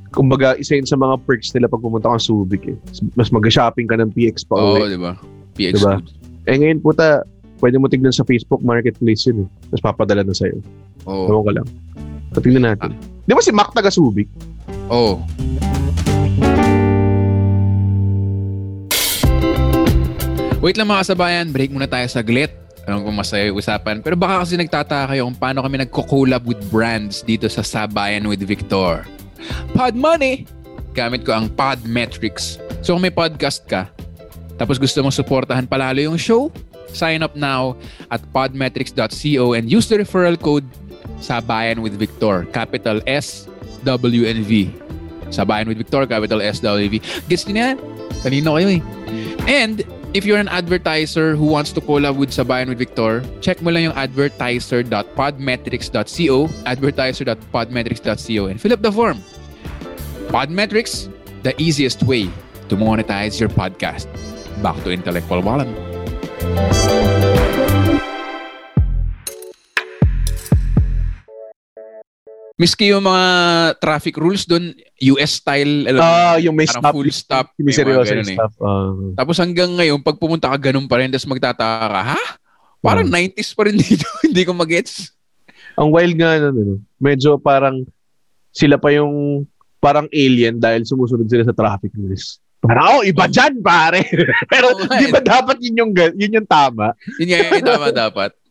[0.09, 2.77] kumbaga isa yun sa mga perks nila pag pumunta ka sa Subic eh.
[3.13, 4.91] Mas mag-shopping ka ng PX pa oo, uwi.
[4.91, 5.13] di ba?
[5.53, 5.93] PX Diba?
[5.95, 6.11] goods.
[6.43, 7.21] Eh ngayon puta,
[7.59, 9.47] pwede mo tignan sa Facebook Marketplace yun eh.
[9.69, 10.57] Tapos papadala na sa'yo.
[11.05, 11.27] Oo.
[11.29, 11.67] Ewan ka lang.
[12.33, 12.91] So, tingnan natin.
[13.23, 14.27] Di ba si Mac taga Subic?
[14.89, 15.21] Oo.
[20.57, 22.49] Wait lang mga kasabayan, break muna tayo saglit.
[22.89, 24.01] Alam ko masaya yung usapan.
[24.01, 28.41] Pero baka kasi nagtataka kayo kung paano kami nagko-collab with brands dito sa Sabayan with
[28.41, 29.05] Victor.
[29.77, 30.49] Pod Money!
[30.97, 32.57] Gamit ko ang Podmetrics.
[32.81, 33.85] So kung may podcast ka,
[34.57, 36.49] tapos gusto mong suportahan palalo yung show,
[36.89, 37.77] sign up now
[38.09, 40.65] at podmetrics.co and use the referral code
[41.21, 42.49] Sabayan with Victor.
[42.49, 43.45] Capital S,
[43.85, 44.73] W, and V.
[45.29, 46.97] Sabayan with Victor, capital S, W, V.
[47.29, 47.77] Gets niyo na yan?
[48.25, 48.81] Kanino kayo eh.
[49.45, 53.71] And if you're an advertiser who wants to collab with Sabayan with Victor, check mo
[53.71, 59.21] lang yung advertiser.podmetrics.co, advertiser.podmetrics.co, and fill up the form.
[60.27, 61.07] Podmetrics,
[61.43, 62.29] the easiest way
[62.69, 64.07] to monetize your podcast.
[64.61, 65.67] Back to Intellectual Wallet.
[72.57, 73.25] Miski yung mga
[73.77, 74.73] traffic rules doon,
[75.13, 76.93] US style, alam Ah, yung may parang stop.
[76.97, 77.45] full stop.
[77.55, 78.33] Yung may seryoso yung eh.
[78.33, 78.53] stop.
[78.59, 78.89] ah.
[79.13, 82.21] Tapos hanggang ngayon, pag pumunta ka ganun pa rin, tapos magtataka ka, ha?
[82.79, 83.13] Parang Hmm.
[83.29, 84.09] 90s pa rin dito.
[84.21, 85.13] Hindi ko magets.
[85.77, 86.49] ang wild nga ano,
[86.97, 87.85] medyo parang
[88.49, 89.45] sila pa yung
[89.77, 92.41] parang alien dahil sumusunod sila sa traffic rules.
[92.57, 94.01] Parang, oh, iba dyan, pare.
[94.51, 95.13] Pero nga di eh.
[95.13, 96.97] ba dapat yun yung, yun yung tama?
[97.21, 98.31] Yun nga yung tama dapat.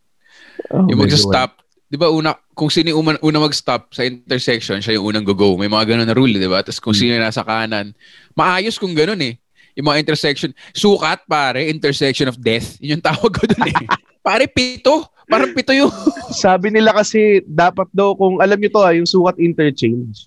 [0.66, 1.62] Oh, Yung mag-stop.
[1.86, 5.54] Di ba una, kung sino yung una, una mag-stop sa intersection, siya yung unang go-go.
[5.54, 6.62] May mga ganun na rule, di ba?
[6.62, 7.94] Tapos kung sino yung nasa kanan,
[8.34, 9.38] maayos kung ganun eh.
[9.78, 10.50] Yung mga intersection.
[10.74, 12.74] Sukat, pare, intersection of death.
[12.82, 13.76] Yun yung tawag ko dun eh.
[14.26, 15.06] pare, pito.
[15.30, 15.92] Parang pito yung...
[16.42, 20.26] Sabi nila kasi dapat daw kung alam niyo to ah, yung sukat interchange.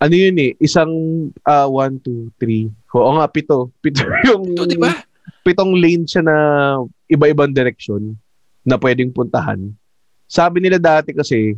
[0.00, 0.92] Ano yun eh, isang
[1.44, 2.72] ah, one, two, three.
[2.96, 3.68] Oo nga, pito.
[3.84, 4.92] Pito yung Ito, di ba?
[5.42, 6.36] pitong lane siya na
[7.10, 8.14] iba-ibang direksyon
[8.62, 9.74] na pwedeng puntahan.
[10.32, 11.52] Sabi nila dati kasi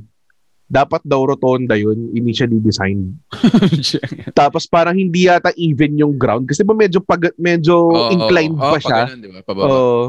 [0.66, 3.14] dapat daw rotonda yun initially designed.
[4.38, 8.66] Tapos parang hindi yata even yung ground kasi ba medyo pag medyo Oo, inclined oo,
[8.74, 8.98] pa oo, siya.
[8.98, 9.38] pag ganun, di ba?
[9.46, 9.68] Pababa.
[9.70, 10.02] Oo.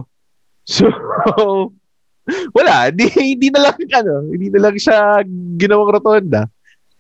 [0.66, 0.90] So,
[2.58, 2.90] wala.
[2.90, 5.22] Di, hindi na lang, ano, hindi na lang siya
[5.62, 6.50] ginawang rotonda.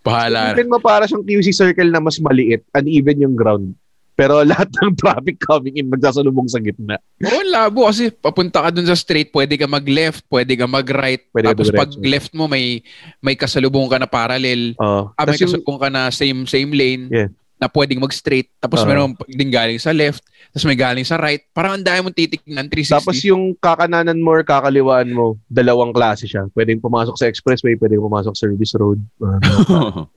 [0.05, 0.53] Bahala.
[0.53, 3.73] Even mo para siyang QC circle na mas maliit, uneven yung ground.
[4.15, 6.95] Pero lahat ng traffic coming in, magsasalubong sa gitna.
[7.19, 11.27] Oo, labo kasi papunta ka dun sa straight, pwede ka mag-left, pwede ka mag-right.
[11.29, 12.79] Pwede tapos pag left mo, may
[13.19, 14.71] may kasalubong ka na parallel.
[14.79, 15.11] Oh.
[15.13, 17.29] Ah, may kasalubong ka na same same lane Yeah.
[17.55, 18.51] na pwedeng mag-straight.
[18.57, 18.87] Tapos Oo.
[18.87, 21.43] meron din galing sa left, tapos may galing sa right.
[21.51, 22.95] Parang ang dami mong titignan, 360.
[22.95, 26.47] Tapos yung kakananan mo or kakaliwaan mo, dalawang klase siya.
[26.55, 28.99] Pwedeng pumasok sa expressway, pwedeng pumasok sa service road.
[29.19, 29.39] Uh,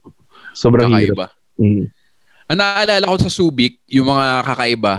[0.55, 1.15] sobrang hirap.
[1.15, 1.27] kakaiba.
[1.59, 1.85] Mm.
[2.49, 4.95] Ang naalala ko sa Subic, yung mga kakaiba,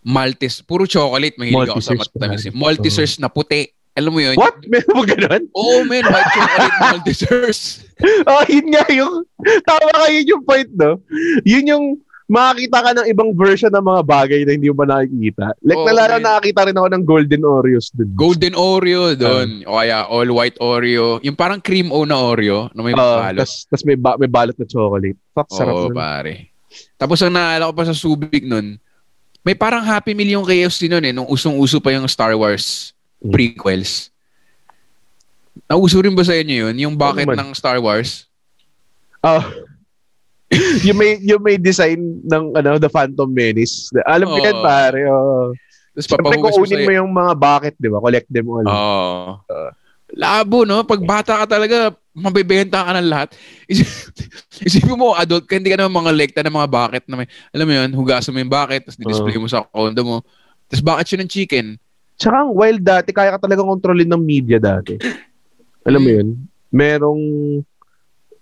[0.00, 2.48] Maltese, puro chocolate, mahilig ako sa matamis.
[2.50, 3.68] Maltesers na puti.
[3.92, 4.38] Alam mo yun?
[4.38, 4.62] What?
[4.64, 5.42] Meron mo ganun?
[5.50, 7.82] Oo, men, white chocolate Maltesers.
[8.22, 9.26] Oh, yun nga yung,
[9.66, 11.02] tama ka yun yung point, no?
[11.42, 11.84] Yun yung,
[12.30, 15.50] makakita ka ng ibang version ng mga bagay na hindi mo pa nakikita.
[15.60, 16.22] Like, Oo, nalala man.
[16.22, 18.08] nakakita rin ako ng golden Oreos dun.
[18.14, 19.66] Golden Oreo doon.
[19.66, 21.18] o kaya all white Oreo.
[21.20, 23.50] Yung parang cream o na Oreo na may Uh, balot.
[23.66, 25.18] tas may, ba- may balot na chocolate.
[25.34, 25.98] Fuck, sarap Oo, nun.
[25.98, 26.49] pare.
[26.94, 28.78] Tapos ang naalala ko pa sa Subic nun,
[29.40, 33.32] may parang Happy Meal yung KFC nun eh, nung usong-uso pa yung Star Wars Mm.
[33.36, 34.08] prequels.
[35.68, 36.76] Nauso rin ba sa inyo yun?
[36.88, 37.36] Yung bucket naman.
[37.36, 38.24] ng Star Wars?
[39.20, 39.44] Ah.
[40.88, 43.92] yung may yung may design ng ano the Phantom Menace.
[44.08, 44.64] Alam mo yan Oo.
[44.64, 45.00] pare.
[45.06, 45.52] Oh.
[45.92, 46.60] Tapos Siyempre kung mo sa...
[46.64, 48.00] unin mo yung mga bucket, di ba?
[48.00, 48.66] Collect them all.
[48.66, 49.30] Oo.
[50.14, 50.82] Labo, no?
[50.82, 53.28] Pag bata ka talaga, mabibenta ka ng lahat.
[53.70, 54.10] Isip-
[54.66, 57.66] Isipin mo, adult ka, hindi ka naman mga lekta ng mga bucket na may, alam
[57.66, 60.16] mo yun, hugasan mo yung bucket, tapos display mo sa condo mo.
[60.66, 61.66] Tapos bucket yun ng chicken.
[62.20, 65.00] Tsaka ang wild dati, kaya ka talagang kontrolin ng media dati.
[65.86, 66.16] Alam mo Mm.
[66.20, 66.28] yun?
[66.70, 67.22] Merong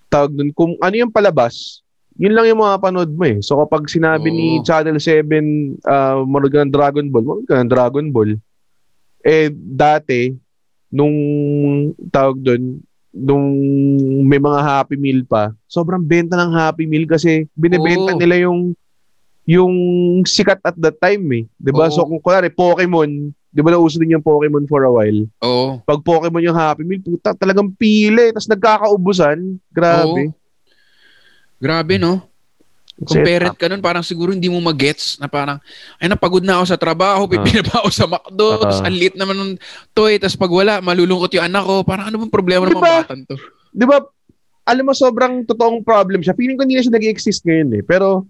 [0.09, 1.85] tawag dun, kung ano yung palabas,
[2.19, 3.39] yun lang yung mga panood mo eh.
[3.39, 4.65] So kapag sinabi ni Oo.
[4.67, 8.35] Channel 7, uh, manood ka ng Dragon Ball, manood ka ng Dragon Ball.
[9.23, 10.35] Eh, dati,
[10.89, 11.17] nung
[12.09, 12.81] tawag dun,
[13.13, 13.49] nung
[14.25, 18.21] may mga Happy Meal pa, sobrang benta ng Happy Meal kasi binebenta Oo.
[18.21, 18.73] nila yung
[19.49, 19.75] yung
[20.29, 21.45] sikat at that time eh.
[21.57, 21.89] 'Di ba?
[21.89, 21.95] Oo.
[21.95, 25.25] So kung kunwari Pokemon, 'di ba nauso din yung Pokemon for a while.
[25.41, 25.81] Oo.
[25.89, 29.57] Pag Pokemon yung Happy Meal, puta, talagang pili, tapos nagkakaubusan.
[29.73, 30.37] Grabe.
[31.59, 32.23] Grabe, no?
[32.99, 35.63] Kung parent ka nun, parang siguro hindi mo magets na parang,
[36.03, 37.31] ay napagod na ako sa trabaho, Ah.
[37.31, 38.59] pipila pa ako sa McDo, Ah.
[38.59, 39.53] tapos ang liit naman ng
[39.95, 41.87] toy, tapos pag wala, malulungkot yung anak ko.
[41.87, 42.83] Parang ano bang problema ng Di ba?
[42.83, 43.37] mga batang to?
[43.71, 43.97] 'Di ba?
[44.67, 46.35] Alam mo sobrang totoong problem siya.
[46.35, 47.83] Feeling ko hindi na siya nag-exist ngayon eh.
[47.87, 48.27] Pero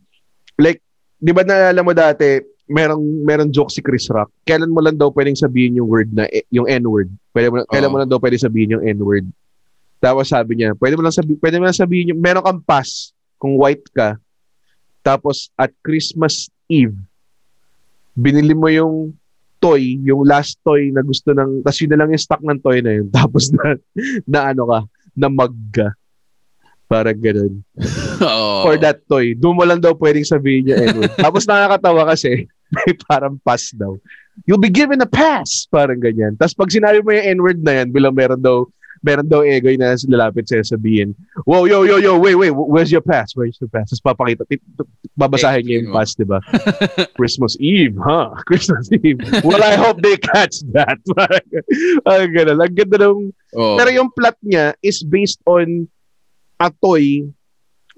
[0.54, 0.84] like
[1.16, 2.38] 'di ba naalala mo dati,
[2.68, 4.28] merong merong joke si Chris Rock.
[4.44, 7.08] Kailan mo lang daw pwedeng sabihin yung word na eh, yung N-word?
[7.32, 7.94] Pwede mo, kailan Oo.
[7.96, 9.24] mo lang daw pwedeng sabihin yung N-word?
[9.98, 13.10] Tapos sabi niya, pwede mo lang sabihin, pwede mo lang sabihin yung meron kang pass
[13.34, 14.14] kung white ka.
[15.08, 17.00] Tapos at Christmas Eve,
[18.12, 19.16] binili mo yung
[19.56, 22.84] toy, yung last toy na gusto ng, tas yun na lang yung stock ng toy
[22.84, 23.08] na yun.
[23.16, 23.80] Tapos na,
[24.28, 24.78] na ano ka,
[25.16, 25.96] na mag ka.
[26.88, 27.64] Parang ganun.
[28.20, 28.64] Oo.
[28.68, 29.32] For that toy.
[29.32, 31.16] Doon mo lang daw pwedeng sabihin niya N-word.
[31.26, 33.96] Tapos nakakatawa kasi, may parang pass daw.
[34.44, 35.68] You'll be given a pass.
[35.68, 36.36] Parang ganyan.
[36.36, 38.64] Tapos pag sinabi mo yung N-word na yan, bilang meron daw
[39.00, 41.14] meron daw egoy na lalapit sa'yo sabihin,
[41.46, 43.32] wow, yo, yo, yo, wait, wait, where's your pass?
[43.34, 43.90] Where's your pass?
[43.90, 44.44] Tapos papakita,
[45.14, 46.42] babasahin niya yung pass, di ba?
[47.18, 48.34] Christmas Eve, huh?
[48.48, 49.18] Christmas Eve.
[49.42, 50.98] Well, I hope they catch that.
[52.10, 52.58] Ang ganun.
[52.58, 53.30] Ang ganda nung...
[53.54, 53.76] Oo.
[53.78, 55.86] Pero yung plot niya is based on
[56.58, 57.26] a toy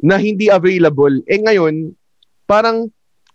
[0.01, 1.21] na hindi available.
[1.29, 1.93] Eh ngayon,
[2.49, 2.89] parang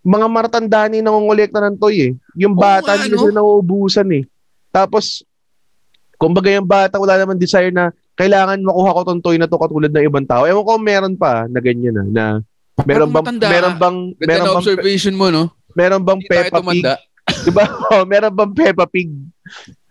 [0.06, 2.12] mga maratandaan yung nangongolekta ng toy eh.
[2.38, 3.22] Yung bata, nga, hindi no?
[3.26, 4.24] sila nauubusan eh.
[4.70, 5.26] Tapos,
[6.16, 9.92] kumbaga yung bata, wala naman desire na kailangan makuha ko tong toy na to katulad
[9.92, 10.48] ng ibang tao.
[10.48, 12.24] Ewan ko meron pa na ganyan na, na
[12.84, 15.52] meron bang, matanda meron bang, meron bang, observation mo, no?
[15.76, 16.84] meron bang Hindi Peppa Pig?
[17.44, 17.64] Diba?
[17.92, 19.12] Oh, meron bang Peppa Pig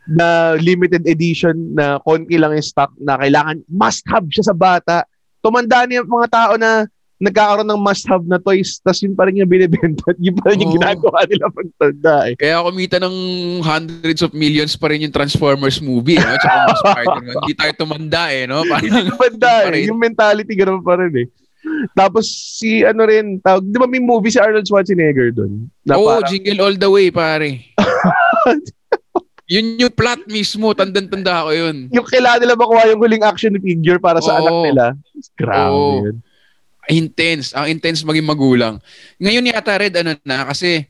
[0.09, 5.05] na limited edition na konti lang yung stock na kailangan must have siya sa bata.
[5.45, 9.28] Tumanda niya yung mga tao na nagkakaroon ng must have na toys tapos yun pa
[9.28, 10.11] rin yung binibenta.
[10.20, 10.78] Yun pa rin yung Oo.
[10.80, 12.36] ginagawa nila pag tanda eh.
[12.36, 13.16] Kaya kumita ng
[13.63, 16.36] hundreds of millions pa rin yung Transformers movie, no?
[16.36, 17.36] Tsaka yung Spider-Man.
[17.39, 18.63] Hindi tayo tumanda eh, no?
[18.70, 19.84] Parang, Tumanda yun pa eh.
[19.88, 21.28] Yung mentality ganun pa rin eh.
[21.97, 25.66] Tapos si ano rin, tawag, di ba may movie si Arnold Schwarzenegger doon?
[25.89, 27.63] Oo, parang- jingle all the way, pare.
[29.53, 30.74] yun yung plot mismo.
[30.74, 31.89] Tandang-tanda ko yun.
[31.93, 34.39] yung kailangan nila makuha yung huling action figure para sa Oo.
[34.41, 34.86] anak nila.
[35.38, 36.05] Grabe Oo.
[36.11, 36.16] yun.
[36.89, 37.55] Intense.
[37.57, 38.77] Ang intense maging magulang.
[39.17, 40.86] Ngayon yata, Red, ano na, kasi,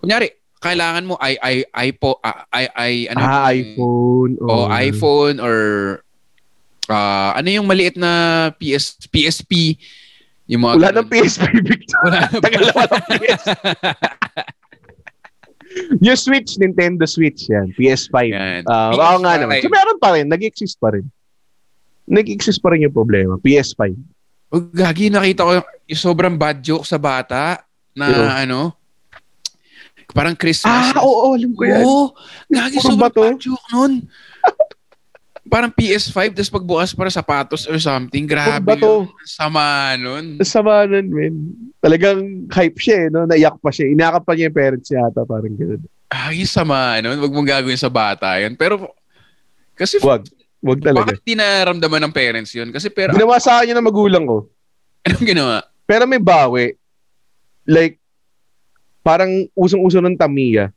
[0.00, 0.32] kunyari,
[0.62, 1.56] kailangan mo i i
[1.90, 4.32] iPo, ah, i i ano ah, iPhone.
[4.38, 5.58] o iPhone or
[6.86, 9.74] ah, ano yung maliit na PS PSP
[10.50, 10.98] yung mga Wala ganun.
[11.06, 12.02] ng PSP, Victor.
[12.04, 13.42] Wala walang PS.
[16.04, 17.70] yung Switch, Nintendo Switch yan.
[17.78, 18.16] PS5.
[18.34, 18.62] Yan.
[18.66, 19.00] Ah, PS5.
[19.00, 19.54] oo nga naman.
[19.62, 20.26] So meron pa rin.
[20.28, 21.06] Nag-exist pa rin.
[22.10, 23.38] Nag-exist pa rin yung problema.
[23.40, 23.94] PS5.
[24.52, 27.64] Oh, gagi, nakita ko yung, sobrang bad joke sa bata
[27.96, 28.60] na Pero- ano,
[30.12, 30.92] parang Christmas.
[30.92, 31.80] Ah, oo, alam ko yan.
[31.80, 32.12] Oo,
[32.46, 33.20] gagi, Puro sobrang bato.
[33.24, 33.92] bad joke nun.
[35.52, 38.24] parang PS5, tapos pagbukas para sapatos or something.
[38.24, 39.08] Grabe bato.
[39.08, 39.24] yun.
[39.24, 39.64] Sama
[39.96, 40.24] nun.
[40.40, 41.34] Sama nun, men.
[41.80, 43.24] Talagang hype siya, eh, no?
[43.24, 43.88] Naiyak pa siya.
[43.88, 45.80] Inakap pa niya yung parents niya ata, parang gano'n.
[46.08, 47.16] Ay, sama nun.
[47.16, 48.52] Huwag mong gagawin sa bata yun.
[48.52, 48.92] Pero,
[49.72, 50.28] kasi Wag.
[50.62, 51.10] Wag talaga.
[51.10, 52.70] bakit di naramdaman ng parents yun?
[52.70, 54.46] Kasi pero, Ginawa sa akin yun ng magulang ko.
[55.10, 55.66] anong ginawa?
[55.82, 56.78] Pero may bawi.
[57.66, 57.98] Like,
[59.02, 60.70] parang usong-uso ng Tamiya.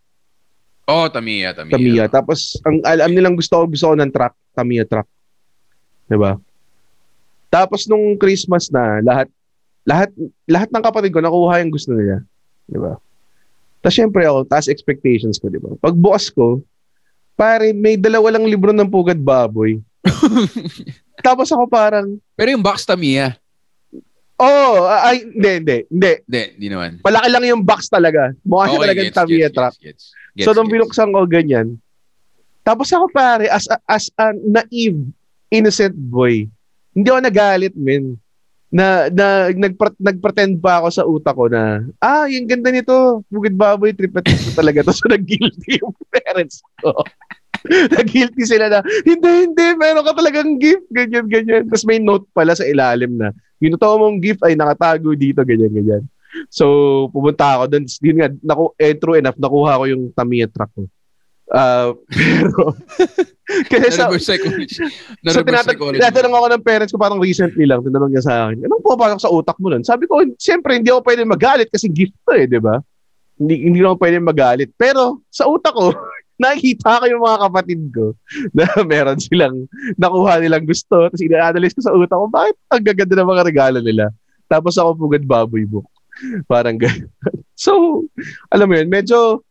[0.89, 1.73] Oh, Tamiya, Tamiya.
[1.77, 2.05] Tamiya.
[2.09, 4.33] Tapos, ang alam nilang gusto ko, gusto ko ng truck.
[4.57, 5.05] Tamiya truck.
[6.09, 6.37] Diba?
[7.53, 9.29] Tapos, nung Christmas na, lahat,
[9.85, 10.09] lahat,
[10.49, 12.25] lahat ng kapatid ko, nakuha yung gusto nila.
[12.65, 12.97] Diba?
[13.85, 15.73] Tapos, syempre ako, taas expectations ko, diba?
[15.77, 16.61] Pagbukas ko,
[17.35, 19.79] pare, may dalawa lang libro ng Pugad Baboy.
[21.25, 23.35] Tapos ako parang, Pero yung box Tamiya.
[24.39, 26.11] oh, ay, hindi, hindi, hindi.
[26.27, 26.91] Hindi, hindi naman.
[27.03, 28.31] Malaki lang yung box talaga.
[28.43, 29.75] Mukha siya talagang gets, Tamiya gets, truck.
[29.79, 30.03] gets,
[30.35, 30.75] gets, so, nung gets.
[30.79, 31.67] binuksan ko ganyan,
[32.65, 34.97] tapos ako pare, as a, as a naive,
[35.53, 36.49] innocent boy,
[36.97, 38.17] hindi ako nagalit, men.
[38.75, 43.55] Na, na nagpre- nagpretend pa ako sa utak ko na, ah, yung ganda nito, Bukid
[43.55, 44.83] Baboy, trip na talaga.
[44.83, 46.91] Tapos nag-guilty yung parents ko.
[47.95, 51.63] nag-guilty sila na, hindi, hindi, meron ka talagang gift, ganyan, ganyan.
[51.71, 53.31] Tapos may note pala sa ilalim na,
[53.63, 56.03] yung totoo mong gift ay nakatago dito, ganyan, ganyan.
[56.51, 57.85] So, pumunta ako doon.
[58.03, 60.83] Yun nga, naku, eh, true enough, nakuha ko yung Tamiya truck ko.
[61.53, 62.73] Ah, pero,
[63.69, 64.65] kasi sa, Na-reverse psychology.
[64.81, 64.85] so,
[65.21, 65.97] Na-reverse tinata- psychology.
[66.01, 69.29] tinatanong ako ng parents ko parang recently lang, tinanong niya sa akin, anong pumapasok sa
[69.29, 69.85] utak mo nun?
[69.85, 72.81] Sabi ko, siyempre, hindi ako pwede magalit kasi gift to eh, di ba?
[73.37, 74.69] Hindi, hindi ako pwede magalit.
[74.73, 75.93] Pero, sa utak ko,
[76.35, 78.05] nakikita ko yung mga kapatid ko
[78.57, 81.07] na meron silang nakuha nilang gusto.
[81.07, 84.09] Tapos ina-analyze ko sa utak ko, bakit ang gaganda ng mga regalo nila?
[84.49, 85.85] Tapos ako pugad baboy book.
[86.49, 87.07] Parang ganyan.
[87.55, 88.03] So,
[88.51, 89.44] alam mo yun, medyo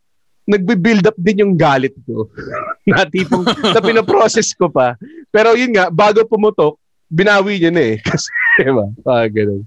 [0.45, 2.29] nagbe-build up din yung galit ko.
[2.89, 4.97] na tipong na pinoprocess ko pa.
[5.33, 6.77] Pero yun nga, bago pumutok,
[7.09, 7.97] binawi niya na eh.
[8.07, 8.29] Kasi,
[8.61, 8.87] diba?
[9.09, 9.65] Ah, ganun.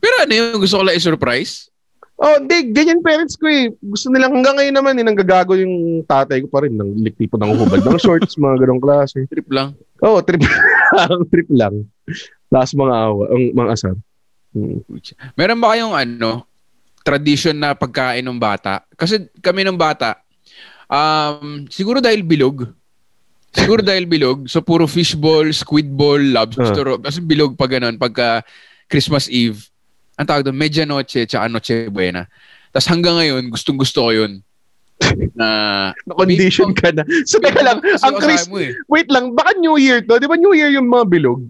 [0.00, 1.68] Pero ano yung gusto ko lang i-surprise?
[2.14, 3.74] Oh, hindi, ganyan parents ko eh.
[3.82, 6.78] Gusto nilang hanggang ngayon naman eh, nanggagago yung tatay ko pa rin.
[6.78, 9.26] Nang liktipo ng hubad ng shorts, mga ganong klase.
[9.26, 9.74] Trip lang.
[9.98, 11.20] Oh, trip lang.
[11.32, 11.74] trip lang.
[12.54, 13.94] Last mga awa, ang mga asar.
[14.54, 14.78] Hmm.
[15.34, 16.46] Meron ba kayong ano,
[17.04, 18.82] tradition na pagkain ng bata?
[18.96, 20.18] Kasi kami ng bata,
[20.88, 22.72] um, siguro dahil bilog.
[23.54, 24.48] Siguro dahil bilog.
[24.48, 26.96] So, puro fishball, squid ball, lobster.
[26.98, 28.00] Kasi bilog pa ganun.
[28.00, 28.42] Pagka
[28.88, 29.60] Christmas Eve,
[30.16, 32.26] ang tawag doon, medianoche, tsaka noche buena.
[32.74, 34.42] Tapos hanggang ngayon, gustong gusto ko yun.
[35.38, 37.02] na Na-condition ka na.
[37.30, 38.74] So, teka lang, ang Chris, eh.
[38.86, 40.18] wait lang, baka New Year to?
[40.18, 41.42] Di ba New Year yung mga bilog?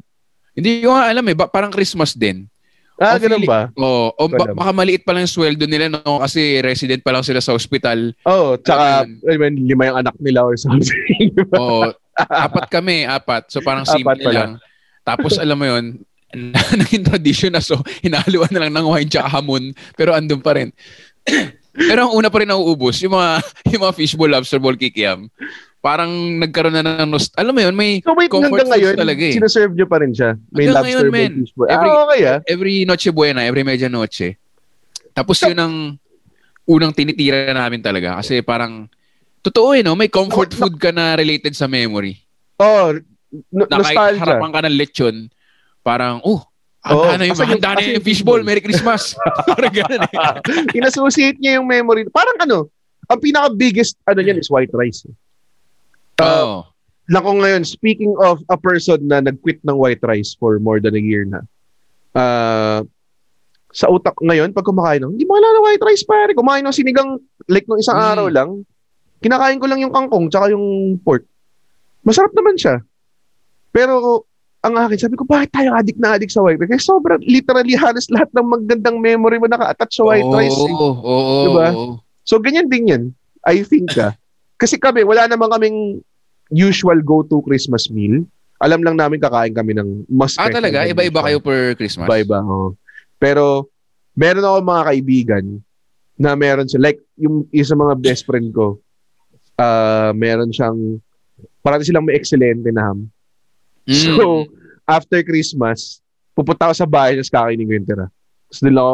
[0.54, 2.46] Hindi ko nga alam eh, ba, parang Christmas din.
[2.94, 3.60] Ah, ganun feeling- ba?
[3.74, 7.22] Oo, o ba- baka maliit pa lang yung sweldo nila no kasi resident pa lang
[7.22, 8.14] sila sa ospital.
[8.22, 9.18] Oo, oh, tsaka, Ayun.
[9.26, 11.34] I mean, lima yung anak nila or something.
[11.58, 13.50] Oo, apat kami, apat.
[13.50, 14.34] So parang Apat simple pala.
[14.36, 14.50] lang.
[15.02, 15.84] Tapos alam mo yun,
[16.80, 20.70] naging tradition na so hinahaluan na lang ng wine tsaka hamon pero andun pa rin.
[21.90, 23.42] pero ang una pa rin nauubos, yung mga,
[23.74, 25.26] yung mga fishball, lobster ball, kikiam.
[25.84, 26.08] Parang
[26.40, 29.36] nagkaroon na ng nost- Alam mo yun, may so wait, comfort hanggang ngayon, talaga eh.
[29.36, 30.32] sinaserve nyo pa rin siya.
[30.48, 31.52] May Hanggang lobster ngayon, fish.
[31.68, 32.38] Every- ah, okay ah.
[32.48, 34.40] every Noche Buena, every Medianoche.
[35.12, 35.74] Tapos yun ang
[36.64, 38.88] unang tinitira namin talaga kasi parang
[39.44, 42.16] totoo eh no, may comfort food ka na related sa memory.
[42.56, 42.96] Oh,
[43.52, 44.20] no- Na kahit nostalgia.
[44.24, 45.16] harapan ka ng lechon,
[45.84, 46.40] parang oh,
[46.80, 48.40] handa Oo, na yung, handa na yung fishball.
[48.40, 49.12] Merry Christmas.
[49.52, 50.16] parang ganun eh.
[50.72, 52.08] In-associate niya yung memory.
[52.08, 52.72] Parang ano,
[53.04, 55.04] ang pinaka-biggest ano niyan is white rice.
[56.18, 56.58] Uh, Oo.
[57.10, 60.94] na kung ngayon, speaking of a person na nag-quit ng white rice for more than
[60.94, 61.42] a year na,
[62.14, 62.80] uh,
[63.74, 66.30] sa utak ngayon, pag kumakain ng, hindi mo alala white rice pare.
[66.30, 67.18] Kumain ng sinigang,
[67.50, 68.06] like nung isang Mm.
[68.14, 68.50] araw lang,
[69.18, 70.62] kinakain ko lang yung kangkong tsaka yung
[71.02, 71.26] pork.
[72.06, 72.78] Masarap naman siya.
[73.74, 74.22] Pero,
[74.62, 76.70] ang akin, sabi ko, bakit tayo addict na addict sa white rice?
[76.70, 80.54] Kasi sobrang, literally, halos lahat ng magandang memory mo naka-attach sa white Oo, rice.
[80.54, 80.70] eh.
[80.70, 81.68] Oo, oo, Diba?
[81.74, 81.92] oo.
[82.22, 83.02] So, ganyan din yan.
[83.42, 84.14] I think ah.
[84.56, 86.00] Kasi kami, wala naman kaming
[86.52, 88.22] usual go-to Christmas meal.
[88.62, 90.86] Alam lang namin kakain kami ng mas Ah, talaga?
[90.86, 92.06] Iba-iba kayo per Christmas?
[92.06, 92.78] Iba-iba, oo.
[93.18, 93.68] Pero,
[94.14, 95.44] meron ako mga kaibigan
[96.14, 96.80] na meron siya.
[96.80, 98.78] Like, yung isa mga best friend ko,
[99.58, 100.98] ah meron siyang,
[101.62, 103.10] parang silang may excellente na ham.
[103.86, 104.16] Mm.
[104.18, 104.46] So,
[104.86, 106.00] after Christmas,
[106.34, 108.06] pupunta ako sa bahay, tapos kakainin ko yung tira.
[108.50, 108.92] Tapos ako,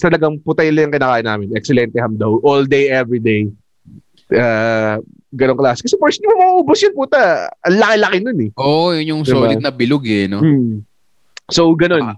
[0.00, 1.48] talagang putay lang yung kinakain namin.
[1.56, 2.40] Excellente ham daw.
[2.44, 3.48] All day, every day.
[4.28, 5.00] Uh,
[5.32, 5.80] ganong klase.
[5.84, 7.48] Kasi first, hindi mo mauubos yun, puta.
[7.64, 8.50] Ang laki-laki nun eh.
[8.60, 9.32] Oo, yun yung Diba?
[9.36, 10.40] solid na bilog eh, no?
[10.40, 10.84] Hmm.
[11.48, 12.04] So, ganun.
[12.04, 12.16] Ah.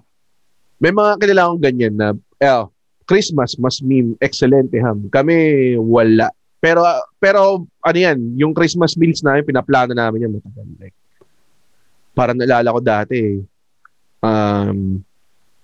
[0.83, 2.65] May mga kilala akong ganyan na, eh,
[3.07, 5.11] Christmas must mean excellente ham.
[5.11, 6.31] Kami, wala.
[6.63, 6.87] Pero,
[7.19, 10.67] pero, ano yan, yung Christmas meals namin, pinaplano namin yan matagal.
[10.79, 10.97] Like,
[12.15, 13.35] parang naalala ko dati, eh,
[14.23, 15.03] um,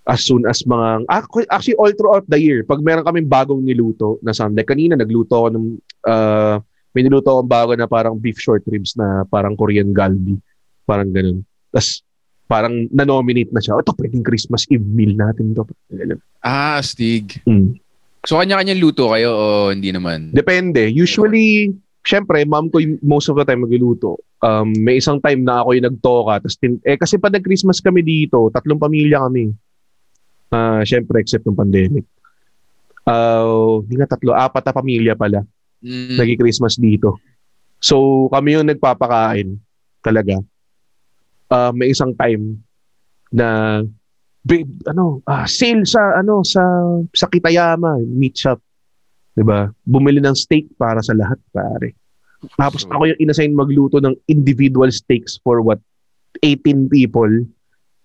[0.06, 4.18] as soon as mga, ac- actually, all throughout the year, pag meron kaming bagong niluto
[4.22, 5.66] na something, like kanina, nagluto ako ng,
[6.06, 6.62] uh,
[6.96, 10.40] may niluto akong bago na parang beef short ribs na parang Korean galbi.
[10.88, 11.44] Parang ganun.
[11.68, 12.00] Tapos,
[12.48, 13.76] parang na-nominate na siya.
[13.76, 15.66] Ito, pwedeng Christmas Eve meal natin to.
[16.40, 17.42] Ah, Stig.
[17.44, 17.76] Mm.
[18.24, 20.32] So, kanya-kanyang luto kayo o hindi naman?
[20.32, 20.88] Depende.
[20.88, 21.74] Usually,
[22.06, 24.22] syempre, mom ko yung most of the time magluluto.
[24.40, 26.34] Um, may isang time na ako yung nagtoka.
[26.40, 29.50] Tapos tin- eh, kasi pag nag-Christmas kami dito, tatlong pamilya kami.
[30.48, 32.06] Ah, syempre, except ng pandemic.
[33.04, 33.44] Ah,
[33.82, 35.42] hindi nga tatlo, apat na pamilya pala.
[35.86, 36.18] Mm.
[36.18, 37.22] nag-Christmas dito.
[37.78, 39.54] So, kami yung nagpapakain
[40.02, 40.42] talaga.
[41.46, 42.58] Ah, may isang time
[43.30, 43.80] na
[44.42, 46.62] babe, ano, ah, sale sa ano sa
[47.14, 48.58] sa Kitayama, meat shop.
[49.38, 49.70] 'Di ba?
[49.86, 51.94] Bumili ng steak para sa lahat, pare.
[52.58, 55.78] Tapos ako yung inassign magluto ng individual steaks for what
[56.42, 57.30] 18 people.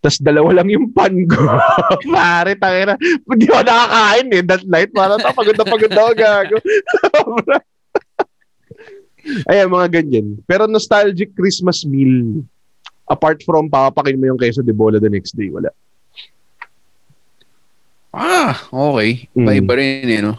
[0.02, 1.38] Tapos dalawa lang yung pan ko.
[2.16, 2.98] pare, tangina.
[3.26, 4.42] Hindi ako nakakain eh.
[4.42, 6.58] That night, parang "Ah, pagod na pagod ako gago.
[9.50, 10.28] Ayan, mga ganyan.
[10.50, 12.42] Pero nostalgic Christmas meal,
[13.06, 15.70] apart from papakin mo yung queso de bola the next day, wala.
[18.12, 19.32] Ah, okay.
[19.32, 19.48] Mm.
[19.48, 20.36] Iba-iba rin eh, no?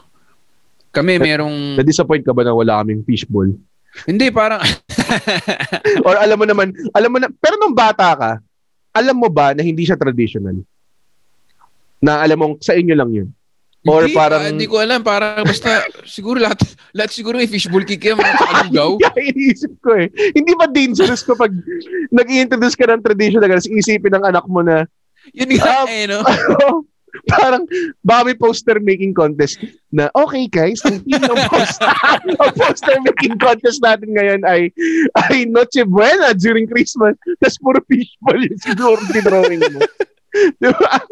[0.93, 1.81] Kami merong...
[1.81, 3.49] Na-disappoint ka ba na wala kaming fishball?
[4.05, 4.61] Hindi, parang...
[6.07, 8.31] Or alam mo naman, alam mo na, pero nung bata ka,
[8.93, 10.61] alam mo ba na hindi siya traditional?
[11.97, 13.29] Na alam mo, sa inyo lang yun.
[13.83, 15.01] Or hindi, parang- ah, Hindi ko alam.
[15.03, 15.83] Parang basta...
[16.07, 16.63] siguro lahat,
[16.95, 18.95] lahat siguro may fishbowl kikim at saka lugaw.
[18.99, 20.07] Kaya iniisip ko eh.
[20.35, 21.51] Hindi ba dangerous kapag
[22.15, 24.87] nag-introduce ka ng traditional, tapos isipin ng anak mo na,
[25.31, 26.19] Yun nga Ah, eh, no?
[27.29, 27.69] parang
[28.25, 29.61] may poster making contest
[29.93, 31.93] na okay guys, ang team ng poster,
[32.41, 34.73] ang poster making contest natin ngayon ay
[35.29, 37.15] ay Noche Buena during Christmas.
[37.39, 39.81] Tapos puro fishball yung siguro drawing mo.
[40.57, 41.05] Di ba?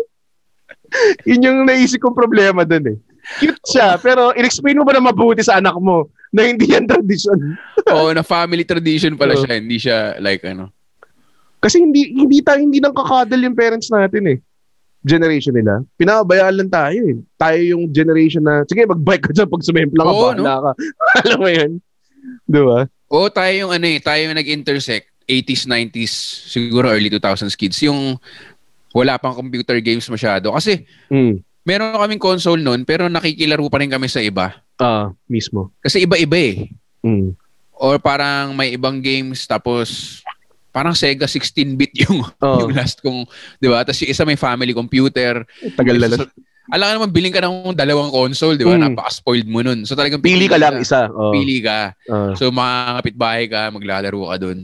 [1.28, 2.99] Yun yung naisip kong problema dun eh.
[3.38, 7.36] Cute siya, pero in-explain mo ba na mabuti sa anak mo na hindi yan tradition?
[7.95, 9.61] Oo, na family tradition pala siya.
[9.61, 10.72] Hindi siya like ano.
[11.61, 14.38] Kasi hindi hindi tayo hindi nang kakadal yung parents natin eh.
[15.01, 15.80] Generation nila.
[15.97, 17.16] Pinabayaan lang tayo eh.
[17.36, 20.72] Tayo yung generation na, sige, mag-bike ka dyan pag sumempla ka, Oo, bahala ka.
[21.24, 21.70] Alam mo yun?
[22.45, 22.78] Di ba?
[23.09, 25.09] Oo, tayo yung ano eh, tayo yung nag-intersect.
[25.30, 26.12] 80s, 90s,
[26.51, 27.78] siguro early 2000s kids.
[27.86, 28.18] Yung
[28.91, 30.51] wala pang computer games masyado.
[30.51, 31.43] Kasi Mm.
[31.62, 34.59] meron kaming console noon pero nakikilaro pa rin kami sa iba.
[34.76, 35.70] Ah, mismo.
[35.78, 36.57] Kasi iba-iba eh.
[37.01, 37.36] Mm.
[37.72, 40.20] Or parang may ibang games tapos
[40.70, 43.26] parang Sega 16-bit yung, Oh, yung last kong,
[43.57, 43.82] di ba?
[43.82, 45.43] Tapos yung isa may family computer.
[45.74, 46.26] tagal na So,
[46.70, 48.78] alam ka naman, biling ka ng dalawang console, di ba?
[48.78, 48.95] Mm.
[48.95, 49.82] Napaka-spoiled mo nun.
[49.82, 51.11] So talagang Pili ka lang isa.
[51.11, 51.30] Oh.
[51.30, 51.91] Pili ka.
[52.07, 54.59] Ah, So makakapit bahay ka, maglalaro ka dun.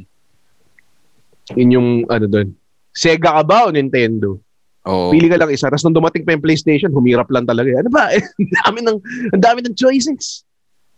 [1.52, 2.48] yun yung ano doon.
[2.96, 4.40] Sega ka ba o Nintendo?
[4.88, 5.12] Oo.
[5.12, 5.68] Pili ka lang isa.
[5.68, 7.68] Tapos nung dumating pa yung PlayStation, humirap lang talaga.
[7.76, 8.08] Ano ba?
[8.40, 8.98] ang dami ng,
[9.36, 10.46] ang dami ng choices.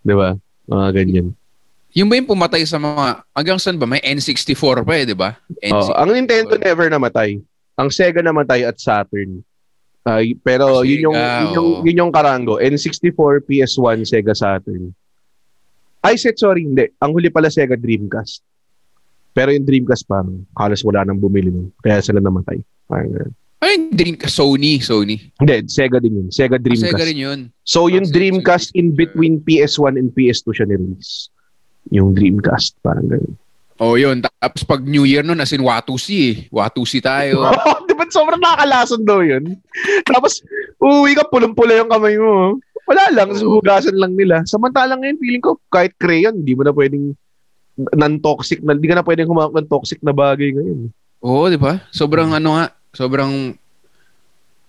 [0.06, 0.38] Di ba?
[0.70, 1.26] Mga ganyan.
[1.96, 3.88] Yung ba yung pumatay sa mga, hanggang saan ba?
[3.88, 5.34] May N64 pa eh, di ba?
[5.72, 7.40] Oh, ang Nintendo never namatay.
[7.80, 9.40] Ang Sega namatay at Saturn.
[10.04, 12.60] Ay, pero Sega, yun yung yun yung, yun yung karango.
[12.60, 14.92] N64, PS1, Sega Saturn.
[16.04, 16.86] Ay, set, sorry, hindi.
[17.02, 18.44] Ang huli pala Sega Dreamcast.
[19.38, 21.70] Pero yung Dreamcast parang halos wala nang bumili nun.
[21.78, 22.58] Kaya sila namatay.
[22.90, 23.34] Parang ganun.
[23.62, 24.34] Ay, Dreamcast.
[24.34, 25.30] Sony, Sony.
[25.38, 26.26] Hindi, Sega din yun.
[26.34, 26.90] Sega Ah, Dreamcast.
[26.90, 27.38] Sega rin yun.
[27.62, 31.30] So yung Ah, Dreamcast in between PS1 and PS2 siya ni-release.
[31.94, 33.38] Yung Dreamcast, parang ganun.
[33.78, 34.18] Oh, yun.
[34.42, 36.36] Tapos pag New Year nun, as in Watusi eh.
[36.50, 37.46] Watusi tayo.
[37.86, 39.54] Di ba sobrang nakakalason daw yun?
[40.02, 40.42] Tapos,
[40.82, 42.58] uuwi ka, pulong-pula yung kamay mo.
[42.90, 44.42] Wala lang, hugasan lang nila.
[44.50, 47.14] Samantalang ngayon, feeling ko, kahit crayon, di mo na pwedeng
[47.78, 50.90] non-toxic, na, di ka na pwedeng humawak ng toxic na bagay ngayon.
[51.18, 51.78] Oo, di ba?
[51.88, 53.54] Sobrang ano nga, sobrang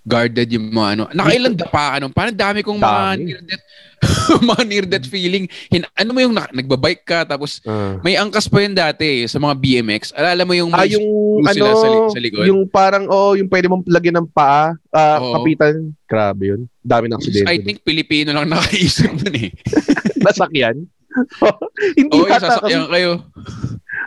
[0.02, 1.04] guarded yung mga ano.
[1.12, 3.24] Nakailan da pa, ano, parang dami kong mga Dami.
[3.26, 3.66] near-death,
[4.50, 5.46] mga near-death feeling.
[5.70, 9.38] Hin, ano mo yung na, nagbabike ka, tapos Ah, may angkas pa yun dati sa
[9.38, 10.10] mga BMX.
[10.16, 11.06] Alala mo yung, ah yung
[11.46, 12.46] ano, sa li- sa likod?
[12.48, 15.36] yung parang, oh, yung pwede mong lagyan ng paa, ah, Oo.
[15.38, 16.62] kapitan, grabe yun.
[16.82, 17.46] Dami ng aksidente.
[17.46, 19.50] I think Pilipino lang nakaisip nun eh.
[20.26, 20.90] Nasakyan.
[21.98, 23.12] Hindi Oo, yung yata kasi kayo.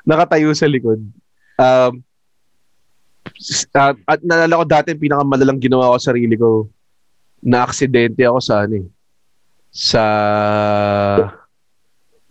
[0.02, 1.00] nakatayo sa likod.
[1.56, 1.92] Um,
[3.34, 6.70] s- at, at nalala ko dati, pinakamalalang ginawa ko sa sarili ko,
[7.42, 8.86] na aksidente ako sa ano eh,
[9.68, 10.04] sa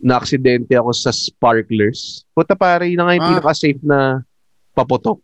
[0.02, 2.26] na aksidente ako sa sparklers.
[2.32, 3.30] Puta pare, yun na nga yung Ah.
[3.30, 3.98] pinaka-safe na
[4.72, 5.22] paputok.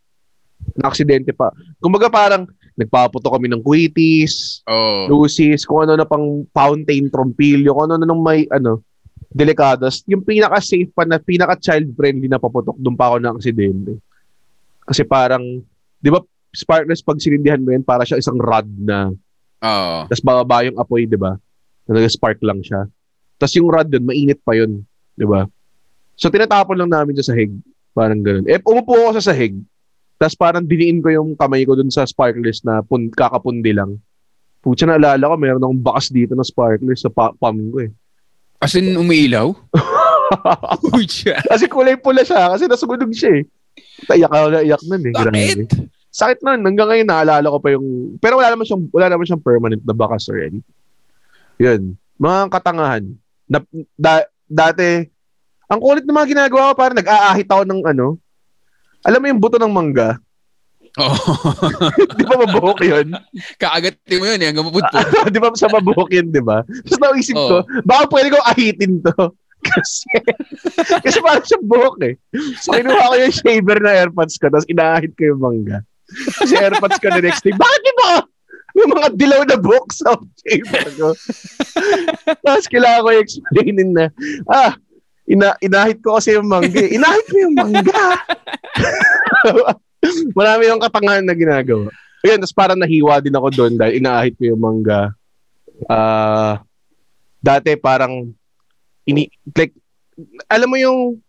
[0.79, 1.51] Na aksidente pa.
[1.83, 2.47] Kumbaga parang
[2.79, 5.11] nagpaputok kami ng quitis, Oo.
[5.11, 8.79] lucis, kung ano na pang fountain, trompilyo, kung ano na nung may ano,
[9.29, 10.03] delikados.
[10.09, 14.01] Yung pinaka-safe pa na, pinaka-child-friendly na paputok, doon pa ako na aksidente.
[14.89, 15.45] Kasi parang,
[16.01, 19.13] di ba, sparkless pag sinindihan mo yun, para siya isang rod na,
[19.61, 19.97] Oo.
[20.09, 21.37] tapos bababa yung apoy, di ba?
[21.85, 22.89] Na nag-spark lang siya.
[23.37, 24.81] Tapos yung rod dun, mainit pa yun,
[25.13, 25.45] di ba?
[26.19, 27.53] So, tinatapon lang namin sa sahig.
[27.95, 28.49] Parang ganun.
[28.49, 29.55] Eh, umupo ako sa sahig.
[30.19, 34.03] Tapos parang diniin ko yung kamay ko dun sa sparkless na pun, kakapundi lang.
[34.59, 37.91] Pucha, naalala ko, meron akong bakas dito na sparkless sa pa- palm ko eh.
[38.59, 39.55] As in, umiilaw?
[40.95, 41.39] Uy, siya.
[41.47, 43.45] kasi kulay pula siya, kasi nasugunog siya eh.
[44.19, 45.15] Iyak ako na iyak nun eh.
[45.15, 45.31] Grabe.
[45.31, 45.59] Bakit?
[46.11, 46.67] Sakit nun.
[46.67, 48.19] Hanggang ngayon, naalala ko pa yung...
[48.19, 50.67] Pero wala naman siyang, wala naman siyang permanent na bakas or anything.
[51.63, 51.95] Yun.
[52.19, 53.05] Mga katangahan.
[53.47, 53.59] Na,
[53.95, 55.07] da, dati,
[55.69, 58.07] ang kulit ng mga ginagawa ko, parang nag-aahit ako ng ano.
[59.07, 60.19] Alam mo yung buto ng mangga?
[60.99, 61.15] Oo.
[62.19, 63.15] di ba mabuhok yun?
[63.57, 65.05] Kaagatin mo yun eh, hanggang mapudpud.
[65.35, 66.67] di ba sa mabuhok yun, di ba?
[66.67, 69.19] Tapos naisip ko, baka pwede ko ahitin to.
[69.75, 70.07] kasi,
[71.03, 72.15] kasi parang siyang buhok eh.
[72.63, 75.83] So, kinuha ko yung shaver na airpods ko, tapos inaahit ko yung mangga.
[76.39, 78.13] Kasi airpods ko the next day, bakit di ba?
[78.79, 80.15] Yung mga dilaw na buhok sa
[80.47, 81.09] shaver ko.
[82.47, 84.07] tapos kailangan ko i-explainin na,
[84.47, 84.79] ah,
[85.29, 86.79] ina inahit ko kasi yung mangga.
[86.79, 86.95] eh.
[86.95, 88.03] Inahit ko yung mangga.
[90.39, 91.91] Marami yung katangahan na ginagawa.
[92.23, 95.15] Ayun, tapos parang nahiwa din ako doon dahil inaahit ko yung mangga.
[95.87, 96.63] Ah,
[97.39, 98.35] dati parang
[99.07, 99.71] ini like
[100.51, 101.23] alam mo yung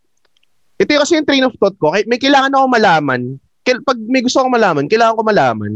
[0.80, 1.93] ito yung kasi yung train of thought ko.
[1.93, 3.22] Kahit may kailangan ako malaman.
[3.67, 5.74] Kail- Pag may gusto akong malaman, kailangan ko malaman.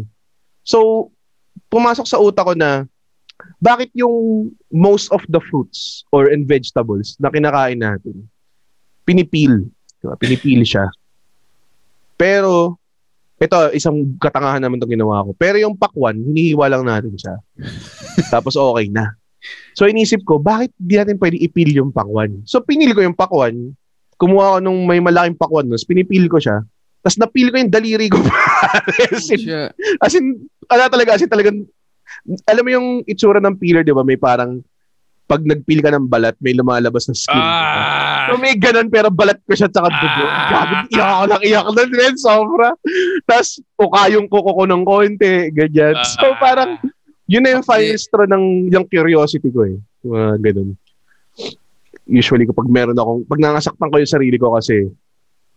[0.63, 1.11] So,
[1.67, 2.87] pumasok sa utak ko na
[3.59, 8.23] bakit yung most of the fruits or and vegetables na kinakain natin,
[9.03, 9.67] pinipil.
[9.99, 10.15] Diba?
[10.15, 10.87] Pinipil siya.
[12.15, 12.79] Pero,
[13.41, 15.31] ito, isang katangahan naman itong ginawa ko.
[15.36, 17.36] Pero yung pakwan, hinihiwa lang natin siya.
[18.34, 19.17] Tapos okay na.
[19.75, 22.45] So inisip ko, bakit di natin pwede ipil yung pakwan?
[22.47, 23.75] So pinili ko yung pakwan,
[24.15, 26.63] kumuha ko nung may malaking pakwan nun, pinipil ko siya,
[27.03, 28.15] tapos napil ko yung daliri ko.
[29.11, 29.43] as, in,
[29.99, 31.67] as in, ala talaga, as in talagang,
[32.47, 34.07] alam mo yung itsura ng peeler, di ba?
[34.07, 34.63] May parang,
[35.24, 37.39] pag nagpil ka ng balat, may lumalabas na skin.
[37.39, 38.28] Ah!
[38.28, 40.24] So may ganun, pero balat ko siya tsaka dugo.
[40.28, 40.47] Ah.
[40.51, 42.69] Gabi, iyak ako lang, iyak na rin, sobra.
[43.24, 43.49] Tapos,
[43.80, 45.95] ukayong kuko ko ng konti, ganyan.
[46.19, 46.38] So Ah.
[46.38, 46.71] parang,
[47.26, 49.80] yun na yung final straw ng yung curiosity ko eh.
[50.03, 50.69] Mga ganun.
[52.03, 54.91] Usually kapag meron akong, pag nangasaktan ko yung sarili ko kasi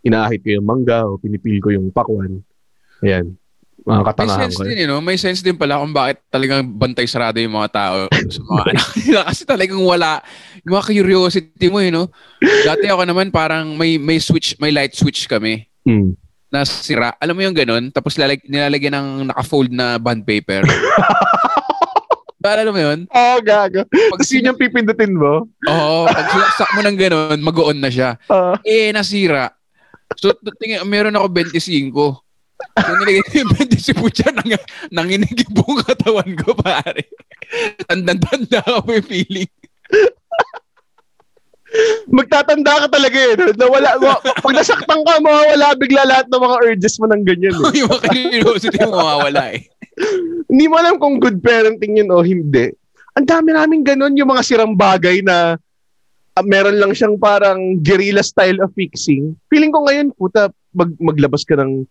[0.06, 2.38] inaahit ko yung mangga o pinipil ko yung pakwan.
[3.02, 3.34] Ayan.
[3.86, 4.62] Mga May katangahan sense ko.
[4.66, 4.98] din, you know?
[4.98, 8.88] May sense din pala kung bakit talagang bantay sarado yung mga tao sa mga anak
[8.98, 9.20] nila.
[9.30, 10.18] Kasi talagang wala
[10.60, 12.10] yung mga curiosity mo, you know?
[12.42, 16.18] Dati ako naman parang may may switch, may light switch kami Mm.
[16.50, 17.14] na sira.
[17.22, 17.94] Alam mo yung ganun?
[17.94, 20.66] Tapos lalag, nilalagyan ng naka-fold na bond paper.
[22.46, 23.00] Alam mo yun?
[23.10, 23.82] Oo, gago.
[23.86, 25.50] Pag Tapos yun yung pipindutin mo.
[25.66, 28.14] Oo, pag sinaksak mo ng ganun, mag-on na siya.
[28.30, 28.54] Ah.
[28.62, 29.50] Eh, nasira.
[30.14, 30.30] So,
[30.62, 31.90] tingin, meron ako 25.
[32.76, 34.50] So, nilagay ko yung 25 dyan, nang,
[34.92, 37.08] nanginig yung buong katawan ko, pare.
[37.88, 39.50] Tanda-tanda ako yung feeling.
[42.08, 43.32] magtatanda ka talaga eh.
[43.36, 43.52] no?
[43.52, 47.54] Na wala, wa- pag nasaktan ka, mawawala bigla lahat ng mga urges mo ng ganyan.
[47.54, 47.80] Eh.
[47.84, 49.60] yung mga curiosity mo mawawala eh.
[50.46, 52.72] Hindi mo alam kung good parenting yun o hindi.
[53.16, 55.56] Ang dami namin ganun, yung mga sirang bagay na
[56.36, 59.32] ah, meron lang siyang parang guerrilla style of fixing.
[59.48, 61.88] Feeling ko ngayon, puta, mag, maglabas ka ng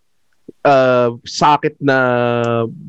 [0.65, 1.97] ah, socket na,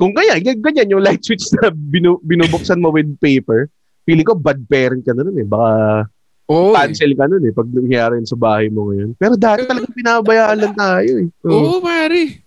[0.01, 3.69] kung ganyan, ganyan, yung light switch na binu, binubuksan mo with paper.
[4.07, 5.47] Feeling ko bad parent ka na nun eh.
[5.47, 5.71] Baka
[6.47, 6.71] Oo.
[6.71, 9.19] cancel ka nun eh pag nangyari sa bahay mo ngayon.
[9.19, 11.29] Pero dati talagang pinabayaan lang tayo eh.
[11.43, 11.83] Oo, Oo.
[11.83, 12.47] pare.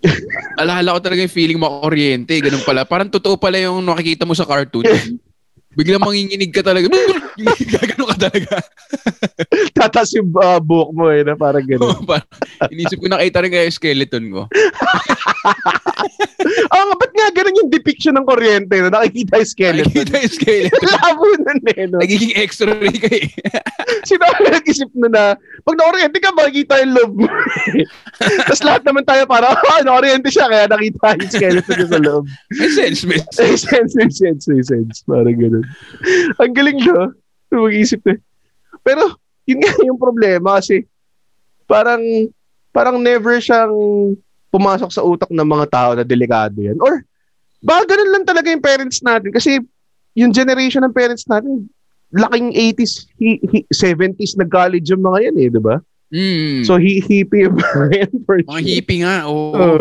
[0.60, 2.34] Alala ko talaga yung feeling makuryente.
[2.40, 2.82] Ganun pala.
[2.88, 4.82] Parang totoo pala yung nakikita mo sa cartoon.
[5.78, 6.90] Biglang manginginig ka talaga.
[7.74, 8.56] Gagano ka talaga.
[9.78, 11.84] Tatas yung ah, buhok mo eh na parang gano'n.
[11.84, 12.28] Oo, parang
[12.68, 14.42] Inisip ko nakita rin kaya skeleton ko.
[16.72, 19.88] Oo nga, ba't nga ganun yung depiction ng kuryente na nakikita yung skeleton?
[19.88, 20.88] Nakikita yung skeleton.
[20.90, 21.98] Labo nun eh, no?
[22.00, 23.26] Nagiging x-ray ka eh.
[24.04, 25.22] Sino ang nag-isip na na,
[25.64, 27.26] pag na-oriente ka, makikita yung loob mo.
[28.44, 32.24] Tapos lahat naman tayo para, oh, na-oriente siya, kaya nakita yung skeleton niya sa loob.
[32.52, 33.40] May sense, may sense.
[33.40, 34.96] May sense, may sense, may sense.
[35.08, 35.64] Parang ganun.
[36.40, 37.12] Ang galing no?
[37.50, 38.18] Mag-isip eh.
[38.80, 40.86] Pero, yun nga yung problema kasi
[41.66, 42.00] parang
[42.70, 43.74] parang never siyang
[44.50, 46.78] pumasok sa utak ng mga tao na delikado yan.
[46.78, 47.02] Or,
[47.62, 49.30] baka ganun lang talaga yung parents natin.
[49.30, 49.58] Kasi
[50.14, 51.66] yung generation ng parents natin,
[52.10, 55.76] laking 80s, hi- hi- 70s nag-college yung mga yan eh, di ba?
[56.10, 56.66] Mm.
[56.66, 58.66] So, hi- hippie yung mga yan for mga sure.
[58.66, 59.54] hippie nga, oo.
[59.54, 59.78] Oo.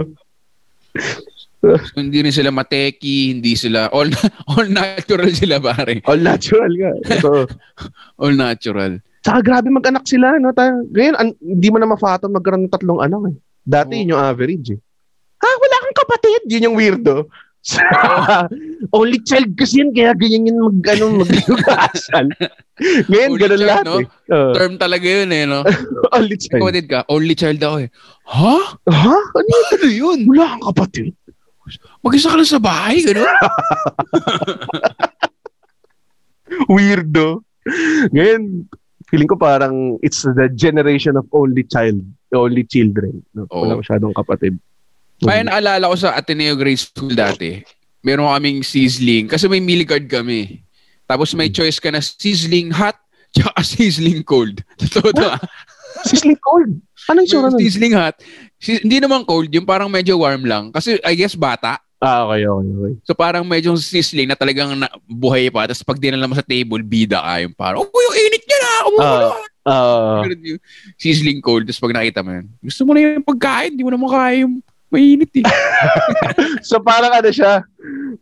[1.60, 4.08] So, hindi rin sila mateki, hindi sila, all,
[4.56, 6.00] all natural sila pare.
[6.08, 6.92] All natural nga.
[7.20, 7.44] So,
[8.24, 9.00] All natural.
[9.20, 10.56] Saka grabe mag-anak sila, no?
[10.56, 13.36] Tayo, ngayon, an- hindi mo na mafato magkaroon ng tatlong anak, eh.
[13.68, 14.00] Dati, Oo.
[14.00, 14.80] yun yung average, eh.
[15.40, 15.48] Ha?
[15.48, 16.42] Wala kang kapatid?
[16.48, 17.28] Yun yung weirdo.
[18.96, 22.32] Only child kasi yun, kaya ganyan yun mag, ano, maglugasan.
[23.12, 23.96] ngayon, Only ganun child, lahat, no?
[24.00, 24.08] eh.
[24.32, 24.52] Oo.
[24.56, 25.60] Term talaga yun eh, no?
[26.16, 26.60] only child.
[26.64, 27.90] Kapatid ka, only child ako eh.
[28.32, 28.56] Ha?
[28.88, 29.18] Ha?
[29.36, 29.66] Ano yun?
[29.76, 30.20] Ano yun?
[30.32, 31.12] Wala kang kapatid?
[32.02, 33.28] Mag-isa ka lang sa bahay, gano'n?
[36.74, 37.44] Weirdo.
[38.16, 38.66] Ngayon,
[39.10, 42.02] feeling ko parang it's the generation of only child,
[42.34, 43.22] only children.
[43.34, 43.50] No?
[43.50, 43.82] Wala Oo.
[43.82, 44.58] masyadong kapatid.
[45.20, 47.60] Kaya naalala ko sa Ateneo Grade School dati,
[48.06, 49.28] meron kaming sizzling.
[49.28, 50.64] Kasi may meal card kami.
[51.10, 52.96] Tapos may choice ka na sizzling hot
[53.34, 54.62] tsaka sizzling cold.
[54.80, 55.42] Totoo to ah.
[56.06, 56.80] Sizzling cold.
[57.10, 57.58] Anong sura nun?
[57.58, 58.16] Sizzling hot.
[58.62, 60.70] Si- hindi naman cold, yung parang medyo warm lang.
[60.70, 61.82] Kasi I guess bata.
[62.00, 62.94] Ah, okay, okay, okay.
[63.04, 65.68] So parang medyo sizzling na talagang na, buhay pa.
[65.68, 67.34] Tapos pag dinala mo sa table, bida ka.
[67.44, 68.74] Yung parang, oh, yung init niya na!
[69.68, 70.62] Ah, Ganun yung
[70.96, 71.68] sizzling cold.
[71.68, 74.64] Tapos pag nakita mo yun, gusto mo na yung pagkain, di mo na makaya yung
[74.90, 75.46] mainit eh.
[76.70, 77.62] so parang ano siya,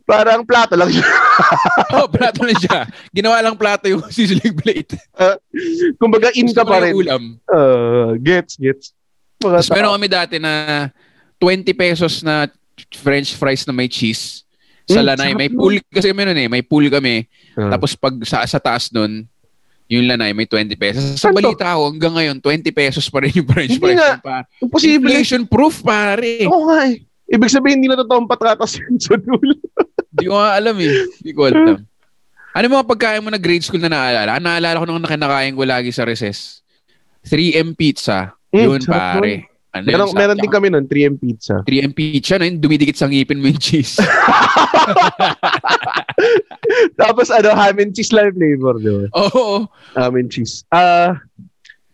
[0.04, 1.04] parang plato lang siya.
[1.96, 2.84] oh, plato na siya.
[3.10, 4.96] Ginawa lang plato yung sizzling plate.
[5.96, 6.92] Kumbaga in ka pa rin.
[6.92, 7.40] ulam.
[7.48, 8.92] Uh, gets, gets.
[9.40, 10.52] Mga Tapos meron kami dati na
[11.40, 12.50] 20 pesos na
[13.00, 14.44] french fries na may cheese.
[14.88, 15.58] Sa Mm, lanay, may nun.
[15.60, 17.28] pool kasi meron eh, may pool kami.
[17.56, 17.76] Ah.
[17.76, 19.28] Tapos pag sa, sa taas nun,
[19.88, 21.02] yung lanay may 20 pesos.
[21.16, 21.40] Sa Saan to?
[21.40, 24.20] balita ko, hanggang ngayon, 20 pesos pa rin yung french Hindi fries.
[24.20, 24.44] pa.
[24.60, 25.08] Imposible.
[25.08, 26.44] Inflation proof, pare.
[26.44, 27.00] Oo nga eh.
[27.26, 29.56] Ibig sabihin, hindi na totoong patratas yun sa dulo.
[30.12, 30.92] Hindi ko nga alam eh.
[31.18, 31.80] Hindi ko alam.
[32.52, 34.36] Ano mga pagkain mo na grade school na naalala?
[34.36, 36.60] Ang naalala ko nung nakinakain ko lagi sa recess.
[37.24, 38.32] 3M pizza.
[38.48, 39.34] Mm, Yun, pare.
[39.80, 41.62] Ano Meron, yun, meron din kami nun, 3M pizza.
[41.64, 43.98] 3M pizza na yun, dumidikit sa ngipin mo yung cheese.
[47.00, 49.06] Tapos ano, ham and cheese lang yung flavor, di ba?
[49.16, 49.66] Oo.
[49.96, 50.64] Ham and cheese.
[50.68, 51.16] Ah,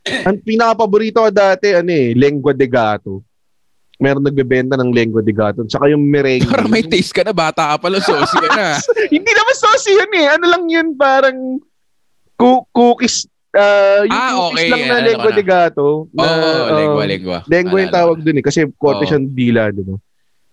[0.04, 3.24] ang pinaka-paborito ko dati, ano eh, lengua de gato.
[3.96, 5.64] Meron nagbebenta ng lengua de gato.
[5.64, 6.50] Tsaka yung merengue.
[6.50, 8.68] Parang may taste ka na, bata ka pala, saucy ka na.
[9.14, 10.26] Hindi naman saucy yun eh.
[10.34, 11.38] Ano lang yun, parang
[12.74, 13.30] cookies.
[13.54, 14.66] Ah yung Ah, okay.
[14.68, 16.06] lang na lengua de gato.
[16.06, 17.38] Oo, oh, ah, lengua, lengua.
[17.46, 18.44] Lengua yung tawag dun eh.
[18.44, 19.08] Kasi korte Oo.
[19.08, 19.96] siyang dila, di ba?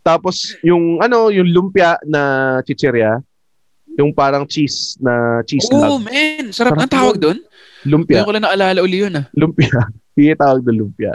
[0.01, 3.21] Tapos, yung ano, yung lumpia na chichirya,
[3.99, 5.67] yung parang cheese na cheese.
[5.69, 6.07] Oo, log.
[6.07, 6.49] man.
[6.49, 7.37] Sarap Sarap ang tawag doon.
[7.85, 8.21] Lumpia.
[8.21, 9.25] Ngayon ko lang naalala uli yun ah.
[9.33, 9.89] Lumpia.
[10.19, 11.13] Yung tawag na lumpia.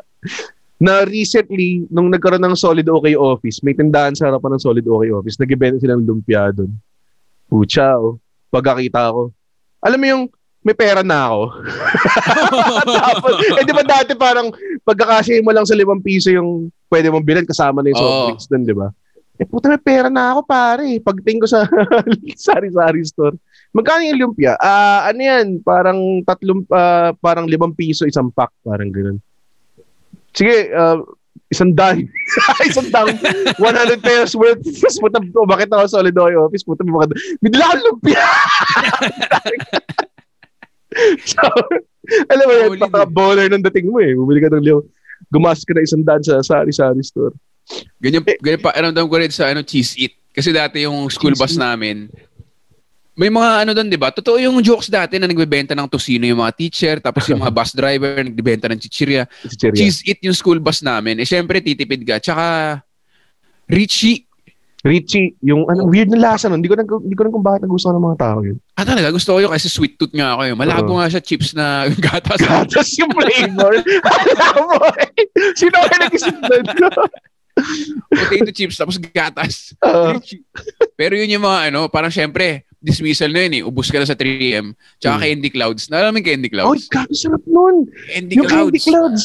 [0.83, 5.05] Na recently, nung nagkaroon ng Solid OK Office, may tindahan sa harapan ng Solid OK
[5.15, 6.73] Office, nag-ibenta silang lumpia doon.
[7.47, 8.19] Pucha, oh.
[8.51, 9.31] Pagkakita ko.
[9.85, 10.25] Alam mo yung,
[10.67, 11.43] may pera na ako.
[12.99, 14.51] Tapos, eh di ba dati parang
[14.83, 18.47] pagkakasya mo lang sa limang piso yung pwede mong bilhin kasama na yung soft drinks
[18.51, 18.91] doon, di ba?
[19.39, 20.83] Eh puta may pera na ako pare.
[20.99, 21.71] Pagtingin ko sa
[22.51, 23.39] sari-sari store.
[23.71, 24.59] Magkano yung lumpia?
[24.59, 25.63] Ah, ano yan?
[25.63, 29.23] Parang tatlong ah, parang limang piso isang pack, parang ganoon.
[30.35, 30.99] Sige, ah,
[31.47, 32.11] isang dang.
[32.69, 33.13] isang dang.
[33.61, 34.67] 100 pesos worth.
[34.67, 36.67] Tapos puta, bakit ako sa Solidoy office?
[36.67, 38.25] Puta, may mga, bigla akong lumpia.
[41.25, 41.41] So,
[42.33, 44.15] alam mo yan, Solid paka-baller ng dating mo eh.
[44.15, 44.81] Bumili ka ng liyaw.
[45.33, 47.35] Gumas ka na isang daan sa sari-sari store.
[47.99, 50.15] Ganyan, ganyan pa, alam ko rin sa ano, cheese eat.
[50.31, 51.65] Kasi dati yung school bus Eat.
[51.65, 52.13] namin,
[53.17, 54.13] may mga ano doon, di ba?
[54.13, 57.73] Totoo yung jokes dati na nagbebenta ng tosino yung mga teacher, tapos yung mga bus
[57.73, 59.25] driver, nagbebenta ng chichirya.
[59.49, 59.73] Si Cheria.
[59.73, 61.17] Cheese eat yung school bus namin.
[61.17, 62.21] Eh, syempre, titipid ka.
[62.21, 62.45] Tsaka,
[63.65, 64.29] Richie.
[64.87, 66.63] Richie, yung ano, weird na lasa nun.
[66.63, 68.57] Hindi ko na, hindi ko na kung bakit nagustuhan ng mga tao yun.
[68.73, 70.57] Ah, talaga, gusto ko yun kasi sweet tooth nga ako yun.
[70.57, 70.99] Malabo Oo.
[71.03, 71.67] nga siya chips na
[72.07, 72.39] gatas.
[72.39, 73.83] Gatas yung flavor.
[74.39, 75.27] Alam mo eh.
[75.59, 76.35] Sino kayo nag-isip?
[78.07, 79.73] Potato chips, tapos gatas.
[80.13, 80.45] Richie.
[80.95, 83.63] Pero yun yung mga ano, parang syempre, dismissal na yun eh.
[83.65, 84.71] Ubus ka na sa 3M.
[84.97, 85.25] Tsaka Hmm.
[85.25, 85.83] Candy Clouds.
[85.89, 86.87] Naalala mo yung Candy Clouds?
[86.87, 87.89] gago sarap nun.
[88.07, 88.71] Candy yung Clouds.
[88.71, 89.23] candy clouds.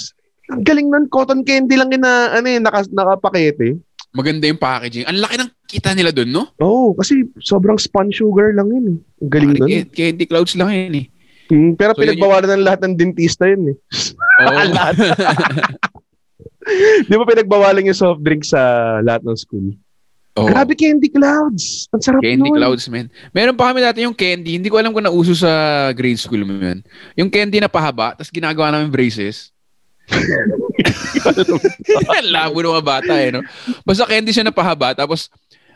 [0.49, 1.05] Ang galing nun.
[1.07, 3.77] Cotton candy lang yun na, ano eh, naka, nakapakete.
[4.11, 5.07] Maganda yung packaging.
[5.07, 6.51] Ang laki ng kita nila dun, no?
[6.59, 8.97] Oo, oh, kasi sobrang spun sugar lang yun eh.
[9.23, 9.49] Ang galing.
[9.55, 11.05] Can- Candy Clouds lang yun eh.
[11.51, 13.75] Hmm, pero So, yun pinagbawalan ng lahat ng dentista yun eh.
[14.47, 14.59] Oo.
[14.75, 14.95] Lahat.
[17.09, 18.59] Di ba pinagbawalan yung soft drink sa
[19.03, 19.75] lahat ng school?
[20.39, 20.47] Oo.
[20.47, 21.91] Grabe candy clouds.
[21.91, 22.55] Ang sarap Candy nun.
[22.55, 23.11] Clouds, man.
[23.35, 24.55] Meron pa kami dati yung candy.
[24.55, 25.51] Hindi ko alam kung nauso sa
[25.91, 26.79] grade school mo yun.
[27.19, 29.51] Yung candy na pahaba, tapos ginagawa namin braces.
[32.31, 33.41] Labo ng mga bata eh, no?
[33.81, 35.27] Basta candy siya na pahaba, tapos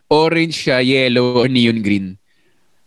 [0.06, 2.18] orange siya, yellow, or neon green.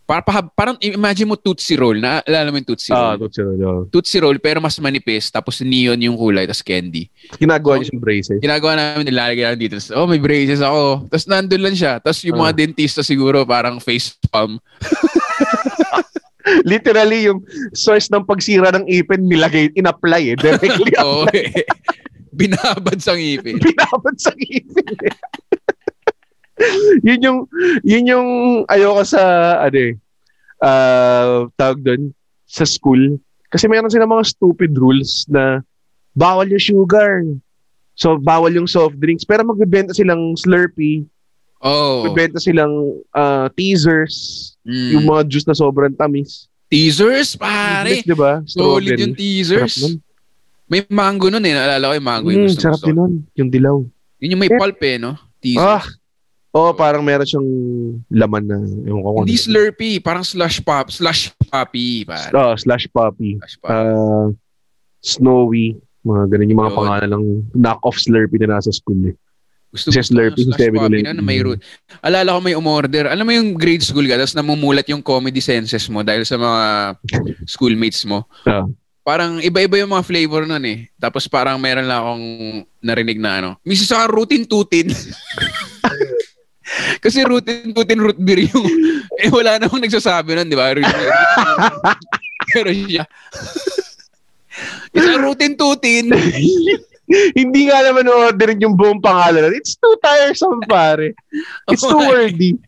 [0.03, 2.01] Para, pahab- parang imagine mo Tootsie Roll.
[2.01, 3.29] Na, alala mo yung Tootsie Ah, Roll?
[3.29, 3.85] tutsi no.
[3.87, 7.13] Tootsie Roll, pero mas manipis, tapos neon yung kulay, tapos candy.
[7.37, 8.41] Ginagawa niya siyang braces.
[8.41, 9.77] ginagawa namin, nilalagay namin dito.
[9.77, 11.05] Tapos, oh, may braces ako.
[11.07, 12.01] Tapos nandun lang siya.
[12.01, 12.57] Tapos yung mga Ah.
[12.57, 14.57] dentista siguro, parang face palm.
[16.65, 17.45] Literally, yung
[17.77, 20.37] source ng pagsira ng ipin, nilagay, in-apply eh.
[20.39, 21.29] Directly Oo.
[22.39, 23.59] Binabad sa ngipin.
[23.67, 25.15] pinapad sa ipin eh.
[27.07, 27.39] yun yung,
[27.83, 28.29] yun yung
[28.71, 29.23] ayoko sa,
[29.63, 29.93] ano eh,
[30.63, 32.15] ah, tawag doon,
[32.47, 33.19] sa school.
[33.51, 35.67] Kasi meron sila mga stupid rules na
[36.15, 37.27] bawal yung sugar.
[37.99, 39.27] So, bawal yung soft drinks.
[39.27, 41.03] Pero magbebenta silang Slurpee.
[41.59, 42.07] Oh.
[42.07, 44.55] Magbebenta silang ah, teasers.
[44.63, 44.91] Mm.
[44.95, 46.47] Yung mga juice na sobrang tamis.
[46.69, 48.05] Teasers, pare.
[48.05, 48.33] Teasers, di ba?
[48.45, 49.99] Solid yung teasers.
[50.69, 51.53] May mango nun eh.
[51.53, 52.29] Naalala ko yung mango.
[52.29, 52.87] yung Mm, gusto sarap gusto.
[52.87, 53.13] din nun.
[53.35, 53.77] Yung dilaw.
[54.19, 54.57] Yun yung may Eh.
[54.57, 55.13] pulp eh, no?
[55.39, 55.65] Teasers.
[55.65, 55.85] Ah,
[56.51, 57.49] Oo, parang meron siyang
[58.09, 59.45] laman na, ewan ko Hindi ano.
[59.45, 60.01] Slurpee.
[60.01, 60.89] Parang slush pop.
[60.89, 62.33] Slush poppy, pare.
[62.33, 63.37] Oh, slash puppy.
[63.37, 63.71] Slush poppy.
[63.71, 64.29] Ah,
[64.99, 65.77] snowy.
[66.01, 66.79] Mga ganun yung mga Yun.
[66.79, 69.15] pangalan ng knock-off Slurpee na nasa school eh.
[69.69, 70.81] Gusto Kasi Slurpee, yung slush 7-Eleven.
[70.89, 71.61] poppy na, na may root.
[72.01, 73.05] Alala ko may umorder.
[73.07, 76.63] Alam mo yung grade school ka, tapos namumulat yung comedy senses mo dahil sa mga
[77.45, 78.25] schoolmates mo.
[78.43, 78.65] Ah.
[79.09, 80.85] Parang iba-iba yung mga flavor nun eh.
[81.01, 82.27] Tapos parang meron lang akong
[82.85, 83.51] narinig na ano.
[83.65, 84.93] Misa sa routine tutin.
[87.01, 88.69] Kasi routine tutin root beer yung
[89.25, 90.77] eh wala namang nagsasabi nun, di ba?
[92.53, 93.09] Pero siya.
[94.93, 96.13] Isa routine tutin.
[97.33, 99.57] Hindi nga naman orderin yung buong pangalan.
[99.57, 101.17] It's too tiresome, pare.
[101.73, 102.61] It's too wordy.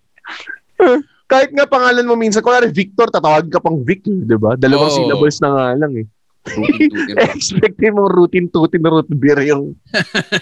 [1.29, 4.57] Kahit nga pangalan mo minsan, kunwari Victor, tatawag ka pang Vic, di ba?
[4.57, 4.97] Dalawang Oo.
[4.97, 6.09] syllables na nga lang eh.
[6.41, 7.17] Routine tutin.
[7.37, 9.77] Expectin mong routine tutin root beer yung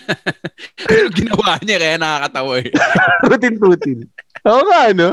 [0.88, 2.70] Pero ginawa niya kaya nakakatawa eh.
[3.28, 3.98] routine tutin.
[4.46, 5.08] Oo nga, ano?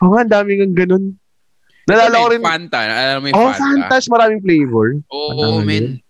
[0.00, 1.04] Oo nga, ang daming ang ganun.
[1.88, 2.80] Nalala ko rin, Fanta.
[2.84, 3.64] Alam mo yung oh, Fanta.
[3.64, 4.86] Fantas, maraming flavor.
[5.08, 6.00] Oo, Ano men.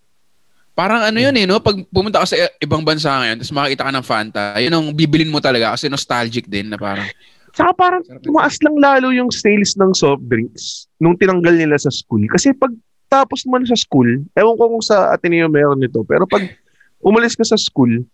[0.79, 1.59] Parang ano yun eh, no?
[1.59, 5.27] Pag pumunta ka sa ibang bansa ngayon, tapos makakita ka ng Fanta, yun ang bibilin
[5.27, 7.03] mo talaga kasi nostalgic din na parang,
[7.51, 12.23] Saka parang tumaas lang lalo yung sales ng soft drinks nung tinanggal nila sa school.
[12.31, 12.71] Kasi pag
[13.09, 16.45] tapos mo na sa school, ewan ko kung sa Ateneo meron nito, pero pag
[16.99, 18.05] umalis ka sa school,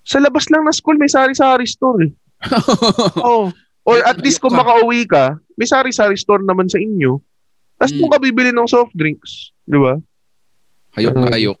[0.00, 2.06] sa labas lang ng school may sari-sari store.
[2.06, 2.12] eh.
[3.18, 3.50] Oh.
[3.82, 7.18] Or at least kung makauwi ka, may sari-sari store naman sa inyo.
[7.74, 7.98] Tapos Mm.
[7.98, 9.50] doon ka bibili ng soft drinks.
[9.62, 9.98] Di ba?
[10.92, 11.58] hayok na hayok.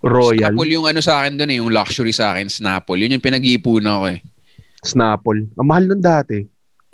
[0.00, 0.56] Royal.
[0.56, 2.96] Snapple yung ano sa akin doon eh, yung luxury sa akin, Snapple.
[2.96, 4.24] Yun yung pinag-iipunan ko eh.
[4.80, 5.52] Snapple.
[5.52, 6.40] Ang mahal nun dati.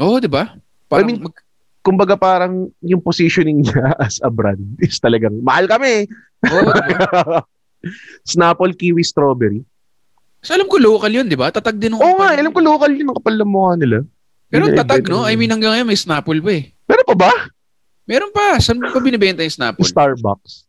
[0.03, 0.59] Oo, di ba?
[0.91, 1.46] Parang I mean, mag-
[1.87, 6.11] Kumbaga parang yung positioning niya as a brand is talagang mahal kami.
[6.43, 7.47] Ba?
[8.27, 9.63] Snapple, kiwi, strawberry.
[10.43, 11.55] So, alam ko local yun, di ba?
[11.55, 13.07] Tatag din ng Oo nga, alam ko local yun.
[13.07, 13.99] Ang kapal ng mukha nila.
[14.51, 15.23] Pero Hindi, tatag, no?
[15.27, 16.75] I mean, hanggang ngayon may Snapple pa eh.
[16.87, 17.33] Meron pa ba?
[18.07, 18.59] Meron pa.
[18.63, 19.87] Saan pa binibenta yung Snapple?
[19.87, 20.67] Starbucks.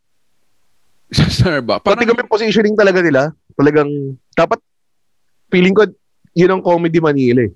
[1.18, 1.86] Sa Starbucks.
[1.86, 3.34] Pati kami positioning talaga nila.
[3.54, 3.90] Talagang,
[4.34, 4.62] dapat,
[5.54, 5.86] feeling ko,
[6.34, 7.54] yun ang comedy Manila eh.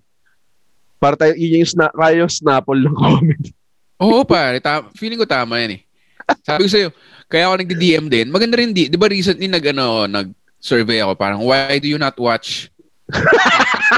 [1.01, 3.49] Para tayo, yun yung, sna- yung snapple ng comedy.
[3.97, 4.61] oo pare.
[4.61, 5.81] Ta- feeling ko tama yan eh.
[6.45, 6.89] Sabi ko sa'yo,
[7.25, 8.27] kaya ako nagdi-DM din.
[8.29, 8.85] Maganda rin di.
[8.85, 11.17] Di ba recently nag, ano, nag-survey ako.
[11.17, 12.69] Parang, why do you not watch?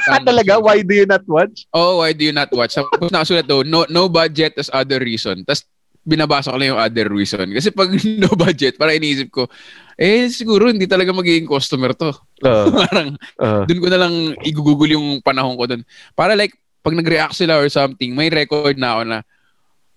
[0.10, 0.58] Ah, talaga?
[0.58, 1.70] Why do you not watch?
[1.70, 2.76] Oh, why do you not watch?
[2.76, 5.46] Tapos nakasulat daw, no, no budget as other reason.
[5.46, 5.64] Tapos
[6.04, 7.48] binabasa ko lang yung other reason.
[7.48, 9.48] Kasi pag no budget, parang iniisip ko,
[9.96, 12.12] eh siguro hindi talaga magiging customer to.
[12.44, 15.82] Uh, parang uh, dun ko na lang igugugol yung panahon ko dun.
[16.18, 19.18] Para like, pag nag-react sila or something, may record na ako na,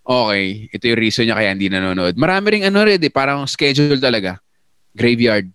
[0.07, 2.15] okay, ito yung reason niya kaya hindi nanonood.
[2.15, 4.39] Marami ring ano rin, eh, parang schedule talaga.
[4.95, 5.51] Graveyard.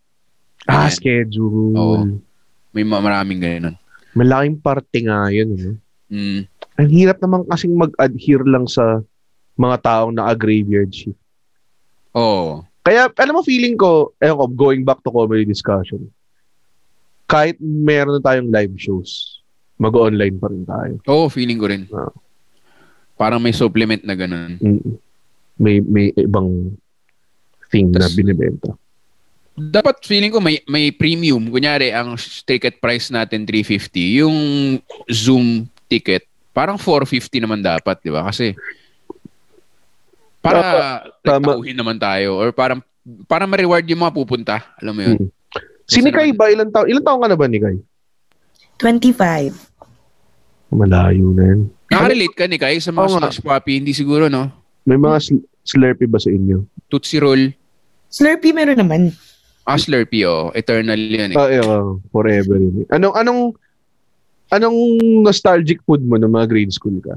[0.68, 0.94] ah, Ayan.
[0.94, 1.74] schedule.
[1.74, 2.20] Oo.
[2.76, 3.76] May ma- maraming ganun.
[4.12, 5.56] Malaking parte nga yun.
[5.56, 5.72] No?
[6.12, 6.44] Mm.
[6.78, 9.00] Ang hirap naman kasing mag-adhere lang sa
[9.56, 11.18] mga taong naka-graveyard shift.
[12.12, 12.68] Oo.
[12.84, 16.12] Kaya, alam mo, feeling ko, ko, going back to comedy discussion,
[17.30, 19.41] kahit meron na tayong live shows,
[19.82, 20.94] mag-online pa rin tayo.
[21.10, 21.90] Oo, feeling ko rin.
[21.90, 22.14] Oo.
[23.18, 24.62] Parang may supplement na ganun.
[24.62, 24.82] Mm.
[25.58, 26.78] May, may ibang
[27.74, 28.78] thing na Tas- binibenta.
[29.52, 31.44] Dapat feeling ko may may premium.
[31.52, 32.16] Kunyari, ang
[32.48, 34.24] ticket price natin 350.
[34.24, 34.38] Yung
[35.12, 36.24] Zoom ticket,
[36.56, 38.24] parang 450 naman dapat, di ba?
[38.26, 38.56] Kasi
[40.42, 40.62] para
[41.22, 41.60] Tama.
[41.60, 42.82] tauhin naman tayo or parang
[43.30, 44.56] para ma-reward yung mga pupunta.
[44.82, 45.18] Alam mo yun?
[45.20, 45.30] Mm.
[45.86, 47.76] Si Nikay ba, ilang taon, ilang taon ka na ba, Nikay?
[48.80, 49.71] 25.
[50.72, 51.60] Malayo na yan.
[51.92, 53.20] Nakarelate ka ni Kai sa mga Oo nga.
[53.28, 53.84] slush puppy?
[53.84, 54.48] Hindi siguro, no?
[54.88, 56.66] May mga sl- Slurpee ba sa inyo?
[56.90, 57.54] Tootsie Roll.
[58.10, 59.14] Slurpee meron naman.
[59.68, 60.50] Ah, Slurpee, oh.
[60.58, 61.38] Eternal yan eh.
[61.38, 62.88] Ah, yeah, forever yun.
[62.90, 63.42] Anong, anong,
[64.50, 64.78] anong
[65.22, 67.14] nostalgic food mo nung mga grade school ka?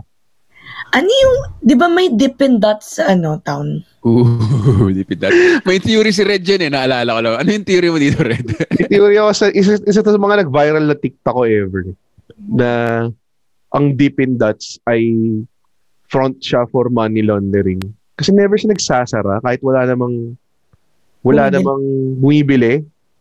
[0.92, 3.82] Ano yung, di ba may Dippin' Dots sa ano, town?
[4.04, 5.32] Ooh, lipid that.
[5.64, 7.34] May theory si Red dyan eh, naalala ko lang.
[7.40, 8.44] Ano yung theory mo dito, Red?
[8.76, 11.82] May theory ako sa, isa, isa to sa mga nag-viral na TikTok ko ever.
[12.36, 12.68] Na
[13.74, 15.02] ang Dippin' Dots ay
[16.06, 17.82] front siya for money laundering.
[18.14, 20.38] Kasi never siya nagsasara kahit wala namang
[21.26, 21.56] wala Bumibili.
[21.58, 21.82] namang
[22.22, 22.74] bumibili.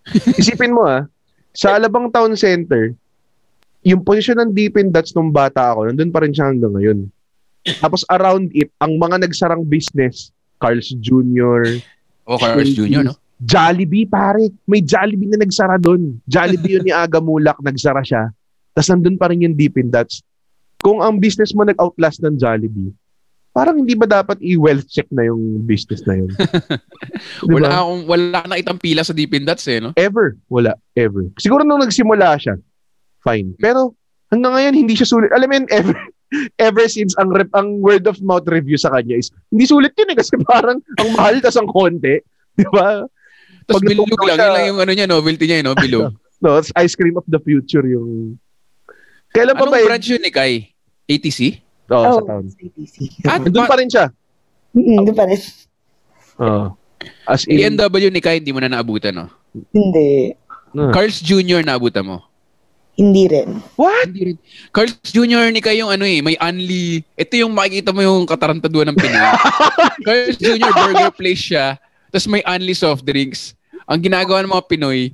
[0.39, 1.09] Isipin mo ah,
[1.55, 2.93] sa Alabang Town Center,
[3.81, 6.99] yung posisyon ng Dippin' Dots nung bata ako, nandun pa rin siya hanggang ngayon.
[7.79, 11.79] Tapos around it, ang mga nagsarang business, Carl's Jr.,
[12.27, 13.15] O, Carlos Jr., no?
[13.43, 14.47] Jollibee, pare.
[14.63, 16.15] May Jollibee na nagsara doon.
[16.23, 18.31] Jollibee yun ni Aga Mulak, nagsara siya.
[18.71, 20.23] Tapos nandun pa rin yung Dippin' Dots.
[20.83, 22.91] Kung ang business mo nag-outlast ng Jollibee,
[23.49, 26.29] parang hindi ba dapat i-wealth check na yung business na yun?
[27.47, 29.95] Di Wala akong, wala nakitang pila sa Deepin Dots eh, no?
[29.95, 30.35] Ever.
[30.51, 30.75] Wala.
[30.93, 31.31] Ever.
[31.39, 32.59] Siguro nung nagsimula siya,
[33.23, 33.55] fine.
[33.57, 33.95] Pero
[34.27, 35.31] hanggang ngayon, hindi siya sulit.
[35.31, 35.95] Alam mo yun, ever,
[36.67, 40.11] ever since ang rep, ang word of mouth review sa kanya is, hindi sulit yun
[40.11, 42.19] eh, kasi parang ang mahal tas ang konti.
[42.59, 43.05] Di ba?
[43.63, 45.77] Tapos Pag bilog lang, siya- yun lang yung ano niya, novelty niya, no?
[45.77, 46.11] Bilog.
[46.43, 48.35] No, it's ice cream of the future yung...
[49.31, 49.87] Kailan pa Anong ba yun?
[49.87, 50.72] branch yun ni Kai?
[51.05, 51.59] ATC?
[51.89, 52.45] Oo, Oh, sa town.
[52.47, 52.95] CTC.
[53.27, 54.07] Ah, Doon pa rin siya.
[54.73, 55.39] Mm, doon pa rin.
[56.39, 56.65] Oo.
[57.27, 59.27] As in, ENW ni Kai, hindi mo na naabutan, no?
[59.69, 60.33] Hindi.
[60.73, 60.89] Ah.
[60.89, 61.61] Carl's Jr.
[61.61, 62.23] naabutan mo?
[62.93, 63.57] Hindi rin.
[63.75, 64.05] what?
[64.07, 64.37] Hindi rin.
[64.69, 65.49] Carl's Jr.
[65.49, 67.03] ni Kai yung ano eh, may unli.
[67.13, 69.27] Ito yung makikita mo yung katarantaduan ng Pinoy.
[70.07, 70.71] Carl's Jr.
[70.71, 71.75] burger place siya,
[72.09, 73.53] tapos may unli soft drinks.
[73.83, 75.11] Ang ginagawa ng mga Pinoy,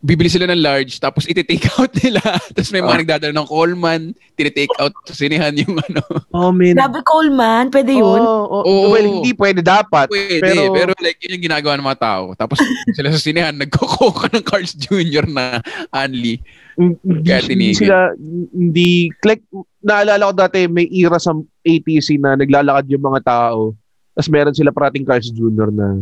[0.00, 2.20] bibili sila ng large, tapos iti-take out nila.
[2.56, 4.02] tapos may mga nagdadala ng Coleman,
[4.32, 6.00] tini-take out sa sinihan yung ano.
[6.32, 6.72] Oh, man.
[6.72, 7.68] Grabe, Coleman.
[7.68, 8.20] Pwede yun.
[8.20, 8.96] Oh, oh, Oo.
[8.96, 10.08] Well, hindi pwede dapat.
[10.08, 12.24] Pwede, pero, pero, like, yun yung ginagawa ng mga tao.
[12.32, 12.56] Tapos
[12.96, 15.28] sila sa sinihan, nagkukuha ng Carl's Jr.
[15.28, 15.60] na
[15.92, 16.40] unli.
[16.80, 17.76] hindi, Kaya hindi tinigil.
[17.84, 18.16] sila,
[18.56, 19.44] hindi, like,
[19.84, 23.76] naalala ko dati, may era sa ATC na naglalakad yung mga tao,
[24.16, 25.68] tapos meron sila parating Carl's Jr.
[25.68, 26.00] na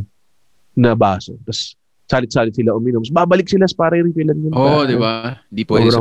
[0.78, 1.34] na baso.
[1.42, 1.74] Tapos
[2.08, 3.04] salit-salit sila uminom.
[3.04, 4.52] Tapos babalik sila para i-refillan yun.
[4.56, 5.38] Oo, oh, di ba?
[5.52, 6.00] Hindi pwede sa.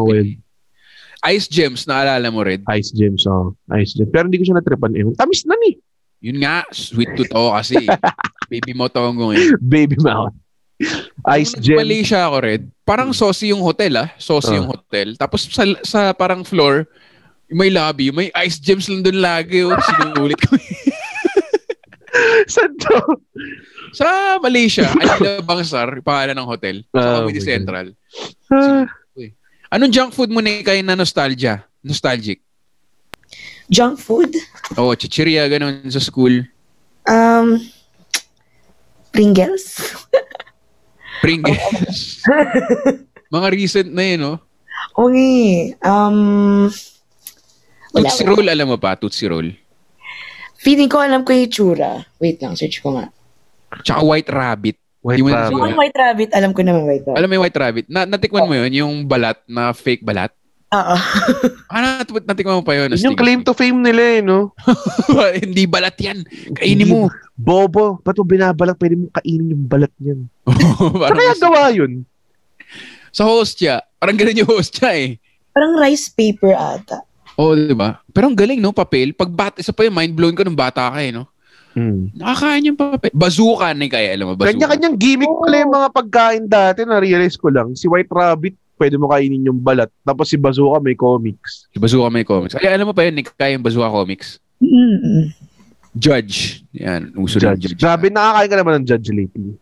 [1.34, 2.64] Ice Gems, naalala mo, Red?
[2.80, 3.54] Ice Gems, oh.
[3.76, 4.10] Ice Gems.
[4.14, 5.04] Pero hindi ko siya natripan eh.
[5.18, 5.76] Tamis na ni.
[6.24, 7.76] Yun nga, sweet tooth ako kasi.
[8.54, 9.46] Baby mo tongong eh.
[9.60, 10.34] Baby mouth.
[11.36, 11.84] Ice Gems.
[11.84, 12.64] Malaysia ako, Red.
[12.88, 14.10] Parang saucy yung hotel, ah.
[14.16, 14.58] Saucy Ah.
[14.64, 15.18] yung hotel.
[15.20, 16.88] Tapos sa, sa parang floor,
[17.48, 19.64] may lobby, may ice gems lang doon lagi.
[19.64, 19.72] Oh.
[19.72, 20.56] Sinulit ko.
[22.54, 22.98] Saan to?
[23.96, 26.76] sa Malaysia, Alila Bangsar, pangalan ng hotel.
[26.92, 27.48] Sa Comedy okay.
[27.48, 27.86] Central.
[28.52, 28.86] Ah,
[29.68, 31.68] Anong junk food mo na kayo na nostalgia?
[31.84, 32.40] Nostalgic?
[33.68, 34.32] Junk food.
[34.80, 36.48] Oo, oh, chichirya, ganun sa school.
[37.04, 37.60] Um,
[39.12, 39.84] Pringles.
[41.20, 42.24] Pringles.
[43.36, 44.36] Mga recent na yun, no?
[44.96, 45.76] Okay.
[45.84, 46.72] Um,
[47.92, 48.08] wala.
[48.08, 48.96] Tootsie Roll, alam mo pa?
[48.96, 49.52] Tootsie Roll.
[50.68, 52.04] Feeling ko alam ko yung itsura.
[52.20, 53.08] Wait lang, search ko nga.
[53.88, 54.76] Tsaka White Rabbit.
[55.00, 55.56] White na Rabbit.
[55.56, 57.16] Yung white rabbit, alam ko naman white rabbit.
[57.24, 57.86] Alam mo yung White Rabbit?
[57.88, 58.72] Na, natikman mo yun?
[58.76, 60.36] Yung balat na fake balat?
[60.76, 60.96] Oo.
[61.72, 62.92] Ah, nat- natikman mo pa yun?
[62.92, 64.52] Yun yung claim to fame nila eh, no?
[65.44, 66.28] Hindi balat yan.
[66.56, 67.08] Kainin mo.
[67.36, 68.76] Bobo, ba't mo binabalak?
[68.76, 70.28] Pwede mo kainin yung balat niyan.
[71.08, 72.04] Saan kaya gawa yun?
[73.18, 73.82] sa hostya.
[73.98, 75.18] Parang ganun yung hostya eh.
[75.50, 77.07] Parang rice paper ata.
[77.38, 78.02] Oo, di ba?
[78.10, 78.74] Pero ang galing, no?
[78.74, 79.14] Papel.
[79.14, 81.30] Pag bat, isa pa yung mind-blown ko nung bata ka eh, no?
[81.78, 82.10] Hmm.
[82.18, 83.14] Nakakain yung papel.
[83.14, 84.50] Bazooka na kaya, alam mo, bazooka.
[84.50, 87.78] Kanya-kanyang gimmick pala yung mga pagkain dati, na-realize ko lang.
[87.78, 89.90] Si White Rabbit, pwede mo kainin yung balat.
[90.02, 91.70] Tapos si Bazooka may comics.
[91.70, 92.58] Si Bazooka may comics.
[92.58, 94.42] Ay, alam mo pa yun, Nick, kaya yung Bazooka comics.
[94.58, 95.30] Mm-mm.
[95.94, 96.66] Judge.
[96.74, 97.74] Yan, uso Judge.
[97.74, 97.78] judge.
[97.78, 99.54] Grabe, nakakain ka naman ng Judge lately.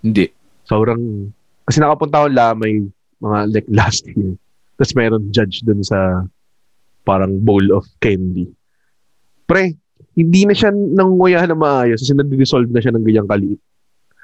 [0.00, 0.32] Hindi.
[0.64, 1.28] Sobrang,
[1.68, 2.84] kasi nakapunta ako lamay
[3.20, 4.36] mga like last year.
[4.80, 6.24] Tapos meron Judge dun sa
[7.02, 8.48] parang bowl of candy.
[9.44, 9.74] Pre,
[10.14, 13.60] hindi na siya nanguya na maayos kasi nag-dissolve na siya ng ganyang kaliit.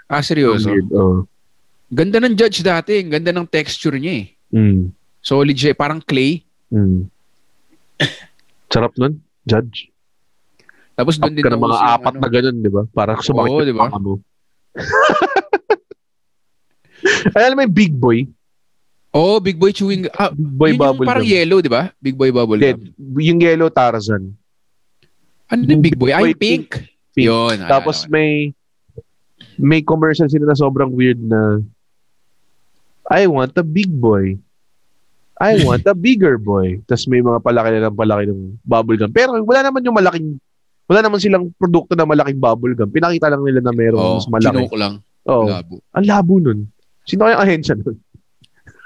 [0.09, 0.73] Ah, seryoso?
[0.73, 0.89] Weird.
[0.93, 1.25] Oh.
[1.89, 3.01] Ganda ng judge dati.
[3.05, 4.27] Ganda ng texture niya eh.
[4.53, 4.93] Mm.
[5.21, 5.73] Solid siya.
[5.73, 5.77] eh.
[5.77, 6.45] Parang clay.
[6.73, 7.09] Mm.
[8.73, 9.93] Sarap nun, Judge.
[10.93, 12.21] Tapos doon din ka ng mga apat ano.
[12.21, 12.83] na ganun, di ba?
[12.91, 13.89] Para sumakit Oo, di ba?
[13.97, 14.19] mo.
[17.37, 18.27] Ay, alam mo yung Big Boy?
[19.09, 20.13] Oh, Big Boy chewing gum.
[20.15, 21.33] Ah, Big Boy yun yung Bubble parang Gum.
[21.33, 21.83] yellow, di ba?
[21.97, 23.19] Big Boy bubble Hindi, gum.
[23.19, 24.37] yung yellow Tarzan.
[25.49, 26.13] Ano yung Big Boy?
[26.13, 26.85] Ay, Boy pink.
[27.17, 27.25] Pink.
[27.27, 27.57] Yun.
[27.67, 28.13] Tapos ko.
[28.13, 28.53] may
[29.59, 31.59] may commercial sila na sobrang weird na
[33.09, 34.37] I want a big boy.
[35.41, 36.79] I want a bigger boy.
[36.85, 39.11] Tapos may mga palaki na lang palaki ng bubble gum.
[39.11, 40.37] Pero wala naman yung malaking
[40.89, 42.93] wala naman silang produkto na malaking bubble gum.
[42.93, 44.69] Pinakita lang nila na meron oh, mas malaki.
[44.69, 44.95] chinook lang.
[45.25, 45.81] Oh, Labo.
[45.93, 46.69] ang labo nun.
[47.05, 47.97] Sino kaya ahensya nun?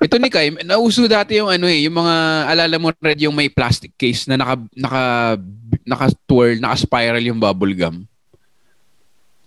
[0.02, 2.14] Ito ni Kai, nauso dati yung ano eh, yung mga,
[2.50, 5.02] alala mo red yung may plastic case na naka, naka,
[5.86, 8.02] naka-twirl, naka-spiral yung bubble gum.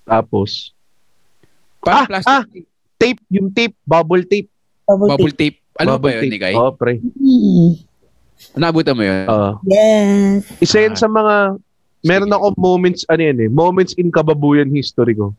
[0.03, 0.71] Tapos,
[1.85, 2.43] Parang Ah, plastic ah!
[2.97, 4.49] tape, yung tape, bubble tape.
[4.89, 5.61] Bubble, bubble tape.
[5.77, 6.55] Alam mo ba Bubble yun ni Kai?
[6.57, 6.97] Oh, pre.
[6.97, 7.85] tea.
[8.57, 9.27] Naabutan mo yun?
[9.29, 9.53] Ah.
[9.61, 10.49] Yes.
[10.57, 10.99] Isa yan Ah.
[10.99, 11.33] sa mga,
[12.01, 15.35] meron ako moments, ano yan eh, moments in kababuyan history ko.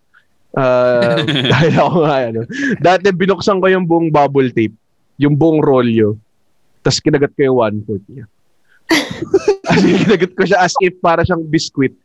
[0.54, 1.18] Ah,
[1.52, 2.40] dahil ako nga, ano,
[2.78, 4.76] dati binuksan ko yung buong bubble tape,
[5.16, 6.16] yung buong rolyo,
[6.84, 8.26] tapos kinagat ko yung one-fourth niya.
[9.72, 11.96] as in, kinagat ko siya as if para siyang biscuit.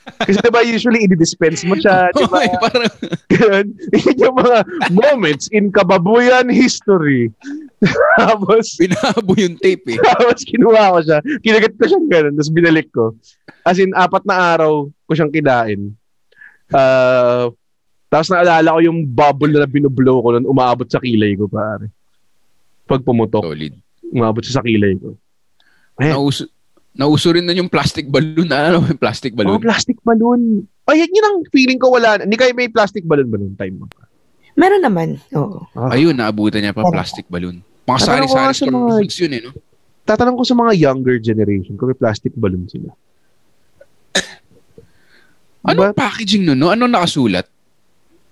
[0.00, 2.40] Kasi diba usually i-dispense mo siya, di ba?
[2.42, 2.92] Okay, parang,
[4.24, 4.58] yung mga
[4.90, 7.28] moments in kababuyan history.
[8.16, 9.98] Tapos, binabo yung tape eh.
[10.00, 11.18] tapos kinuha ko siya.
[11.44, 12.34] Kinagat ko siyang ganun.
[12.34, 13.12] Tapos binalik ko.
[13.62, 15.92] As in, apat na araw ko siyang kinain.
[16.72, 17.52] Uh,
[18.10, 21.86] tapos naalala ko yung bubble na binublow ko nun, umaabot sa kilay ko, pare.
[22.90, 23.74] Pag pumutok, Solid.
[24.10, 25.14] umabot siya sa kilay ko.
[25.96, 26.10] Eh.
[26.10, 26.50] Nauso,
[26.90, 28.50] nauso rin na yung plastic balloon.
[28.50, 29.62] Ano yung plastic Oh, balloon?
[29.62, 30.66] plastic balloon.
[30.84, 32.18] Ay, yun ang feeling ko wala.
[32.18, 33.86] Hindi kayo may plastic balloon ba nung time mo?
[34.58, 35.08] Meron naman.
[35.30, 35.62] Oo.
[35.72, 35.94] Ah.
[35.94, 37.62] Ayun, naabutan niya pa plastic balloon.
[37.86, 39.52] Mga sari-sari sa mga- foods yun eh, no?
[40.02, 42.90] Tatanong ko sa mga younger generation kung may plastic balloon sila.
[45.60, 46.00] Anong Diba?
[46.00, 46.72] packaging nun, no?
[46.72, 47.44] Anong nakasulat?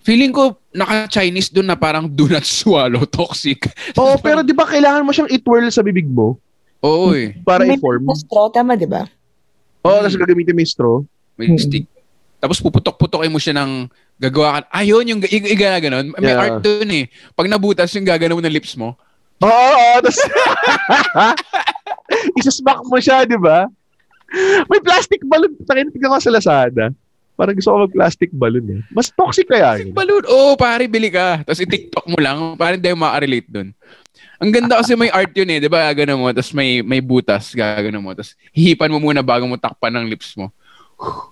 [0.08, 3.68] Feeling ko, naka-Chinese doon na parang do not swallow, toxic.
[3.92, 6.40] Oo, pero di ba kailangan mo siyang itwirl sa bibig mo
[6.80, 7.36] Oo eh.
[7.44, 8.08] para May i-form?
[8.08, 9.04] mga straw, tama, di ba?
[9.84, 10.96] Oo, tapos gagamitin mo yung straw.
[11.36, 11.60] May Hmm.
[11.60, 11.84] stick.
[12.40, 13.84] Tapos puputok-putokin mo siya ng
[14.16, 14.80] gagawa ka.
[14.80, 16.16] Ayun, yung i- i- ganun.
[16.16, 16.40] May Yeah.
[16.40, 17.04] art doon eh.
[17.36, 18.96] Pag nabutas, yung gagano mo ng lips mo.
[19.38, 19.96] Oo, oo.
[20.00, 20.18] Tapos,
[22.40, 23.68] isasmack mo siya, di ba?
[24.66, 25.52] May plastic balloon.
[25.62, 26.90] Nakinig ko sa Lazada.
[27.38, 28.80] Parang gusto ko mag-plastic balloon eh.
[28.90, 29.94] Mas toxic kaya yun.
[29.94, 30.26] Balloon.
[30.26, 31.46] Oo, oh, pare, bili ka.
[31.46, 32.58] Tapos i-tiktok mo lang.
[32.58, 33.70] Parang hindi makarelate doon.
[34.42, 35.62] Ang ganda kasi may art yun eh.
[35.62, 35.86] Di ba?
[35.86, 36.26] Gagano mo.
[36.34, 37.54] Tapos may, may butas.
[37.54, 38.10] Gagano mo.
[38.10, 40.50] Tapos hihipan mo muna bago mo takpan ng lips mo.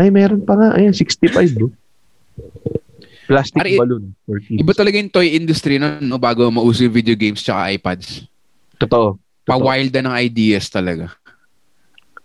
[0.00, 0.80] Ay, meron pa nga.
[0.80, 1.68] Ayan, 65 bro.
[3.28, 4.16] Plastic Ari- balloon.
[4.48, 8.24] Iba talaga yung toy industry no, no bago mauso yung video games tsaka iPads.
[8.80, 9.20] Totoo.
[9.44, 9.60] Totoo.
[9.60, 11.12] Pa-wild na ng ideas talaga.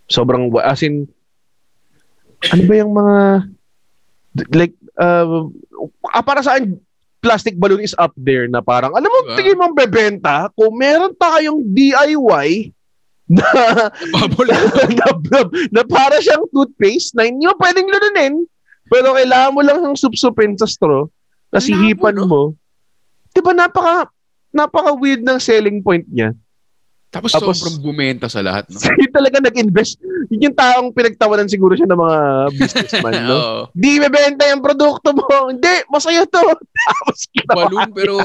[0.08, 1.04] Sobrang, as in,
[2.46, 3.18] ano ba yung mga,
[4.54, 5.50] like, uh,
[6.14, 6.78] ah, para sa akin,
[7.18, 9.36] plastic balloon is up there na parang, alam mo, Diba?
[9.36, 12.72] tingin mong bebenta, kung meron tayong DIY
[13.28, 13.44] na,
[14.16, 14.54] Bubble.
[15.00, 15.40] na, na,
[15.74, 18.34] na para siyang toothpaste na hindi mo pwedeng lununin,
[18.88, 21.04] pero kailangan mo lang siyang supsupin sa straw,
[21.52, 22.56] na sihipan mo.
[23.36, 24.08] Di ba napaka,
[24.56, 26.32] napaka weird ng selling point niya.
[27.12, 28.68] Tapos, Tapos- sobrang bumenta sa lahat.
[28.68, 28.80] No?
[28.84, 30.00] Sa'yo talaga nag-invest.
[30.30, 32.20] Yun yung taong pinagtawanan siguro siya ng mga
[32.58, 33.38] businessman, no?
[33.40, 33.62] Oo.
[33.72, 35.26] Di bebenta yung produkto mo.
[35.52, 36.42] Hindi, masaya to.
[36.88, 37.18] Tapos.
[37.48, 38.16] Balloon pero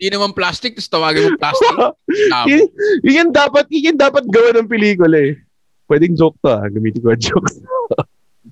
[0.00, 1.76] hindi naman plastic, tapos tawagin mo plastic.
[1.76, 2.48] Tama.
[2.48, 2.72] yun,
[3.04, 5.36] yun dapat, yun dapat gawa ng pelikula eh.
[5.84, 6.64] Pwedeng joke to ah.
[6.72, 7.48] Gamitin ko ang joke.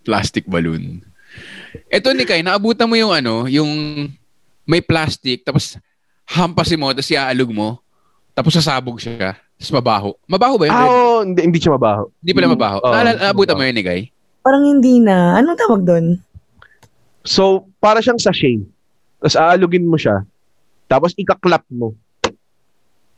[0.05, 1.01] plastic balloon.
[1.89, 3.69] Ito ni Kai, naabutan mo yung ano, yung
[4.69, 5.81] may plastic, tapos
[6.29, 7.81] hampasin mo, tapos iaalog mo,
[8.37, 10.09] tapos sasabog siya, tapos mabaho.
[10.25, 10.73] Mabaho ba yun?
[10.73, 12.15] Ah, oo, hindi, hindi siya mabaho.
[12.23, 12.79] Hindi pala mabaho.
[12.79, 13.61] Oo, Naalala, naabutan mabaho.
[13.61, 14.03] mo yun ni Kai?
[14.39, 15.35] Parang hindi na.
[15.35, 16.07] Anong tawag doon?
[17.27, 17.43] So,
[17.77, 18.63] para siyang sachet.
[19.19, 20.23] Tapos aalugin mo siya.
[20.87, 21.93] Tapos ikaklap mo.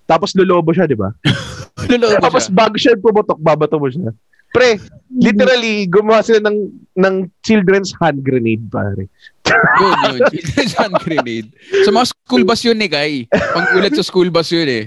[0.09, 1.13] Tapos lolobo siya, di ba?
[1.93, 2.57] Luloob mo Tapos siya.
[2.57, 4.11] bago siya pumotok, babato mo siya.
[4.51, 4.81] Pre,
[5.13, 6.59] literally, gumawa sila ng,
[6.99, 9.07] ng children's hand grenade, pare.
[9.47, 10.21] Yun, yun.
[10.27, 11.47] Children's hand grenade.
[11.87, 13.31] Sa mga school bus yun ni Kai.
[13.31, 14.85] Pangkulat sa school bus yun eh.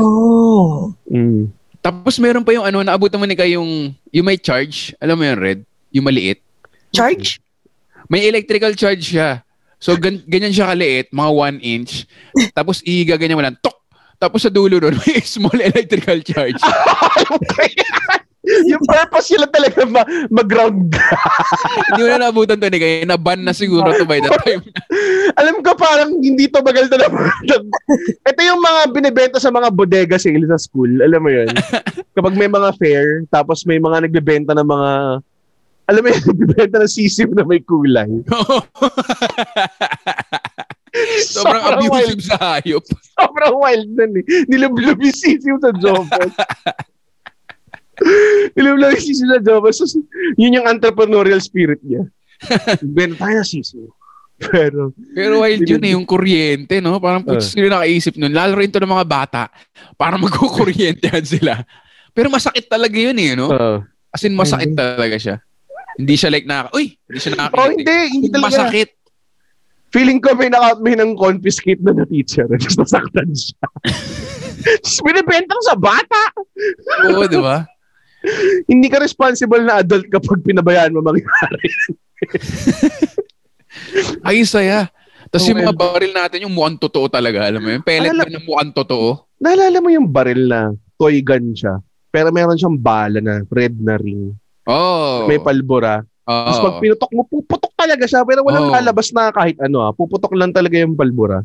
[0.00, 0.92] Oh.
[1.08, 1.52] Mm.
[1.80, 4.90] Tapos meron pa yung ano, naabutan mo ni Kai yung, yung may charge.
[4.98, 5.60] Alam mo yun, Red?
[5.94, 6.42] Yung maliit.
[6.90, 7.38] Charge?
[8.10, 9.42] May electrical charge siya.
[9.78, 12.08] So, gan- ganyan siya kaliit, mga 1 inch.
[12.56, 13.76] Tapos, igaganyan mo lang, tok!
[14.16, 16.56] Tapos sa dulo nun, may small electrical charge.
[18.46, 20.94] yung purpose lang talaga ma- mag-ground.
[21.90, 23.02] Hindi mo na naabutan to ni Kai.
[23.02, 24.62] Na-ban na siguro to by that time.
[25.40, 27.10] Alam ko parang hindi to bagal na
[28.24, 31.02] Ito yung mga binibenta sa mga bodega sale sa school.
[31.02, 31.50] Alam mo yun?
[32.16, 34.90] Kapag may mga fair, tapos may mga nagbebenta ng mga
[35.86, 38.10] alam mo yun, nagbebenta ng sisiw na may kulay.
[41.22, 42.82] Sobrang abusive sa hayop.
[43.14, 44.24] Sobrang wild nun eh.
[44.50, 46.32] Nilublub yung sisiw sa Jopos.
[48.52, 49.80] Nilublub yung sisiw sa Jopos.
[49.80, 49.86] So,
[50.36, 52.04] yun yung entrepreneurial spirit niya.
[52.96, 53.86] Benta tayo ng sisiw.
[54.36, 57.00] Pero, Pero wild yun eh, yung kuryente, no?
[57.00, 57.32] Parang Uh.
[57.32, 58.36] putz, sino nakaisip nun.
[58.36, 59.42] Lalo rin to ng mga bata.
[59.96, 61.64] Para magkukuryentehan sila.
[62.12, 63.48] Pero masakit talaga yun eh, no?
[63.48, 63.80] uh,
[64.12, 65.36] As in, masakit talaga siya.
[65.96, 67.56] Hindi siya like na, uy, hindi siya nakakita.
[67.56, 68.48] oh hindi, hindi talaga.
[68.52, 68.90] Masakit.
[69.88, 72.44] Feeling ko may naka may nang confiscate na na teacher.
[72.52, 73.64] Tapos nasaktan siya.
[74.84, 76.22] Tapos binibenta sa bata.
[77.08, 77.64] Oo, di ba?
[78.70, 81.68] Hindi ka responsible na adult kapag pinabayaan mo mangyari.
[84.26, 84.90] Ay, saya.
[85.28, 85.66] Tapos yung Okay.
[85.66, 87.82] mga baril natin, yung mukhang totoo talaga, alam mo yun?
[87.82, 89.26] Pellet Alala- ng mukhang totoo.
[89.36, 91.82] Naalala mo yung baril na toy gun siya.
[92.08, 94.32] Pero meron siyang bala na red na ring.
[94.64, 95.26] Oh.
[95.28, 96.00] May palbora.
[96.24, 96.44] Oo.
[96.46, 98.24] Tapos pag pinutok mo, puputok talaga siya.
[98.24, 98.72] Pero walang Oo.
[98.72, 99.90] lalabas na kahit ano ah.
[99.92, 101.44] Puputok lang talaga yung palbora.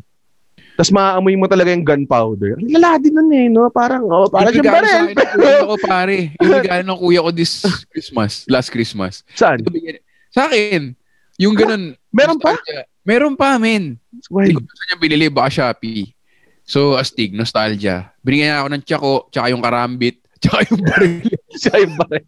[0.72, 2.56] Tapos maaamoy mo talaga yung gunpowder.
[2.72, 3.68] Lala din nun eh, no?
[3.68, 4.88] Parang, oh, parang Yung baril.
[4.88, 6.16] akin ng kuya ko, pare.
[6.40, 7.52] Yung ng kuya ko this
[7.92, 9.20] Christmas, last Christmas.
[9.36, 9.60] Saan?
[10.32, 10.96] Sa akin,
[11.36, 11.92] yung ganun.
[12.08, 12.56] Meron pa?
[13.04, 14.00] Meron pa, men.
[14.32, 14.48] Why?
[14.48, 16.14] Hindi ko saan niya binili, baka Shopee.
[16.62, 18.14] So, astig, nostalgia.
[18.22, 21.14] Binigyan niya ako ng tsako, tsaka yung karambit, tsaka yung baril.
[21.60, 22.26] Siya yung baril.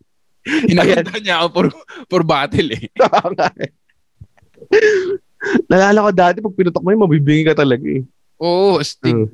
[0.69, 1.67] Hinahanda niya ako for,
[2.13, 2.85] for battle eh.
[2.93, 3.73] Eh.
[5.71, 8.05] Nalala ko dati, pag pinutok mo yun, mabibingi ka talaga eh.
[8.41, 9.15] Oo, astig.
[9.15, 9.29] Mm.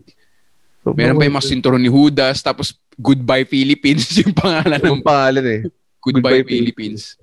[0.80, 5.04] So, Meron pa yung mga sinturon ni Judas, tapos Goodbye Philippines yung pangalan ng Ang
[5.04, 5.60] pangalan eh.
[6.00, 7.16] Goodbye, Goodbye Philippines.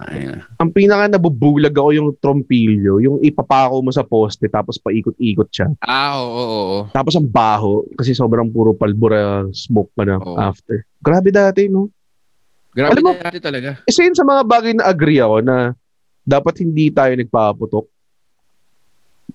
[0.00, 0.40] Ayun.
[0.56, 5.68] Ang pinaka nabubulag ako yung trompilyo, yung ipapako mo sa poste tapos paikot-ikot siya.
[5.84, 6.80] Ah, oo, oo, oo.
[6.88, 10.40] Tapos ang baho kasi sobrang puro palbura smoke pa na Oo.
[10.40, 10.88] after.
[11.04, 11.92] Grabe dati, no?
[12.72, 13.70] Grabe Alam mo- natin talaga.
[13.84, 15.76] Isa yun sa mga bagay na agree ako na
[16.24, 17.84] dapat hindi tayo nagpapaputok.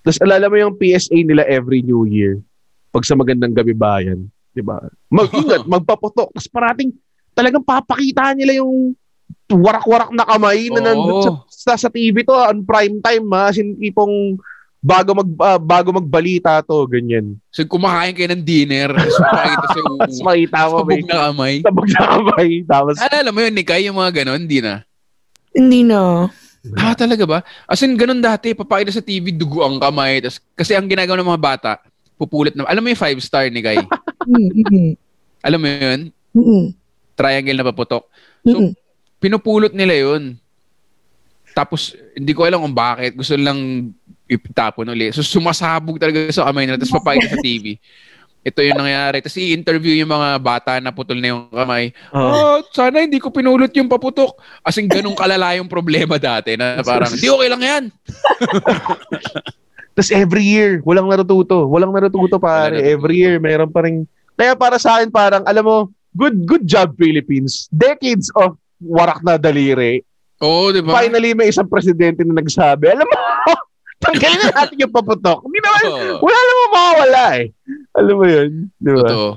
[0.06, 2.38] Tapos alala mo yung PSA nila every New Year
[2.94, 4.30] pag sa magandang gabi bayan.
[4.54, 4.78] Di ba?
[5.10, 6.30] Mag-ingat, magpaputok.
[6.30, 6.94] Tapos parating
[7.34, 8.94] talagang papakita nila yung
[9.50, 13.50] warak-warak na kamay na nandun sa, sa, sa TV to on prime time ha.
[13.50, 14.38] As in, tipong
[14.86, 17.42] bago mag ah, bago magbalita to ganyan.
[17.50, 21.56] So, kumakain kayo ng dinner, tapos makikita sa Tapos makita mo may sabog na kamay.
[21.66, 22.50] tabog na kamay.
[22.70, 24.86] Tapos Alala mo yun, Nikay, yung mga ganon, hindi na.
[25.52, 26.30] Hindi na.
[26.74, 27.40] Ah, talaga ba?
[27.70, 30.24] As in, ganun dati, papakita sa TV, dugo ang kamay.
[30.24, 31.72] Tas, kasi ang ginagawa ng mga bata,
[32.18, 32.66] pupulit na.
[32.66, 33.80] Alam mo yung five star, Nikay?
[34.26, 34.92] Mm, mm,
[35.46, 36.00] Alam mo yun?
[37.14, 38.10] Triangle na paputok.
[38.42, 38.74] So,
[39.22, 40.42] pinupulot nila yun.
[41.54, 43.14] Tapos, hindi ko alam kung bakit.
[43.14, 43.94] Gusto lang
[44.26, 45.14] itapon ulit.
[45.14, 46.82] So, sumasabog talaga sa kamay nila.
[46.82, 47.78] Tapos, papakita sa TV.
[48.46, 49.26] Ito yung nangyari.
[49.26, 51.90] Tapos, i-interview yung mga bata na putol na yung kamay.
[52.14, 54.38] ah, Oh, sana hindi ko pinulot yung paputok.
[54.62, 57.84] As in, ganun kalala yung problema dati na parang, di okay lang yan.
[59.96, 61.66] Tapos every year, walang natututo.
[61.66, 62.78] Walang natututo pare.
[62.78, 62.94] Walang natututo.
[62.94, 64.06] Every year, mayroon pa rin.
[64.36, 65.78] Kaya para sa akin, parang, alam mo,
[66.14, 67.66] good good job Philippines.
[67.72, 70.04] Decades of warak na daliri.
[70.44, 71.00] Oo, di ba?
[71.00, 73.16] Finally, may isang presidente na nagsabi, alam mo,
[74.02, 75.40] tanggalin na natin yung paputok.
[75.46, 76.16] Hindi naman, Oo.
[76.24, 77.48] wala namang mawawala eh.
[77.96, 78.50] Alam mo yun?
[78.78, 79.00] Di ba?
[79.04, 79.30] Totoo.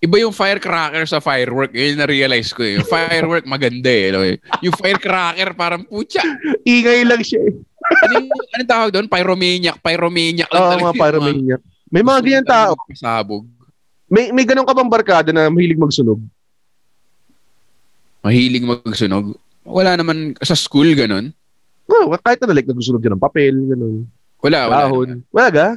[0.00, 1.76] Iba yung firecracker sa firework.
[1.76, 2.80] Yun na-realize ko eh.
[2.80, 4.08] Yung firework maganda eh.
[4.08, 4.24] no?
[4.64, 6.24] Yung firecracker parang putya.
[6.64, 7.52] Ingay lang siya eh.
[8.08, 9.06] Ano yung, anong tawag doon?
[9.12, 9.76] Pyromaniac.
[9.84, 11.60] Pyromaniac lang Oo, talaga mga yung pyromaniac.
[11.92, 12.72] May mga ganyan tao.
[12.88, 13.44] Pasabog.
[14.08, 16.18] May, may ganun ka bang barkada na mahilig magsunog?
[18.24, 19.36] Mahilig magsunog.
[19.68, 21.36] Wala naman sa school ganun.
[21.90, 24.06] Oh, kahit na like, nagsusunog siya ng papel, ganun.
[24.40, 24.76] Wala, wala.
[24.86, 25.10] Dahon.
[25.34, 25.68] Wala ga?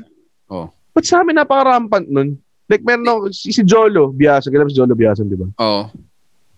[0.54, 0.68] Oo.
[0.94, 2.38] Ba't sa amin napaka-rampant nun?
[2.70, 4.54] Like, meron ako, si, si Jolo, Biasan.
[4.54, 5.50] Kailan si Jolo Biasan, di ba?
[5.66, 5.90] Oo.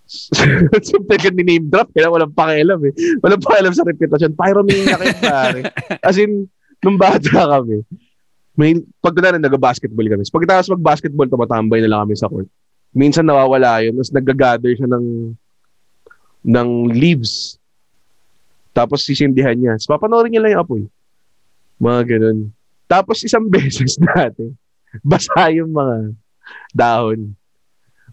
[0.06, 2.94] so, teka, ni-name drop, kaya walang pakialam eh.
[3.26, 4.36] Walang pakialam sa reputation.
[4.38, 5.62] Pyromaniac yun, pare.
[6.08, 6.46] As in,
[6.86, 7.82] nung bata kami,
[8.54, 10.24] may, pag na nag-basketball kami.
[10.30, 12.48] Pagkatapos mag-basketball, tumatambay na lang kami sa court.
[12.96, 15.36] Minsan nawawala yun, tapos nag-gather siya ng
[16.46, 17.58] ng leaves.
[18.76, 19.80] Tapos sisindihan niya.
[19.80, 20.84] So, papanoorin niya lang yung apoy.
[21.80, 22.52] Mga ganun.
[22.92, 24.52] Tapos isang beses dati,
[25.00, 26.12] basa yung mga
[26.76, 27.32] dahon.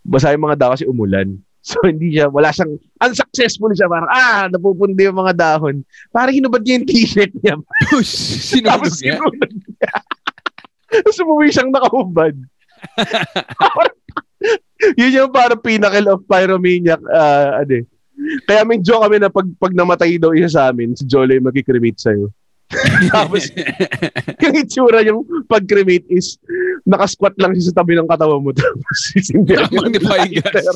[0.06, 1.30] Basa yung mga dahon kasi umulan.
[1.62, 3.86] So, hindi siya, wala siyang, unsuccessful siya.
[3.86, 5.86] Parang, ah, napupundi yung mga dahon.
[6.10, 7.54] Parang hinubad niya yung t-shirt niya.
[8.50, 9.22] Sinunog niya.
[9.22, 9.94] sinunog niya.
[10.90, 12.34] Tapos umuwi siyang nakahubad.
[14.98, 16.98] Yun yung parang pinnacle of pyromaniac.
[17.06, 17.84] Uh, ano eh.
[18.46, 21.48] Kaya may joke kami na pag, pag namatay daw isa sa amin, si Jolo yung
[21.48, 22.30] mag-cremate sa'yo.
[23.12, 23.52] Tapos,
[24.40, 26.40] yung itsura yung pag-cremate is
[26.88, 28.50] nakasquat lang siya sa tabi ng katawan mo.
[28.56, 29.80] Tapos, sisindihan niya.
[29.84, 30.66] Magnifying glass.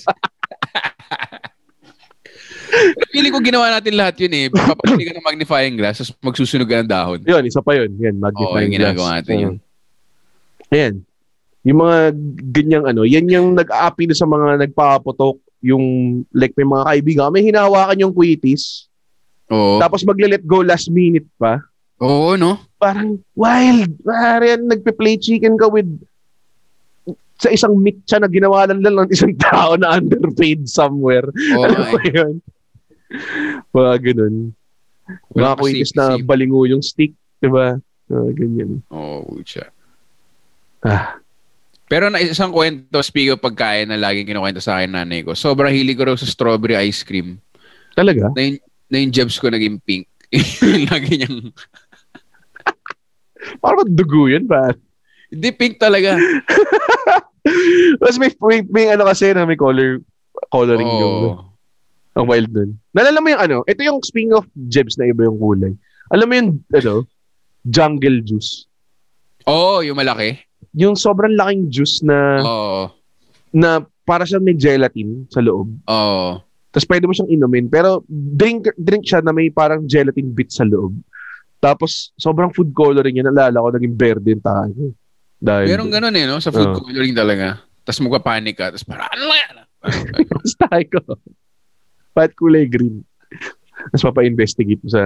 [3.09, 4.47] Pili ko ginawa natin lahat yun eh.
[4.53, 7.21] Papapili ka ng magnifying glass, tapos magsusunog ka ng dahon.
[7.25, 7.89] Yun, isa pa yun.
[7.97, 9.19] Yan, Oo, magnifying yung ginagawa glass.
[9.23, 9.55] natin yun.
[9.57, 10.75] Oo.
[10.75, 10.95] Ayan.
[11.67, 11.99] Yung mga
[12.53, 15.85] ganyang ano, yan yung nag-aapi sa mga nagpapaputok, yung
[16.33, 18.87] like may mga kaibigan, may hinahawakan yung quitis,
[19.51, 19.79] Oo.
[19.79, 21.63] tapos magle-let go last minute pa.
[22.03, 22.61] Oo, no?
[22.77, 23.89] Parang wild.
[24.05, 25.89] Parang nagpe-play chicken ka with
[27.37, 31.29] sa isang mitya na ginawa lang lang ng isang tao na underpaid somewhere.
[31.53, 32.09] Alam mo ay.
[32.13, 32.35] yun?
[33.73, 34.35] Mga ganun.
[35.37, 37.13] Mga quitis na balingo yung stick.
[37.41, 37.77] Diba?
[38.09, 38.71] Mga ganyan.
[38.89, 39.69] Oo, siya.
[40.81, 41.21] Ah.
[41.87, 45.39] Pero na isang kwento, speak of pagkain na laging kinukwento sa akin nanay ko.
[45.39, 47.39] Sobrang hilig ko raw sa strawberry ice cream.
[47.95, 48.27] Talaga?
[48.35, 48.59] Na yung,
[48.91, 50.11] na yung jebs ko naging pink.
[50.91, 51.47] Lagi niyang...
[53.63, 54.75] Parang dugo yun ba?
[55.31, 56.19] Hindi, pink talaga.
[58.03, 60.03] Tapos may, may, may ano kasi na may color
[60.51, 61.47] coloring yung Oo.
[62.19, 62.75] ang wild nun.
[62.91, 65.75] Nalala mo yung ano, ito yung speaking of jebs na iba yung kulay.
[66.11, 67.07] Alam mo yung ano,
[67.67, 68.67] jungle juice.
[69.47, 70.43] Oo, yung malaki.
[70.77, 72.93] Yung sobrang laking juice na Oo.
[73.51, 75.73] na para siyang may gelatin sa loob.
[75.89, 76.39] Oo.
[76.71, 77.67] Tapos pwede mo siyang inumin.
[77.73, 80.93] Pero drink drink siya na may parang gelatin bit sa loob.
[81.59, 83.27] Tapos sobrang food coloring yun.
[83.33, 84.93] Nalala ko, naging verde yung tayo.
[85.41, 86.37] Dahil Meron ganun eh, no?
[86.39, 86.85] Sa food Oo.
[86.85, 87.65] coloring talaga.
[87.83, 88.71] Tapos magpapanik ka.
[88.77, 89.57] Tapos parang, ano yan?
[90.37, 91.01] Basta ko.
[92.13, 93.01] Bakit kulay green?
[93.93, 95.03] Tapos papa-investigate mo sa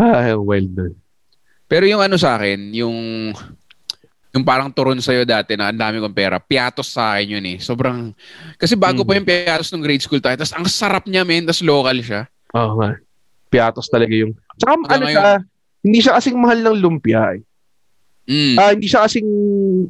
[0.00, 0.92] ah, wild na.
[1.66, 2.96] Pero yung ano sa akin, yung
[4.36, 7.56] yung parang turon sa'yo dati na ang dami kong pera, piatos sa akin yun eh.
[7.56, 8.12] Sobrang,
[8.60, 9.06] kasi bago Mm.
[9.08, 12.28] pa yung piatos nung grade school tayo, tapos ang sarap niya men, tapos local siya.
[12.52, 13.00] Oo nga.
[13.48, 14.36] Piatos talaga yung...
[14.60, 15.40] Tsaka ano siya,
[15.80, 17.40] hindi siya kasing mahal ng lumpia eh.
[18.26, 18.54] Mm.
[18.58, 19.28] Ah, hindi siya kasing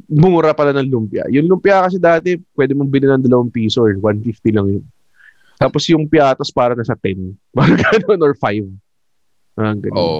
[0.07, 1.25] mura pala ng lumpia.
[1.33, 4.85] Yung lumpia kasi dati, pwede mong bilhin ng 2 piso or 150 lang yun.
[5.57, 7.33] Tapos yung piatos para nasa 10.
[7.57, 8.61] Parang ganun or 5.
[9.57, 9.97] Ah, ganun.
[9.97, 10.19] Oo.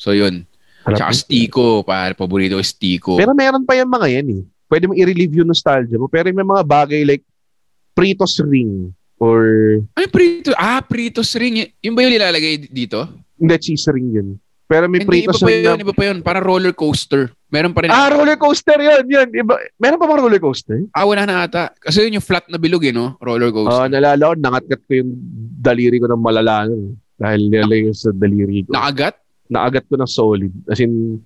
[0.00, 0.47] So yun.
[0.88, 1.20] Harap Tsaka yun.
[1.20, 3.12] stiko, pare, paborito ko stiko.
[3.14, 4.42] Pero meron pa yung mga yan eh.
[4.64, 6.08] Pwede mo i-relieve yung nostalgia mo.
[6.08, 7.24] Pero may mga bagay like
[7.92, 8.88] Pritos ring
[9.18, 9.42] or
[9.92, 10.54] Ay, prito.
[10.54, 11.58] Ah, Pritos ring.
[11.58, 13.04] Y- Yun ba yung nilalagay dito?
[13.36, 14.28] hindi cheese ring yun.
[14.64, 15.82] Pero may Hindi, iba Pritos pa ring yun, na...
[15.82, 16.18] iba pa yun.
[16.20, 17.32] Parang roller coaster.
[17.48, 17.90] Meron pa rin.
[17.90, 19.04] Ah, roller coaster yun.
[19.04, 19.28] yun.
[19.32, 20.84] Iba, meron pa bang roller coaster?
[20.92, 21.72] Ah, wala na ata.
[21.74, 23.16] Kasi yun yung flat na bilog eh, no?
[23.18, 23.88] Roller Oo, coaster.
[23.88, 25.10] nalala ko, nangatkat ko yung
[25.58, 26.68] daliri ko ng malala.
[27.16, 28.70] Dahil nilalagay ko sa daliri ko.
[28.70, 29.16] Nakagat?
[29.48, 30.52] Nakagat ko ng solid.
[30.68, 31.20] As in,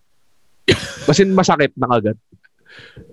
[1.10, 2.16] as in masakit nakagat.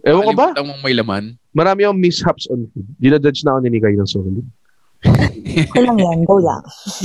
[0.06, 0.48] Ewan ko ba?
[0.56, 1.36] Mong may laman.
[1.52, 2.88] Marami akong mishaps on food.
[2.96, 4.38] Dinadodge na ako ni Nikay ng solid.
[5.40, 6.60] Okay lang yan, go lang.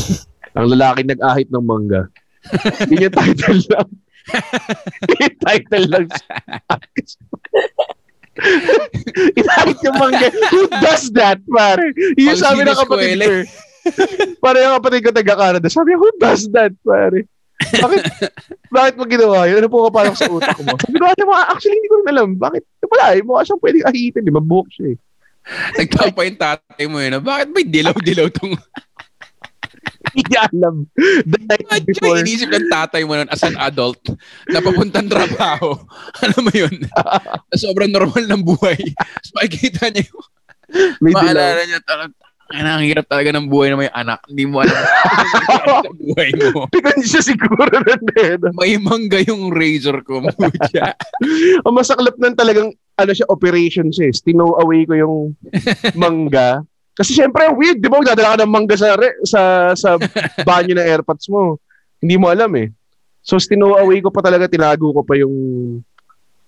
[0.59, 2.07] Ang lalaki nag-ahit ng mangga.
[2.87, 3.89] Yun yung title lang.
[5.09, 6.07] Yun yung title lang.
[9.35, 10.29] Inahit yung mangga.
[10.51, 11.91] Who does that, pare?
[12.19, 13.31] Yun yung Pang sabi ng kapatid ko.
[13.31, 13.43] eh.
[14.39, 15.67] Pare yung kapatid ko taga-Canada.
[15.71, 17.27] Sabi niya, who does that, pare?
[17.55, 18.03] Bakit,
[18.69, 19.59] bakit mo ginawa yun?
[19.59, 20.75] Ano po ka parang sa utak mo?
[20.75, 22.29] Sabi ko, "Ate, mga- actually, hindi ko rin alam.
[22.35, 22.63] Bakit?
[22.85, 23.21] Wala eh.
[23.23, 24.23] Mukha siyang pwedeng ahitin.
[24.23, 24.43] Di ba?
[24.43, 24.97] Buhok siya eh.
[25.77, 27.21] Nagtapa yung tatay mo yun.
[27.21, 28.57] Bakit may dilaw-dilaw tong...
[30.15, 30.87] Hindi alam.
[31.27, 32.17] The night Imagine, before.
[32.21, 33.99] inisip ng tatay mo nun as an adult
[34.47, 35.75] na papuntang trabaho.
[36.25, 36.75] Alam mo yun?
[37.53, 38.79] sobrang normal ng buhay.
[39.21, 40.25] So, makikita niya yung
[41.03, 41.25] May dilaw.
[41.25, 41.79] maalala niya.
[42.45, 44.21] Talagang, ang hirap talaga ng buhay ng may anak.
[44.29, 44.89] Hindi mo alam sa
[46.05, 46.69] buhay mo.
[46.69, 48.41] Pikan siya siguro na din.
[48.53, 50.21] May mangga yung razor ko.
[50.21, 50.93] Mucha.
[51.67, 54.09] Ang masaklap nun talagang, ano siya, operation siya.
[54.09, 54.15] eh.
[54.15, 55.17] Stinow away ko yung
[55.97, 56.61] mangga.
[56.95, 57.99] Kasi syempre, weird, di ba?
[57.99, 59.41] Magdadala ka ng mangga sa, re- sa,
[59.75, 59.97] sa
[60.49, 61.59] banyo ng airpods mo.
[61.99, 62.71] Hindi mo alam eh.
[63.25, 65.33] So, stinow away ko pa talaga, tinago ko pa yung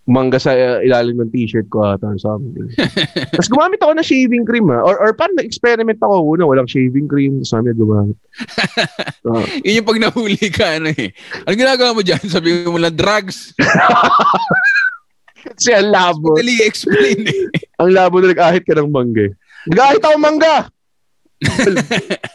[0.07, 2.71] mangga sa uh, ilalim ng t-shirt ko ata or something.
[3.35, 4.87] Tapos gumamit ako ng shaving cream ah.
[4.87, 7.43] Or, or parang nag-experiment ako una, walang shaving cream.
[7.43, 8.19] Tapos sabi gumamit.
[9.27, 9.43] Ah.
[9.67, 11.11] Yun yung pag nahuli ka, ano eh.
[11.43, 12.23] Ano ginagawa mo dyan?
[12.31, 13.51] Sabi mo lang, drugs.
[15.59, 16.39] Kasi ang labo.
[16.39, 17.51] Dali explain eh.
[17.83, 19.35] Ang labo na nag-ahit ka ng mangga eh.
[19.67, 20.57] Nag-ahit ako mangga!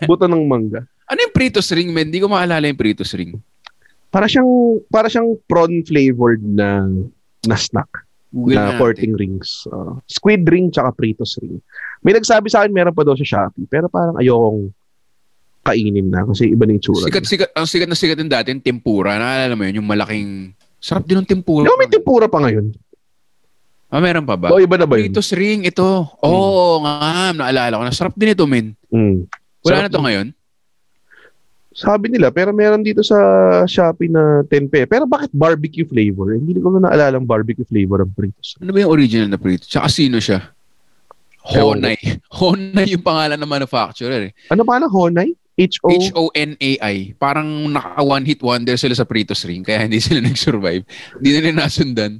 [0.03, 0.83] Buto ng mangga.
[1.07, 2.11] Ano yung Pritos ring, men?
[2.11, 3.39] Hindi ko maalala yung Pritos ring.
[4.11, 6.83] Para siyang para siyang prawn flavored na
[7.45, 7.89] na snack
[8.31, 9.67] Google na na courting rings.
[9.67, 11.59] Uh, squid ring tsaka Pritos ring.
[11.99, 14.71] May nagsabi sa akin meron pa daw sa Shopee pero parang ayokong
[15.61, 17.05] kainin na kasi iba na yung tsura.
[17.05, 19.19] Sikat, sikat, ang sikat na sikat yung dati, yung tempura.
[19.19, 20.57] Naalala mo yun, yung malaking...
[20.81, 21.69] Sarap din ng tempura.
[21.69, 22.73] No, may tempura pa ngayon.
[23.91, 24.49] Ah, meron pa ba?
[24.49, 25.13] O iba na ba yun?
[25.13, 25.85] Pritos ring, ito.
[26.23, 27.93] Oo nga, naalala ko na.
[27.93, 28.73] Sarap din ito, men.
[28.89, 29.29] Mm.
[29.61, 30.27] Wala Sarap na to ngayon.
[31.71, 33.15] Sabi nila, pero meron dito sa
[33.63, 34.83] Shopee na 10 pe.
[34.83, 36.35] Pero bakit barbecue flavor?
[36.35, 38.59] Hindi ko na naalala ang barbecue flavor ng Pritos.
[38.59, 39.71] Ano ba yung original na Pritos?
[39.71, 40.51] Tsaka sino siya?
[41.47, 41.95] Honay.
[42.27, 44.31] Honay yung pangalan ng manufacturer eh.
[44.51, 44.91] Ano pa na?
[44.91, 45.31] Honay?
[45.55, 45.89] H-O?
[45.95, 47.15] H-O-N-A-I.
[47.15, 50.83] Parang naka one hit wonder sila sa Pritos ring kaya hindi sila nag-survive.
[51.23, 52.19] Hindi nila nasundan.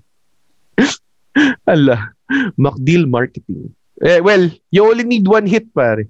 [1.71, 2.15] Ala.
[2.55, 3.75] MacDeal Marketing.
[3.99, 6.07] Eh, well, you only need one hit, pare.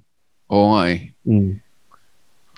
[0.53, 1.11] Oo nga eh.
[1.25, 1.57] Mm.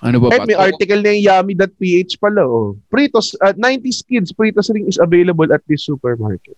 [0.04, 0.44] Ano ba Eh, ba?
[0.44, 2.76] may article na yung yummy.ph pala, oh.
[2.92, 6.54] Pritos, at 90s Kids, Pritos ring is available at this supermarket.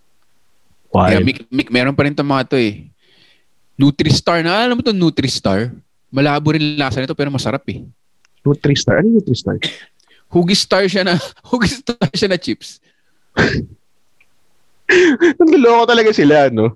[0.90, 1.24] Yeah, Wild.
[1.24, 2.90] Mick, Mick, meron pa rin itong mga to eh.
[3.77, 4.66] Nutristar na.
[4.66, 5.70] Alam mo itong Nutristar?
[6.09, 7.86] Malabo rin lasa nito pero masarap eh.
[8.43, 8.98] Nutristar.
[8.98, 9.62] Ano yung Nutristar?
[10.27, 11.14] Hugistar siya na,
[11.52, 12.82] hugistar siya na chips.
[15.39, 16.74] Nanloloko talaga sila, no?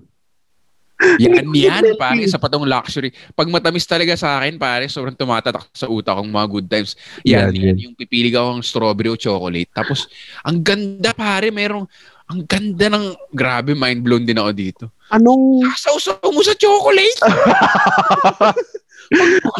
[1.17, 3.09] Yan, yan, pare, sa patong luxury.
[3.33, 6.93] Pag matamis talaga sa akin, pare, sobrang tumatatak sa utak kong mga good times.
[7.25, 9.69] Yan, Yan, yan, yung pipili ka akong strawberry o chocolate.
[9.73, 10.05] Tapos,
[10.45, 11.89] ang ganda, pare, merong,
[12.29, 14.83] ang ganda ng, grabe, mind blown din ako dito.
[15.09, 17.17] Anong, Sausaw mo sa chocolate!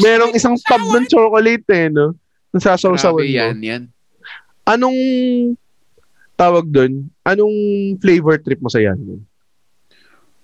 [0.06, 2.14] merong isang tub ng chocolate, eh, no?
[2.54, 3.28] Nasasawsawan mo.
[3.28, 3.84] yan, yan.
[4.62, 5.00] Anong,
[6.38, 7.10] tawag doon?
[7.26, 7.56] Anong
[7.98, 9.26] flavor trip mo sa yan?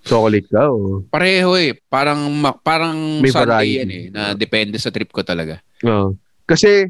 [0.04, 1.04] Chocolate ka, o?
[1.08, 1.76] Pareho eh.
[1.88, 2.20] Parang,
[2.62, 3.78] parang May Sunday variety.
[3.78, 4.04] yan eh.
[4.10, 5.60] Na depende sa trip ko talaga.
[5.84, 6.16] Oo.
[6.44, 6.88] Kasi,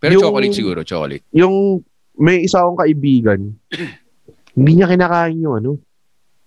[0.00, 1.28] Pero Yung- chocolate siguro, chocolate.
[1.28, 1.84] yung,
[2.16, 3.52] may isa akong kaibigan,
[4.56, 5.70] hindi niya kinakain yung ano.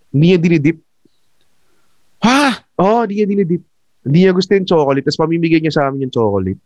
[0.10, 0.78] Hindi niya dinidip.
[2.26, 2.66] Ha?
[2.82, 3.62] Oo, oh, hindi niya dinidip.
[4.02, 5.06] Hindi niya gusto yung chocolate.
[5.06, 6.58] Tapos pamimigay niya sa amin yung chocolate.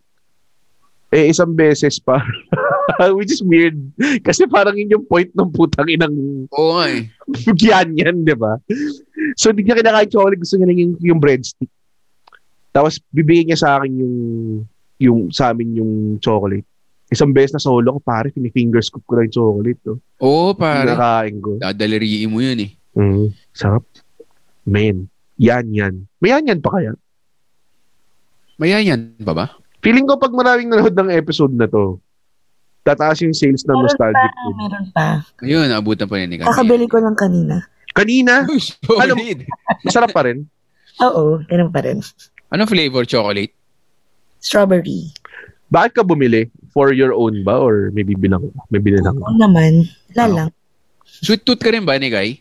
[1.11, 2.23] Eh, isang beses pa.
[3.15, 3.76] Which is weird.
[4.23, 6.15] Kasi parang yun yung point ng putang inang
[6.52, 7.07] Oo nga eh.
[7.68, 8.56] yan yan, di ba?
[9.36, 10.40] So, hindi niya kinakain chocolate.
[10.40, 11.68] Gusto niya lang yung, yung breadstick.
[12.72, 14.16] Tapos, bibigyan niya sa akin yung,
[15.02, 15.91] yung, sa amin yung
[16.22, 16.64] chocolate.
[17.10, 19.80] Isang beses na solo ko, pare, fini-finger scoop ko lang yung chocolate.
[19.84, 19.94] No?
[20.22, 20.88] Oo, pare.
[20.88, 21.52] Kinakain ko.
[21.60, 22.72] Dadaliriin mo yun eh.
[22.95, 23.84] Mm, sarap.
[24.68, 25.10] Men,
[25.40, 25.94] yan yan.
[26.20, 26.94] May yan yan pa kaya?
[28.58, 29.45] Mayayan pa ba?
[29.86, 32.02] Feeling ko pag maraming nanood ng episode na to,
[32.82, 34.56] tataas yung sales ng Meron nostalgic pa, food.
[34.58, 35.08] meron pa.
[35.45, 36.49] Ayun, abutan pa rin ni Kanye.
[36.49, 37.62] Kakabili ko lang kanina.
[37.98, 39.40] Kanina, Uy, solid.
[39.82, 40.45] masarap pa rin.
[40.99, 41.98] Oo, ganun pa rin.
[42.48, 43.52] Anong flavor chocolate?
[44.38, 45.10] Strawberry.
[45.68, 46.48] Bakit ka bumili?
[46.72, 47.57] For your own ba?
[47.57, 48.53] Or may bibilang?
[48.69, 49.18] May bilang?
[49.18, 49.90] Oo naman.
[50.14, 50.36] Wala Oo.
[50.38, 50.49] lang.
[51.03, 52.38] Sweet tooth ka rin ba ni Guy?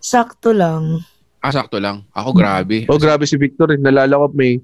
[0.00, 1.04] Sakto lang.
[1.38, 2.08] Ah, sakto lang.
[2.10, 2.88] Ako grabe.
[2.88, 3.70] Oh, grabe si Victor.
[3.70, 3.78] eh.
[3.78, 4.58] Nalala ko may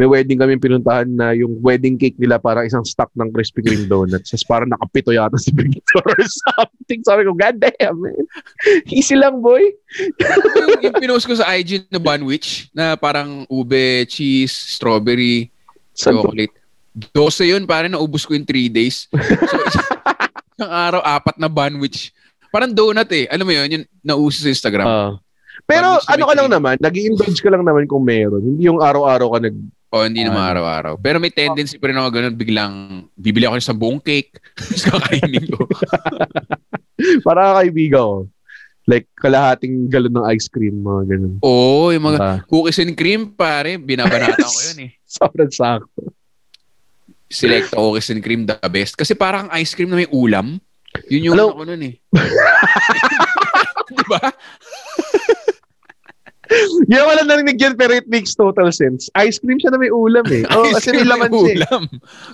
[0.00, 3.84] may wedding kami pinuntahan na yung wedding cake nila para isang stock ng Krispy Kreme
[3.84, 4.32] donuts.
[4.32, 7.04] Tapos parang nakapito yata si Victor or something.
[7.04, 8.24] Sabi ko, God damn, man.
[8.88, 9.60] Easy lang, boy.
[10.16, 15.52] yung, yung pinost ko sa IG na Bunwich na parang ube, cheese, strawberry,
[15.92, 16.24] Saan to?
[16.24, 16.56] chocolate.
[17.12, 19.04] 12 yun, parang naubos ko in 3 days.
[19.04, 19.56] So,
[20.56, 22.16] isang araw, apat na Bunwich.
[22.48, 23.28] Parang donut eh.
[23.28, 24.88] Alam mo yun, yung nauso sa Instagram.
[24.88, 25.12] Ah.
[25.68, 28.40] pero ano ka lang naman, nag indulge ka lang naman kung meron.
[28.40, 29.56] Hindi yung araw-araw ka nag...
[29.90, 30.50] o, hindi naman Ah.
[30.54, 30.94] araw-araw.
[30.96, 32.74] Pero may tendency pa rin ako ganun, biglang
[33.12, 34.38] bibili ako ng buong cake.
[34.56, 35.66] Tapos kakainin ko.
[37.26, 38.16] Para kaibigan ko.
[38.86, 41.34] Like, kalahating galon ng ice cream, mga ganun.
[41.42, 43.76] Oo, yung mga Ah, cookies and cream, pare.
[43.76, 44.90] Binabanatan ko yun eh.
[45.18, 46.10] sobrang sakto.
[47.26, 48.94] Selecta cookies and cream the best.
[48.94, 50.58] Kasi parang ice cream na may ulam.
[51.06, 51.94] Yun yung ano ko nun eh.
[53.90, 54.04] Di
[56.50, 56.90] ba?
[56.90, 59.06] Yan wala narinig yan pero it makes total sense.
[59.22, 60.42] Ice cream siya na may ulam eh.
[60.50, 61.38] Oh, Ice cream may laman siya.
[61.46, 61.56] eh.
[61.62, 61.82] ulam.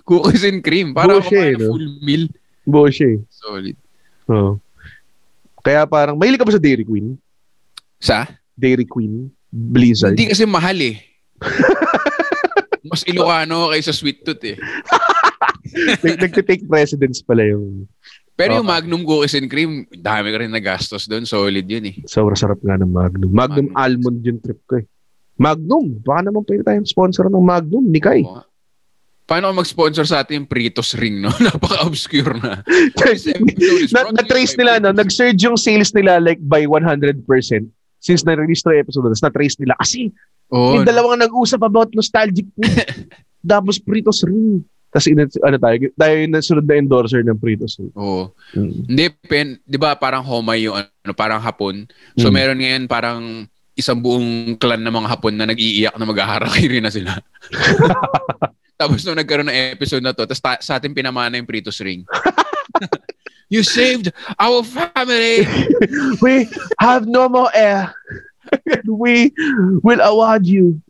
[0.08, 0.96] Cookies and cream.
[0.96, 1.68] Para kumain no?
[1.68, 2.24] full meal.
[2.64, 3.20] Bullshit.
[3.30, 3.76] Solid.
[4.26, 4.58] Oh.
[5.60, 7.14] Kaya parang, mahilig ka ba sa Dairy Queen?
[8.00, 8.26] Sa?
[8.56, 9.30] Dairy Queen?
[9.52, 10.16] Blizzard?
[10.18, 10.96] Hindi kasi mahal eh.
[12.90, 14.56] Mas Ilocano kaysa Sweet Tooth eh.
[16.06, 17.86] Nag- Nagtitake precedence pala yung
[18.36, 18.74] Pero yung Okay.
[18.76, 21.24] Magnum Cookies and Cream, dami ka rin nagastos doon.
[21.24, 21.96] Solid yun eh.
[22.04, 23.32] sobrang sarap nga ng Magnum.
[23.32, 23.80] Magnum, Magnum.
[23.80, 24.86] almond yung trip ko eh.
[25.36, 28.20] Magnum, baka naman pwede tayong sponsor ng Magnum, ni Kai.
[28.24, 28.44] Oo.
[29.26, 31.34] Paano ka mag-sponsor sa ating Pritos ring, no?
[31.50, 32.62] Napaka-obscure na.
[33.90, 34.94] na, na-trace nila, no?
[34.94, 37.26] nag-surge yung sales nila like by 100%
[37.98, 39.02] since na-release to episode.
[39.02, 40.14] Tapos na-trace nila kasi
[40.54, 40.78] Oo.
[40.78, 42.70] yung dalawang nag-usap about nostalgic food.
[43.50, 44.62] Tapos Pritos Ring.
[44.96, 47.92] Tapos ano tayo, tayo yung nasunod na endorser ng Pritos Ring.
[47.92, 48.32] Oo.
[48.56, 48.72] Mm.
[48.88, 51.84] Hindi, pen, di ba parang Homay yung ano, parang Hapon.
[52.16, 52.34] So Mm.
[52.34, 53.20] meron ngayon parang
[53.76, 57.12] isang buong clan ng mga Hapon na nag-iiyak na mag-aharakiri na sila.
[58.80, 62.00] tapos nung nagkaroon ng episode na to, tapos ta- sa atin pinamana yung Pritos Ring.
[63.52, 64.08] you saved
[64.40, 65.44] our family!
[66.24, 66.48] We
[66.80, 67.92] have no more air.
[68.88, 69.36] We
[69.84, 70.80] will award you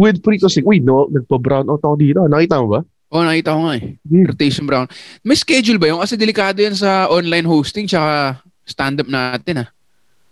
[0.00, 0.64] with Pritos Ring.
[0.64, 2.24] Uy, no, nagpa-brown out ako dito.
[2.24, 2.80] Nakita mo ba?
[3.10, 3.98] Oh, nakita ko nga eh.
[4.06, 4.26] Hmm.
[4.30, 4.86] Rotation Brown.
[5.26, 5.98] May schedule ba yun?
[5.98, 9.68] Kasi delikado yan sa online hosting tsaka stand-up natin ah.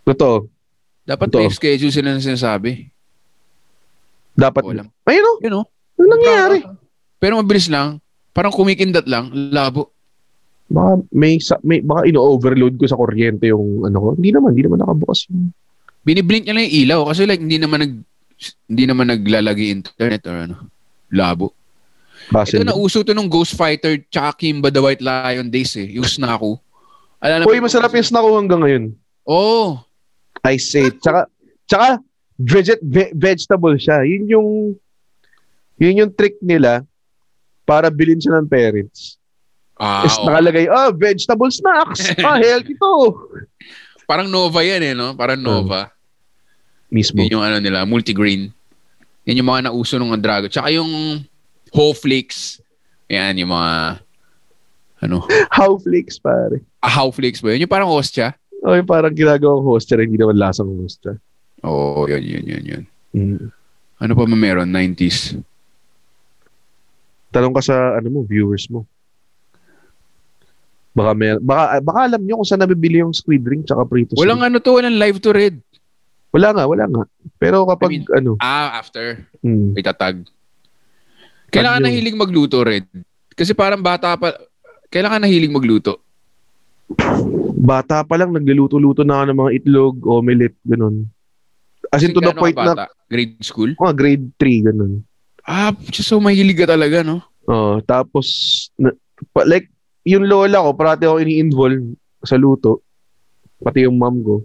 [0.07, 0.47] Totoo.
[1.03, 1.43] Dapat Totoo.
[1.43, 2.87] may schedule sila na sinasabi.
[4.39, 4.63] Dapat.
[4.63, 4.89] Walang.
[5.11, 5.33] Ayun o.
[5.43, 5.67] Yun oh.
[5.99, 6.59] Ano nangyari?
[7.19, 7.99] Pero mabilis lang.
[8.31, 9.35] Parang kumikindat lang.
[9.35, 9.91] Labo.
[10.71, 14.09] Baka may, sa, may baka ino-overload ko sa kuryente yung ano ko.
[14.15, 15.51] Hindi naman, hindi naman nakabukas yung
[16.09, 17.95] Biniblink niya lang yung ilaw kasi like hindi naman nag
[18.65, 20.57] hindi naman naglalagay internet or ano.
[21.13, 21.53] Labo.
[22.29, 22.61] Puzzle.
[22.61, 25.89] Ito na uso to nung Ghost Fighter tsaka Kimba the White Lion days eh.
[25.97, 26.61] Yung Snaku.
[27.19, 28.85] Alala Uy, masarap yung snack ko hanggang ngayon.
[29.27, 29.83] Oh.
[30.47, 30.95] I say.
[31.03, 31.27] Tsaka,
[31.67, 31.99] tsaka
[32.39, 34.07] veget, ve- vegetable siya.
[34.07, 34.49] Yun yung,
[35.83, 36.87] yun yung trick nila
[37.67, 39.19] para bilhin siya ng parents.
[39.79, 40.27] Ah, Is oo.
[40.31, 42.07] nakalagay, ah, vegetable snacks.
[42.27, 42.95] ah, healthy to.
[44.07, 45.13] Parang Nova yan eh, no?
[45.19, 45.91] Parang Nova.
[46.89, 47.21] Mismo.
[47.21, 48.49] Yun yung ano nila, multigrain.
[49.29, 50.49] Yan yung mga nauso ng Dragon.
[50.49, 51.21] Tsaka yung
[51.75, 52.61] Ho Flakes.
[53.09, 54.01] Yan, yung mga
[54.99, 55.23] ano,
[55.55, 56.61] How flakes, pare.
[56.83, 57.65] ah, How Flakes ba yun?
[57.65, 58.35] Yung parang Ostia.
[58.67, 61.15] O, yung parang ginagawang hostya, hindi naman lasang hostya.
[61.63, 62.83] Oo, oh, yun, yun, yun, yun.
[63.15, 63.47] Mm.
[64.03, 64.67] Ano pa meron?
[64.67, 65.39] 90s.
[67.31, 68.83] Tanong ka sa, ano mo, viewers mo.
[70.99, 74.19] Baka, may, baka, baka alam nyo kung saan nabibili yung squid ring tsaka Pritos.
[74.19, 75.63] Walang ano to, walang live to read.
[76.35, 77.03] Wala nga, wala nga.
[77.39, 79.23] Pero kapag, I mean, ano, Ah, after.
[79.47, 80.27] mm, May tatag.
[81.49, 82.85] Kailangan na hiling magluto, Red.
[83.33, 84.37] Kasi parang bata pa,
[84.93, 86.01] kailangan na hiling magluto.
[87.59, 91.05] bata pa lang, nagluluto-luto na ako ng mga itlog, omelette, ganun.
[91.93, 92.89] As in to the point na?
[93.09, 93.73] Grade school?
[93.77, 94.93] mga grade 3, ganun.
[95.45, 97.25] Ah, so mahilig ka talaga, no?
[97.49, 98.29] Oh, tapos,
[98.77, 98.93] na,
[99.33, 99.73] pa, like,
[100.05, 102.85] yung lola ko, parati ako ini-involve sa luto.
[103.61, 104.37] Pati yung mom ko.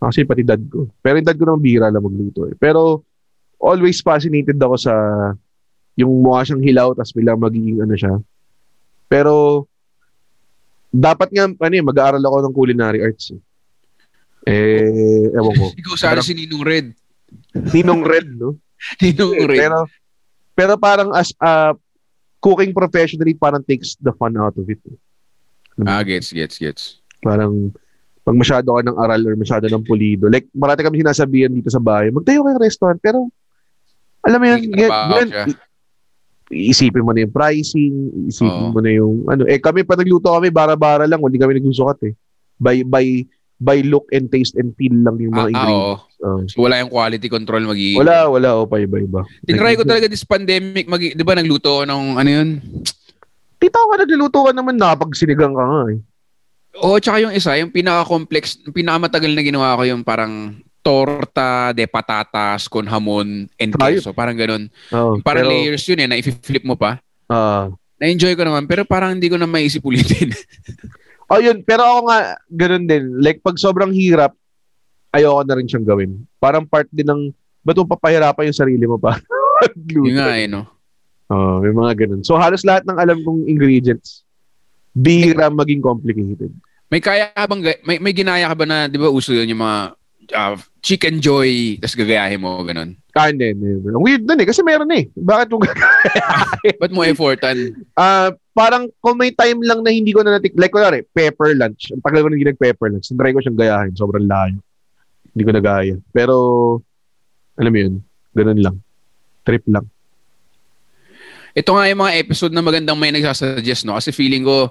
[0.00, 0.88] Kasi pati dad ko.
[1.04, 2.56] Pero yung dad ko nang bihira lang magluto eh.
[2.56, 3.04] Pero,
[3.60, 4.94] always fascinated ako sa
[5.98, 8.14] yung mukha siyang hilaw tapos bilang magiging ano siya.
[9.10, 9.66] Pero,
[10.88, 13.40] dapat nga, ano eh, mag-aaral ako ng culinary arts eh.
[14.48, 15.66] Eh, ewan ko.
[15.74, 16.86] Ikaw sana si Ninong Red.
[17.52, 18.56] Ninong red, no?
[19.02, 19.60] Ninong Red.
[19.60, 19.78] Pero,
[20.54, 21.74] pero parang as a
[22.38, 24.80] cooking professionally, parang takes the fun out of it.
[24.86, 24.96] eh.
[25.84, 27.02] ah, gets, gets, gets.
[27.20, 27.74] Parang
[28.22, 30.30] pag masyado ka ng aral or masyado ng pulido.
[30.30, 33.28] Like, marami kami sinasabihan dito sa bahay, magtayo kayo ng restaurant, pero
[34.24, 35.44] alam mo yan, trabaho yan, siya.
[35.48, 35.60] i-
[36.48, 38.28] iisipin mo na yung pricing, Oo.
[38.28, 41.98] iisipin mo na yung, ano, eh kami pa nagluto kami, bara-bara lang, hindi kami nagsusukat
[42.08, 42.12] eh.
[42.58, 43.22] By, by,
[43.58, 46.02] by look and taste and feel lang yung Ah, mga ah, ingredients.
[46.18, 46.26] oo.
[46.26, 46.40] Oh.
[46.50, 49.22] So, wala yung quality control magi Wala, wala, o pa iba-iba.
[49.46, 52.48] Tinry ko talaga this pandemic, mag, di ba nagluto ako ng ano yun?
[53.58, 55.98] Tita ka nagluluto ka naman, nakapagsinigang ka nga eh.
[56.78, 60.54] Oo, tsaka yung isa, yung pinaka-complex, pinakamatagal na ginawa ko yung parang
[60.88, 64.16] torta de patatas con hamon and queso.
[64.16, 64.72] Parang ganun.
[64.88, 66.96] Oh, Parang pero, layers yun eh, na i-flip mo pa.
[67.28, 67.68] ah,
[68.00, 70.32] Na-enjoy ko naman, pero parang hindi ko na maisip ulitin.
[71.28, 71.60] Oh, yun.
[71.60, 73.20] Pero ako nga, ganun din.
[73.20, 74.32] Like, pag sobrang hirap,
[75.12, 76.24] ayoko na rin siyang gawin.
[76.40, 77.28] Parang part din ng,
[77.60, 79.20] ba't mo papahirapan yung sarili mo pa?
[79.92, 80.64] yun nga eh, no?
[81.28, 82.24] Oh, may mga ganun.
[82.24, 84.24] So, halos lahat ng alam kong ingredients,
[84.96, 86.48] bihira maging complicated.
[86.88, 89.60] May kaya ka bang, may, may ginaya ka ba na, di ba uso yun yung
[89.60, 89.97] mga
[90.34, 92.96] ah, chicken joy, tapos gagayahin mo, ganun.
[93.18, 93.98] Ah, hindi, never.
[93.98, 95.10] Ang weird nun eh, kasi meron eh.
[95.16, 95.58] Bakit mo
[96.80, 97.74] Ba't mo effortan?
[97.98, 101.90] Ah, parang kung may time lang na hindi ko na natik, like kunwari, pepper lunch.
[101.90, 103.10] Ang tagal ko na hindi nag-pepper lunch.
[103.10, 103.94] Try ko siyang gayahin.
[103.98, 104.58] Sobrang layo.
[105.34, 105.94] Hindi ko nagaya.
[106.14, 106.34] Pero,
[107.58, 107.94] alam mo yun,
[108.38, 108.76] ganun lang.
[109.42, 109.86] Trip lang.
[111.58, 113.98] Ito nga yung mga episode na magandang may nagsasuggest, no?
[113.98, 114.70] Kasi feeling ko,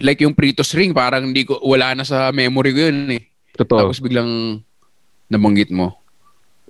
[0.00, 3.33] like yung Pritos Ring, parang hindi ko, wala na sa memory ko yun eh.
[3.54, 3.78] Totoo.
[3.86, 4.60] Tapos biglang
[5.26, 5.94] nabanggit mo.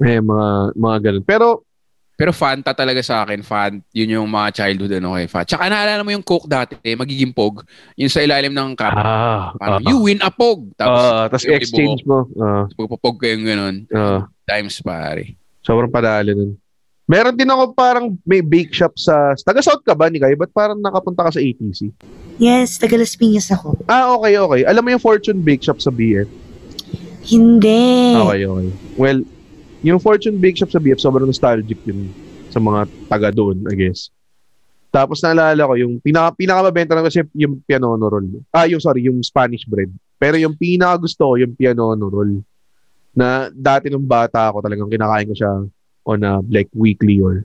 [0.00, 1.24] Eh, mga, mga ganun.
[1.24, 1.46] Pero,
[2.14, 3.82] Pero Fanta talaga sa akin, fan.
[3.90, 5.50] Yun yung mga childhood ano kay Fanta.
[5.50, 7.66] Tsaka naalala mo yung Coke dati, eh, magiging pog.
[7.98, 8.94] Yung sa ilalim ng cup.
[8.94, 10.62] ah, Parang, you win a pog.
[10.78, 12.22] Tapos, ah, tapos yung exchange mo.
[12.38, 13.76] Ah, pagpapog ko yung ganun.
[13.90, 15.34] ah, Times, pare.
[15.66, 16.54] sobrang padali nun.
[17.04, 19.34] Meron din ako parang may bake shop sa...
[19.36, 20.38] Taga-South ka ba ni Kai?
[20.38, 21.90] Ba't parang nakapunta ka sa ATC?
[22.38, 23.74] Yes, taga Las Piñas ako.
[23.84, 24.62] Ah, okay, okay.
[24.64, 26.30] Alam mo yung Fortune Bake Shop sa BF?
[27.28, 27.82] Hindi.
[28.16, 28.68] Okay, okay.
[29.00, 29.18] Well,
[29.84, 32.08] yung Fortune Bake Shop sa BF, sobrang nostalgic yun
[32.48, 34.08] sa mga taga doon, I guess.
[34.94, 38.28] Tapos naalala ko, yung pinaka, pinakamabenta na kasi yung pianono roll.
[38.54, 39.90] Ah, yung sorry, yung Spanish bread.
[40.22, 42.38] Pero yung pinaka gusto ko, yung pianono roll.
[43.10, 45.52] Na dati nung bata ako, talagang kinakain ko siya
[46.06, 47.42] on a like weekly or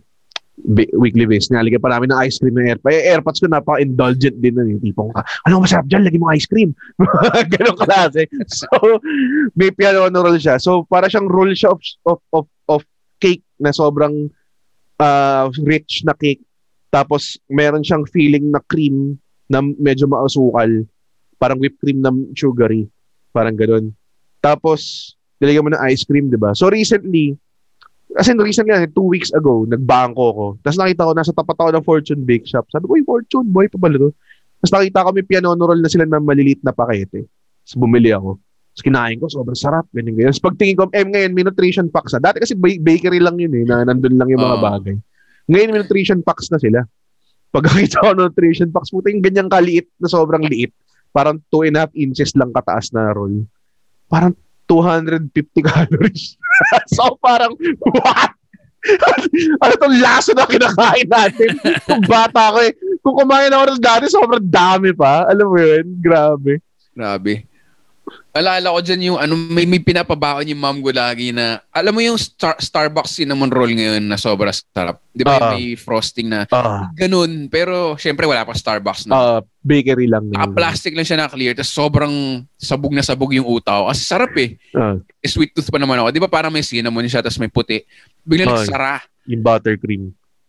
[0.67, 1.49] weekly basis.
[1.51, 2.91] Nilalagyan pa namin ng ice cream ng AirPods.
[2.91, 6.75] Eh, AirPods ko napaka-indulgent din na yung tipong, ano masarap dyan, lagyan mo ice cream.
[7.53, 8.27] Ganon klase.
[8.51, 8.67] So,
[9.55, 10.59] may pianono roll siya.
[10.59, 12.81] So, para siyang roll siya of, of, of, of
[13.23, 14.31] cake na sobrang
[14.99, 16.43] uh, rich na cake.
[16.91, 19.17] Tapos, meron siyang feeling na cream
[19.47, 20.85] na medyo maasukal.
[21.39, 22.89] Parang whipped cream na sugary.
[23.31, 23.95] Parang ganun.
[24.43, 26.51] Tapos, nilagyan mo ng ice cream, di ba?
[26.51, 27.39] So, recently,
[28.17, 30.45] as in recently, two weeks ago, nagbangko ko.
[30.65, 32.65] Tapos nakita ko, nasa tapat ako ng Fortune Bake Shop.
[32.73, 34.09] Sabi ko, uy, Fortune, boy pa pala to.
[34.59, 37.29] Tapos nakita ko may pianono roll na sila na maliliit na pakete.
[37.29, 38.41] Tapos bumili ako.
[38.73, 39.85] Tapos kinain ko, sobrang sarap.
[39.93, 40.33] Ganyan, ganyan.
[40.33, 42.19] Tapos pagtingin ko, eh, ngayon, may nutrition packs na.
[42.23, 44.65] Dati kasi ba- bakery lang yun eh, na nandun lang yung mga Oo.
[44.65, 44.95] bagay.
[45.49, 46.81] Ngayon, may nutrition packs na sila.
[47.53, 50.73] Pagkakita ko ng nutrition packs, puta yung ganyang kaliit na sobrang liit.
[51.13, 53.45] Parang 2 and a half inches lang kataas na roll.
[54.09, 54.33] Parang
[54.69, 56.37] 250 calories.
[56.95, 58.37] so parang, what?
[59.65, 61.57] ano tong laso na kinakain natin?
[61.83, 62.71] Kung bata ko eh.
[63.01, 65.27] Kung kumain ako ng dati, sobrang dami pa.
[65.27, 65.85] Alam mo yun?
[65.99, 66.63] Grabe.
[66.93, 67.48] Grabe.
[68.31, 71.99] Alala ko dyan yung, ano, may, may pinapabaon yung mom ko lagi na, alam mo
[71.99, 75.01] yung Star, Starbucks cinnamon roll ngayon na sobra sarap.
[75.09, 75.51] Di ba Ah.
[75.51, 77.47] may frosting na Ah, ganun.
[77.47, 79.13] Pero, syempre, wala pa Starbucks na.
[79.13, 80.25] ah, bakery lang.
[80.25, 80.33] yun.
[80.33, 82.13] Naka-plastic lang siya na clear, tapos sobrang
[82.55, 83.87] sabog na sabog yung utaw.
[83.87, 84.55] Kasi sarap eh.
[84.71, 86.07] Ah, Eh, Sweet tooth pa naman ako.
[86.09, 87.83] Di ba parang may cinnamon siya, tapos may puti.
[88.21, 88.53] Bigla Ay.
[88.63, 88.93] nagsara.
[89.25, 90.03] yung buttercream.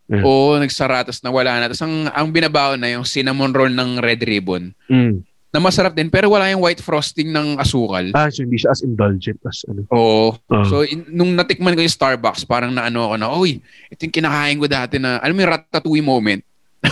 [0.07, 0.23] Yeah.
[0.23, 1.69] Oo, nagsara, tapos nawala na.
[1.69, 4.73] Tapos ang, ang binabaon na yung cinnamon roll ng Red Ribbon.
[4.85, 5.21] Mm.
[5.51, 8.07] Na masarap din, pero wala yung white frosting ng asukal.
[8.15, 9.83] Ah, so hindi siya as indulgent as ano.
[9.91, 10.31] Oo.
[10.47, 10.63] Ah.
[10.63, 13.59] So, in, nung natikman ko yung Starbucks, parang naano ako na, uy,
[13.91, 16.41] ito yung kinakain ko dati na, alam mo yung ratatouille moment?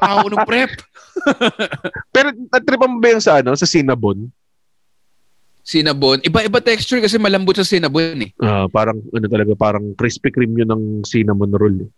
[0.00, 0.70] Ako nung prep.
[2.14, 4.30] Pero natripan mo ba yung sa ano, sa Cinnabon?
[5.62, 6.22] Cinnabon.
[6.22, 8.30] Iba-iba texture kasi malambot sa cinnabon eh.
[8.42, 11.86] Ah, parang ano talaga, parang Krispy Kreme yun ng cinnamon roll.
[11.86, 11.90] Eh.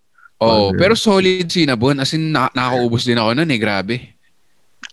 [0.45, 0.79] Oo, Okay.
[0.85, 1.97] pero solid cinnabon.
[2.01, 3.61] As in, na- nakakaubos din ako nun eh.
[3.61, 4.14] Grabe.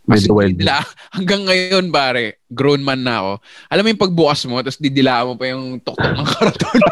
[0.09, 0.81] As in, didila,
[1.15, 3.31] hanggang ngayon, pare, grown man na ako.
[3.69, 6.79] Alam mo yung pagbukas mo, tapos didila mo pa yung tuktok ng karaton.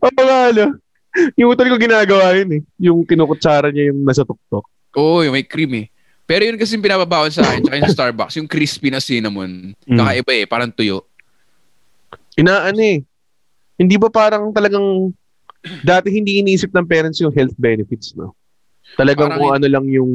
[0.00, 0.64] Ang mga ano,
[1.36, 2.62] yung utol ko ginagawa yun eh.
[2.80, 4.64] Yung kinukutsara niya yung nasa tuktok.
[4.96, 5.86] Oo, yung may cream eh.
[6.26, 9.76] Pero yun kasi yung pinababawan sa akin, tsaka yung Starbucks, yung crispy na cinnamon.
[9.86, 9.98] Mm.
[10.00, 11.06] Kakaiba eh, parang tuyo.
[12.34, 12.98] Inaano eh.
[13.76, 15.12] Hindi ba parang talagang
[15.82, 18.34] dati hindi iniisip ng parents yung health benefits, no?
[18.94, 20.12] Talagang Parang kung ano lang yung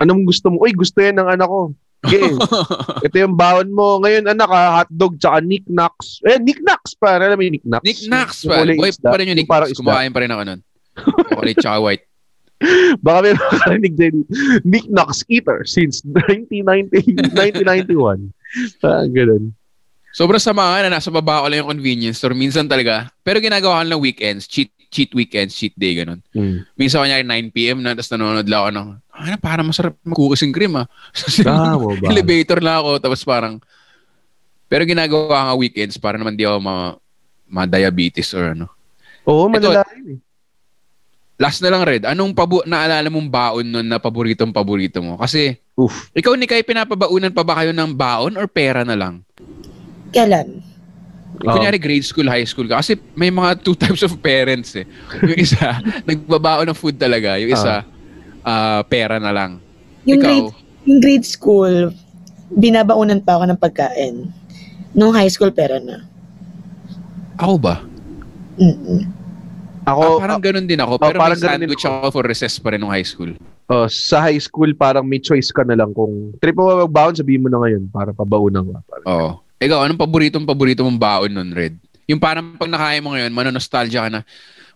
[0.00, 0.64] anong gusto mo.
[0.64, 1.70] Uy, gusto yan ng anak ko.
[2.00, 2.32] Okay.
[3.06, 4.00] Ito yung baon mo.
[4.00, 6.24] Ngayon, anak, ha, hotdog tsaka knickknacks.
[6.24, 7.20] Eh, knickknacks pa.
[7.20, 7.84] Alam mo yung knickknacks?
[7.84, 8.88] Yung pa.
[8.88, 9.08] isda.
[9.12, 9.80] pa rin yung parang isda.
[9.84, 10.60] Kumakain pa rin ako nun.
[11.28, 12.04] Chocolate tsaka white.
[13.00, 14.14] Baka may makarinig din.
[14.64, 18.32] Knickknacks eater since 1990, 1991.
[18.80, 19.52] Ah, ganun.
[20.10, 22.34] Sobrang sama nga na nasa baba ko lang yung convenience store.
[22.34, 23.10] Minsan talaga.
[23.22, 24.50] Pero ginagawa ko lang weekends.
[24.50, 26.18] Cheat cheat weekends, cheat day, ganun.
[26.34, 26.66] Mm.
[26.74, 30.74] Minsan kanya 9pm na, tapos nanonood lang ako ng, ah, parang masarap mag-cookies and cream
[30.74, 30.90] ah.
[31.46, 32.10] Ba?
[32.10, 33.62] elevator lang ako, tapos parang,
[34.66, 36.98] pero ginagawa nga weekends para naman di ako ma,
[37.46, 38.66] ma-diabetes or ano.
[39.30, 40.20] Oo, malala yun eh.
[41.40, 42.04] Last na lang, Red.
[42.04, 45.16] Anong pabu naalala mong baon nun na paboritong paborito mo?
[45.16, 46.12] Kasi, Oof.
[46.12, 49.24] ikaw ni Kai, pinapabaunan pa ba kayo ng baon or pera na lang?
[50.10, 50.48] Kailan?
[51.40, 51.54] Oo.
[51.56, 52.78] Kunyari grade school, high school ka.
[52.78, 54.84] Kasi may mga two types of parents eh.
[55.22, 57.38] Yung isa, nagbabaon ng food talaga.
[57.38, 57.86] Yung isa,
[58.42, 59.56] ah, pera na lang.
[60.04, 60.26] Yung Ikaw?
[60.26, 60.50] grade,
[60.84, 61.74] yung grade school,
[62.52, 64.28] binabaunan pa ako ng pagkain.
[64.90, 66.04] Nung high school, pera na.
[67.38, 67.80] Ako ba?
[68.58, 69.06] Mm-mm.
[69.86, 70.98] Ako, ah, parang ganun din ako.
[70.98, 73.32] oh, Pero parang may sandwich ako for recess pa rin nung high school.
[73.66, 77.16] oh, sa high school, parang may choice ka na lang kung trip mo ba magbaon,
[77.16, 78.78] sabihin mo na ngayon para pabaunan ka.
[78.84, 79.30] Parang, Oo.
[79.60, 81.76] Ikaw, anong paboritong paborito mong baon nun, Red?
[82.08, 84.20] Yung parang pag nakain mo ngayon, manonostalgia ka na,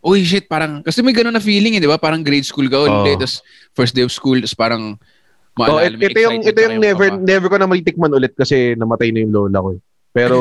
[0.04, 1.96] uy, shit, parang, kasi may ganun na feeling eh, di ba?
[1.96, 3.18] Parang grade school ka ulit, Oo.
[3.18, 3.40] tapos
[3.72, 5.00] first day of school, tapos parang,
[5.54, 7.22] Oh, maalala, it- may ito yung ito yung never kaba.
[7.22, 9.68] never ko na matitikman ulit kasi namatay na yung lola ko.
[9.70, 9.80] eh.
[10.10, 10.38] Pero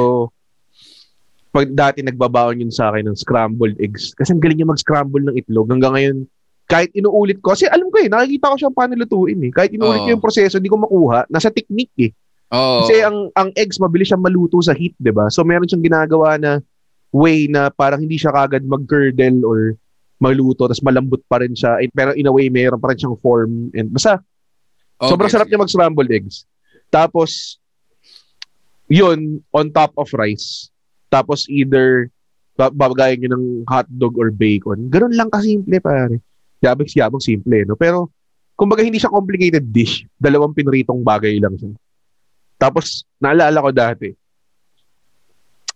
[1.54, 4.18] pag dati nagbabaon yun sa akin ng scrambled eggs.
[4.18, 5.70] Kasi ang galing niya mag-scramble ng itlog.
[5.70, 6.18] Hanggang ngayon,
[6.66, 9.52] kahit inuulit ko, kasi alam ko eh, nakikita ko siya paano lutuin eh.
[9.54, 10.06] Kahit inuulit Oo.
[10.10, 11.30] ko yung proseso, hindi ko makuha.
[11.30, 12.12] Nasa technique eh.
[12.54, 12.86] Oo.
[12.86, 15.28] Kasi ang ang eggs, mabilis siyang maluto sa heat, di ba?
[15.34, 16.62] So meron siyang ginagawa na
[17.10, 19.78] way na parang hindi siya kagad mag-curdle or
[20.22, 21.82] maluto, tapos malambot pa rin siya.
[21.82, 23.74] Eh, Pero in a way, meron pa rin siyang form.
[23.74, 24.22] And basta,
[25.04, 26.48] Okay, Sobrang sarap niya mag-scrambled eggs.
[26.88, 27.60] Tapos,
[28.88, 30.72] yun, on top of rice.
[31.12, 32.08] Tapos either
[32.56, 34.88] ba- babagayin nyo ng hotdog or bacon.
[34.88, 36.24] Ganun lang kasimple, pare.
[36.64, 37.76] Yabang yabang simple, no?
[37.76, 38.08] Pero,
[38.56, 40.08] kumbaga hindi siya complicated dish.
[40.16, 41.76] Dalawang pinritong bagay lang siya.
[42.64, 44.08] Tapos, naalala ko dati,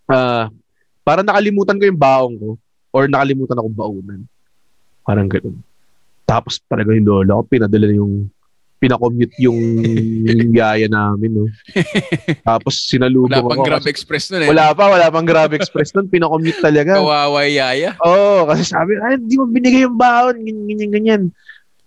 [0.07, 0.47] ah,
[1.03, 2.49] parang nakalimutan ko yung baong ko
[2.95, 4.23] or nakalimutan akong baunan.
[5.03, 5.59] Parang ganun.
[6.23, 8.31] Tapos talaga yung lola ko, pinadala na yung
[8.77, 9.57] pinakommute yung,
[10.59, 11.45] yaya namin, no?
[12.45, 13.68] Tapos sinalubong Wala pang ako.
[13.68, 14.49] Grab kasi- Express nun eh.
[14.53, 16.07] Wala pa, wala pang Grab Express nun.
[16.07, 17.01] Pinakommute talaga.
[17.01, 17.97] Kawawa yaya.
[18.05, 21.23] Oo, kasi sabi, ay, hindi mo binigay yung baon, ganyan, ganyan, ganyan.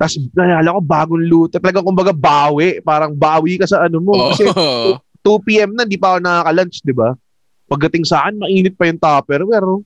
[0.01, 1.60] Tapos, nalala ko, bagong luto.
[1.60, 2.81] Talaga, kumbaga, bawi.
[2.81, 4.32] Parang bawi ka sa ano mo.
[4.32, 4.97] Kasi Oo.
[5.20, 5.77] 2 p.m.
[5.77, 7.12] na, di pa ako nakaka-lunch, di ba?
[7.68, 9.68] Pagdating sa akin, mainit pa yung Tupperware.
[9.68, 9.85] oh.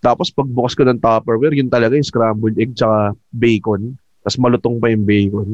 [0.00, 3.92] Tapos, pagbukas ko ng Tupperware, yun talaga yung scrambled egg tsaka bacon.
[4.24, 5.48] Tapos, malutong pa yung bacon.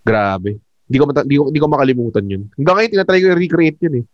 [0.00, 0.56] Grabe.
[0.88, 2.42] Hindi ko, mata- hindi ko, hindi ko makalimutan yun.
[2.56, 4.04] Hanggang ngayon, tinatry ko i-recreate yun eh.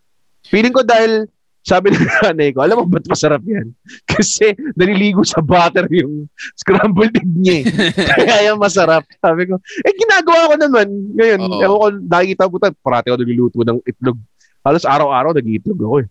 [0.51, 1.31] Feeling ko dahil,
[1.65, 1.97] sabi ng
[2.29, 3.73] nanay ko, alam mo ba't masarap yan?
[4.11, 7.65] Kasi naliligo sa butter yung scrambled egg niya eh.
[8.21, 9.09] Kaya yan masarap.
[9.19, 10.87] Sabi ko, eh ginagawa ko naman.
[11.17, 11.61] Ngayon, Oo.
[11.65, 14.21] ewan ko, nakikita ko, parati ako nagluluto ng itlog.
[14.61, 16.09] Halos araw-araw nag-iitlog ako eh.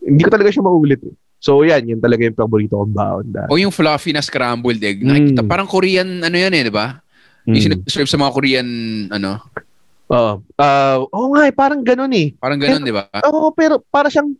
[0.00, 1.14] Hindi ko talaga siya maulit eh.
[1.40, 3.48] So yan, yun talaga yung paborito kong baon dahil.
[3.52, 5.00] O yung fluffy na scrambled egg.
[5.00, 5.08] Mm.
[5.08, 6.96] Nakikita, parang Korean, ano yan eh, di ba?
[7.48, 7.84] Yung Mm.
[7.84, 8.68] sinaserve sa mga Korean,
[9.12, 9.44] ano,
[10.10, 10.42] Oo.
[10.58, 12.34] Ah, oo nga eh, parang ganun eh.
[12.34, 13.06] parang ganun, di ba?
[13.30, 14.34] Oo, pero para siyang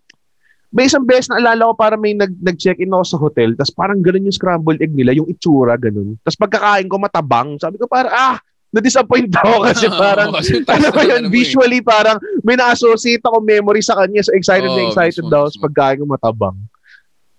[0.71, 3.99] may isang beses na alala ko para may nag, nag-check-in ako sa hotel tapos parang
[3.99, 6.15] ganun yung scrambled egg nila, yung itsura ganun.
[6.23, 8.37] Tapos pagkakain ko matabang, sabi ko para ah,
[8.71, 11.31] na-disappoint ako kasi parang kasi ano ba yun, eh.
[11.31, 14.23] visually parang may na-associate ako memory sa kanya.
[14.23, 16.57] So excited na Oo, excited mismo, daw sa pagkain ko matabang.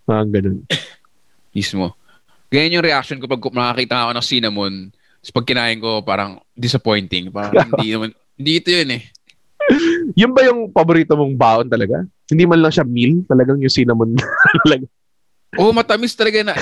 [0.04, 0.60] Parang ganun.
[1.56, 1.96] Mismo.
[2.52, 4.74] Ganyan yung reaction ko pag makakita ako ng cinnamon.
[4.92, 7.32] Tapos pag kinain ko, parang disappointing.
[7.32, 9.04] Parang hindi naman, hindi ito yun eh.
[10.16, 12.04] Yun ba yung paborito mong baon talaga?
[12.32, 14.16] Hindi man lang siya meal, talagang yung cinnamon.
[14.66, 14.86] talaga.
[15.60, 16.56] Oo, matamis talaga na.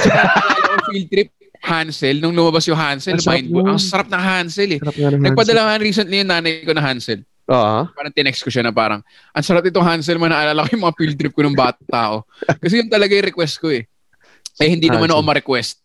[0.89, 1.29] Field trip,
[1.61, 2.17] Hansel.
[2.17, 3.47] Nung lumabas yung Hansel, Ang sarap mind.
[3.53, 4.79] Ang sarap ng Hansel eh.
[4.81, 7.21] Sarap ng Nagpadala nga recently yung nanay ko na Hansel.
[7.49, 7.79] Oo.
[7.93, 9.01] Parang tinext ko siya na parang,
[9.33, 12.17] ang sarap itong Hansel, man naalala ko yung mga field trip ko ng bata ako.
[12.61, 13.85] Kasi yun talaga yung request ko eh.
[14.61, 15.29] Eh, hindi naman ako Hansel.
[15.29, 15.75] ma-request.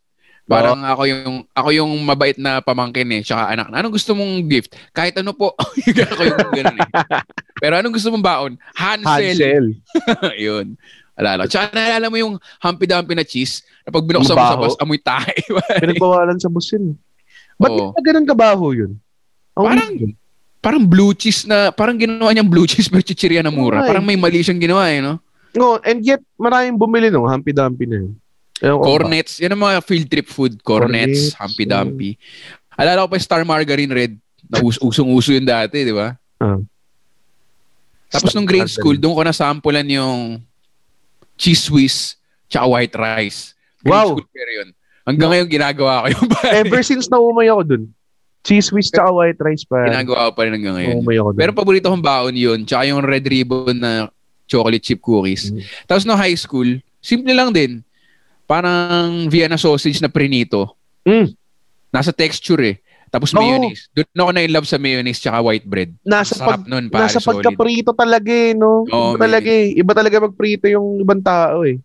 [0.44, 3.72] Parang ako yung ako yung mabait na pamangkin eh, tsaka anak.
[3.72, 4.76] Anong gusto mong gift?
[4.92, 5.56] Kahit ano po.
[6.12, 6.88] ako yung ganun eh.
[7.56, 8.52] Pero anong gusto mong baon?
[8.76, 9.32] Hansel.
[9.32, 9.66] Hansel.
[10.44, 10.76] Yun.
[11.16, 11.48] Alala.
[11.48, 15.38] Tsaka naalala mo yung humpy-dumpy na cheese na pag binuksan mo sa bus, amoy tae.
[15.82, 16.98] Pinagbawalan sa bus yun.
[17.56, 17.94] Ba't Oo.
[17.94, 18.02] oh.
[18.02, 18.98] ganun kabaho yun?
[19.54, 20.12] Ang Parang- yun.
[20.58, 23.80] parang blue cheese na, parang ginawa niyang blue cheese pero chichirya na mura.
[23.80, 23.88] Oo, eh.
[23.94, 25.22] Parang may mali siyang ginawa eh, no?
[25.54, 28.12] No, and yet, maraming bumili no, Humpy-Dumpy na yun.
[28.64, 28.80] Ewan?
[28.80, 29.36] Cornets.
[29.44, 30.56] Yan ang mga field trip food.
[30.64, 32.16] Cornets, Cornets, Humpy-Dumpy.
[32.74, 34.12] Alala ko pa Star Margarine Red.
[34.48, 36.16] Na us- usong-uso yun dati, di ba?
[36.40, 36.60] Ah.
[38.08, 40.38] Tapos nung grade school, doon ko na-samplean yung
[41.34, 42.14] cheese whiz
[42.46, 43.52] tsaka white rice.
[43.82, 44.08] Grade Wow.
[44.14, 44.68] school pero yun.
[45.04, 46.62] Hanggang ngayon ginagawa ko yung pare.
[46.62, 47.84] Ever since naumay ako dun.
[48.44, 49.82] Cheese whiz tsaka white rice pa.
[49.88, 50.94] ginagawa ko pa rin hanggang ngayon.
[51.00, 51.40] Naumay ako dun.
[51.42, 52.62] Pero paborito kong baon yun.
[52.62, 54.06] Tsaka yung red ribbon na
[54.46, 55.50] chocolate chip cookies.
[55.50, 55.60] Mm.
[55.88, 56.68] Tapos no high school,
[57.02, 57.82] simple lang din.
[58.44, 60.76] Parang Vienna sausage na prinito.
[61.02, 61.32] Mm.
[61.88, 62.76] Nasa texture eh.
[63.08, 63.38] Tapos Oo.
[63.38, 63.86] mayonnaise.
[63.94, 65.94] Doon ako na-inlove sa mayonnaise tsaka white bread.
[66.02, 67.06] nasa Sarap pag, nun, pare.
[67.06, 67.46] nasa solid.
[67.46, 68.82] pagkaprito talaga eh, no?
[68.84, 69.66] Oo, Iba talaga eh.
[69.72, 71.78] Iba talaga magprito yung ibang tao eh.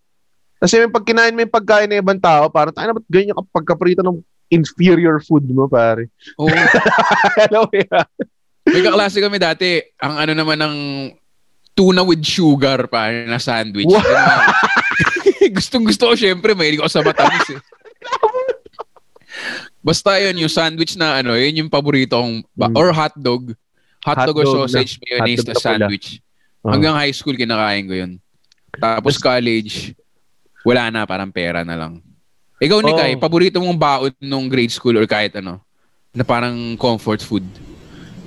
[0.60, 3.32] Kasi may pag kinain mo yung pagkain ng ibang tao, parang tayo na ba't ganyan
[3.32, 4.20] ka pagkaprito ng
[4.50, 6.10] inferior food mo, pare?
[6.36, 6.50] Oo.
[7.48, 7.72] Alam mo?
[8.66, 10.76] May kaklase kami dati, ang ano naman ng
[11.72, 13.88] tuna with sugar pa na sandwich.
[13.88, 14.02] Wow.
[15.56, 17.60] Gustong gusto ko syempre, may ako sa matamis eh.
[19.80, 22.76] Basta yun, yung sandwich na ano, yun yung paborito kong, ba- Mm.
[22.76, 23.44] or hotdog.
[24.04, 25.64] Hotdog or Hotdog na- sausage, mayonnaise na na pula.
[25.64, 26.08] sandwich.
[26.62, 26.72] Oo.
[26.72, 28.12] Hanggang high school, kinakain ko yun.
[28.76, 29.96] Tapos college,
[30.62, 32.04] wala na, parang pera na lang.
[32.60, 32.92] Ikaw, ni.
[32.92, 35.64] Kai, paborito mong baon nung grade school or kahit ano,
[36.12, 37.48] na parang comfort food?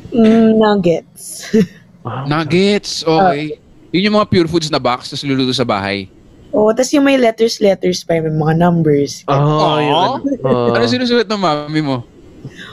[0.08, 1.24] Mm, nuggets.
[2.02, 3.62] Ah, Nuggets, okay.
[3.94, 6.10] Yun yung mga pure foods na box, tapos luluto sa bahay.
[6.52, 9.24] Oo, tas yung may letters-letters pa, may mga numbers.
[9.24, 9.80] Ah, Aw.
[9.80, 10.08] yun.
[10.44, 10.76] Ah.
[10.76, 12.04] ano sinusulat ng mami mo?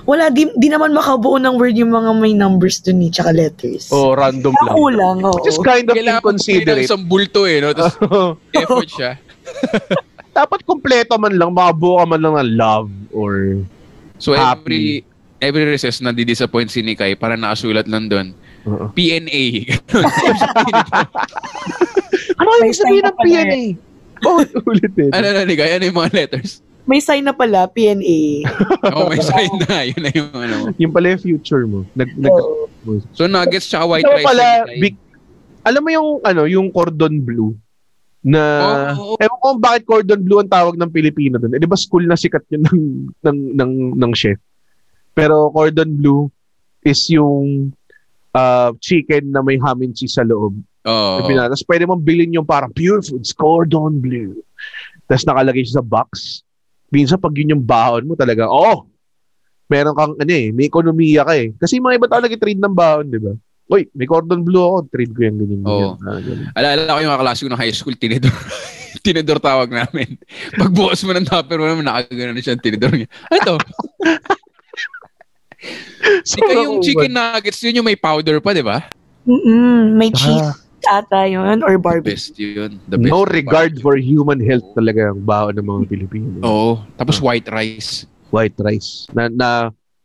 [0.03, 3.88] Wala, di, di naman makabuo ng word yung mga may numbers dun eh, tsaka letters.
[3.88, 4.73] Oh, random lang.
[4.73, 5.39] Kulang, oo.
[5.45, 6.84] Just kind of Kailangan inconsiderate.
[6.84, 7.72] isang bulto eh, no?
[7.72, 7.95] Tapos
[8.60, 9.11] effort siya.
[10.39, 13.61] Dapat kompleto man lang, makabuo ka man lang ng love or
[14.19, 14.60] So Happy.
[14.60, 14.84] every
[15.39, 18.35] every recess na di-disappoint si Nikay para nakasulat lang doon.
[18.68, 18.91] Oo.
[18.91, 19.72] PNA.
[22.40, 23.64] Ano yung sabihin ng PNA?
[24.24, 24.40] Oh,
[24.72, 25.10] ulit eh.
[25.11, 25.80] ano na Nikay?
[25.80, 26.64] Ano yung mga letters?
[26.90, 28.49] May sign na pala, PNA.
[28.98, 29.84] Oh, may sign na.
[29.94, 30.57] Yun na yung ano.
[30.82, 31.86] Yung pala yung future mo.
[31.94, 32.66] Nag, nag, Oo.
[33.14, 34.26] So nuggets tsaka white rice.
[34.26, 34.98] pala, big,
[35.61, 37.53] alam mo yung ano, yung cordon blue
[38.26, 38.41] na
[38.98, 39.16] Oo.
[39.22, 41.53] ewan ko kung bakit cordon blue ang tawag ng Pilipino doon.
[41.53, 42.80] Eh, di ba school na sikat yun ng,
[43.22, 44.40] ng, ng, ng chef.
[45.14, 46.32] Pero cordon blue
[46.82, 47.70] is yung
[48.34, 50.57] uh, chicken na may ham and cheese sa loob.
[50.88, 51.27] Oo.
[51.27, 54.38] Na, Tapos pwede mong bilhin yung parang pure foods, cordon bleu.
[55.10, 56.41] Tapos nakalagay siya sa box.
[56.89, 58.88] Minsan pag yun yung bahon mo talaga, oh,
[59.69, 61.53] meron kang, ano eh, may ekonomiya ka eh.
[61.60, 63.34] Kasi yung mga iba talaga trade ng bahon, di ba?
[63.69, 65.93] Uy, may cordon bleu ako, trade ko yan, ganyan, ganyan.
[65.93, 66.01] Oo.
[66.01, 66.47] Ah, ganyan.
[66.57, 68.34] Alala ko yung mga klase ko ng high school, tinidor.
[69.06, 70.18] tinidor tawag namin.
[70.57, 73.10] Pagbukas mo ng tupper mo naman, nakagano na siya ang tinidor niya.
[73.30, 73.56] Ano to?
[76.23, 78.89] Di kayo yung chicken nuggets, yun yung may powder pa, di ba?
[79.30, 80.56] Mm-mm, may Ah.
[80.88, 82.15] Ata yun, or barbecue.
[82.15, 82.80] Best yun.
[82.88, 83.11] The best.
[83.11, 86.39] No regard for human health talaga ang bahon ng mga Pilipino.
[86.45, 86.72] Oo.
[86.95, 88.06] Tapos white rice.
[88.30, 89.10] White rice.
[89.11, 89.49] Na, na,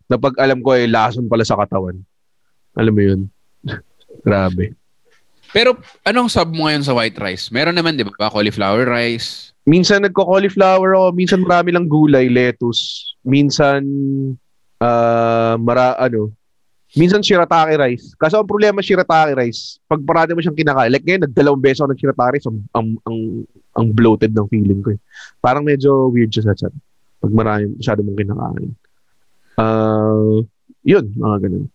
[0.08, 2.00] na pag alam ko ay lason pala sa katawan.
[2.74, 3.20] Alam mo yun?
[4.26, 4.74] Grabe.
[5.54, 7.54] Pero anong sub mo ngayon sa white rice?
[7.54, 8.26] Meron naman, di ba?
[8.26, 9.54] Cauliflower rice.
[9.64, 13.14] Minsan nagko-cauliflower ako, minsan marami lang gulay, lettuce.
[13.22, 13.86] Minsan
[14.82, 16.34] ah mara ano,
[16.94, 18.14] minsan shirataki rice.
[18.14, 21.90] Kaso ang problema shirataki rice, pag parati mo siyang kinakain, like ngayon nagdalawang beses ako
[21.90, 23.18] ng shirataki rice, ang, ang, ang,
[23.74, 24.94] ang bloated ng feeling ko.
[24.94, 25.00] Eh.
[25.38, 26.74] Parang medyo weird siya sa chat.
[27.18, 28.70] Pag marami masyado mong kinakain.
[29.54, 30.38] Ah,
[30.82, 31.66] yun, mga ganun.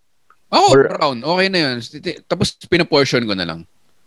[0.49, 1.17] Ako, Or- brown.
[1.21, 1.75] Okay na yun.
[2.25, 3.59] Tapos pinaportion ko na lang.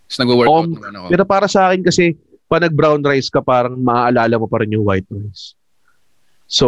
[0.09, 1.05] Tapos nag-workout Um, naman ako.
[1.09, 2.13] Pero para sa akin kasi,
[2.45, 5.55] pa nag-brown rice ka, parang maaalala mo pa rin yung white rice.
[6.45, 6.67] So,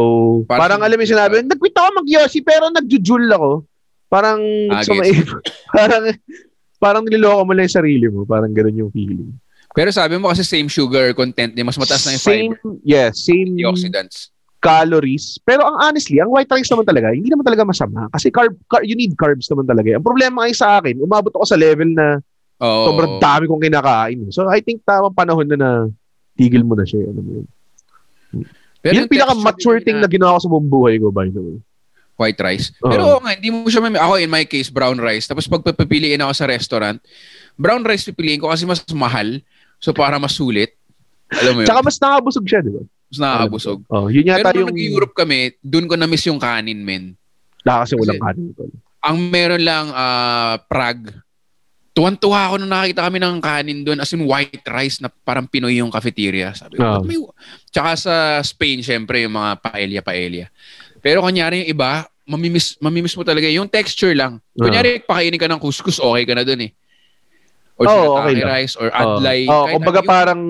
[0.49, 3.51] Parang- parang, alam mo yung sinabi, nag-quit ako mag-yossi, pero nag-jujul ako.
[4.07, 5.17] Parang, Ah, may-
[5.75, 6.03] parang,
[6.77, 8.23] parang niloloko mo lang yung sarili mo.
[8.23, 9.33] Parang ganun yung feeling.
[9.71, 11.63] Pero sabi mo kasi same sugar content niya.
[11.63, 12.79] Mas mataas na yung same, fiber.
[12.81, 14.31] yeah, same Antioxidants.
[14.57, 15.37] calories.
[15.41, 18.07] Pero ang honestly, ang white rice naman talaga, hindi naman talaga masama.
[18.09, 19.93] Kasi carb, car- you need carbs naman talaga.
[19.93, 22.17] Ang problema ay sa akin, umabot ako sa level na
[22.57, 22.87] Oo.
[22.87, 24.19] sobrang dami kong kinakain.
[24.29, 25.69] So, I think tamang panahon na na
[26.33, 27.03] tigil mo na siya.
[27.03, 27.47] Alam mo yun.
[28.79, 31.57] Pero Yun yung pinaka-mature thing na ginawa ko sa buong buhay ko, by the way.
[32.15, 32.71] White rice.
[32.79, 35.27] Pero oo nga, hindi mo siya mami- Ako, in my case, brown rice.
[35.27, 36.97] Tapos pag papipiliin ako sa restaurant,
[37.55, 39.39] brown rice pipiliin ko kasi mas mahal.
[39.77, 40.73] So, para mas sulit.
[41.29, 41.67] Alam mo yun?
[41.67, 42.81] Tsaka mas nakabusog siya, di ba?
[43.05, 43.79] mas nakakabusog.
[43.87, 44.69] Oh, yun Pero yata nung yung...
[44.73, 47.13] nag-Europe kami, dun ko na-miss yung kanin, men.
[47.63, 48.61] Ah, kasi walang Kasi- kanin ko.
[49.05, 51.13] Ang meron lang, ah, Prague.
[51.95, 55.79] Tuwan-tuwa ako nung nakakita kami ng kanin doon as in white rice na parang Pinoy
[55.79, 56.51] yung cafeteria.
[56.51, 56.83] Sabi ko.
[56.83, 57.15] "Ba't may...
[57.71, 60.51] Tsaka sa Spain, syempre, yung mga paella-paella.
[61.05, 63.45] Pero kunyari yung iba, mamimiss, mamimiss mo talaga.
[63.45, 64.41] Yung texture lang.
[64.57, 66.71] Kunyari, pakainin ka ng couscous, okay ka na doon eh.
[67.77, 69.45] Or shirataki okay rice, or adlay.
[69.45, 70.41] Oh, kahit kumbaga ano parang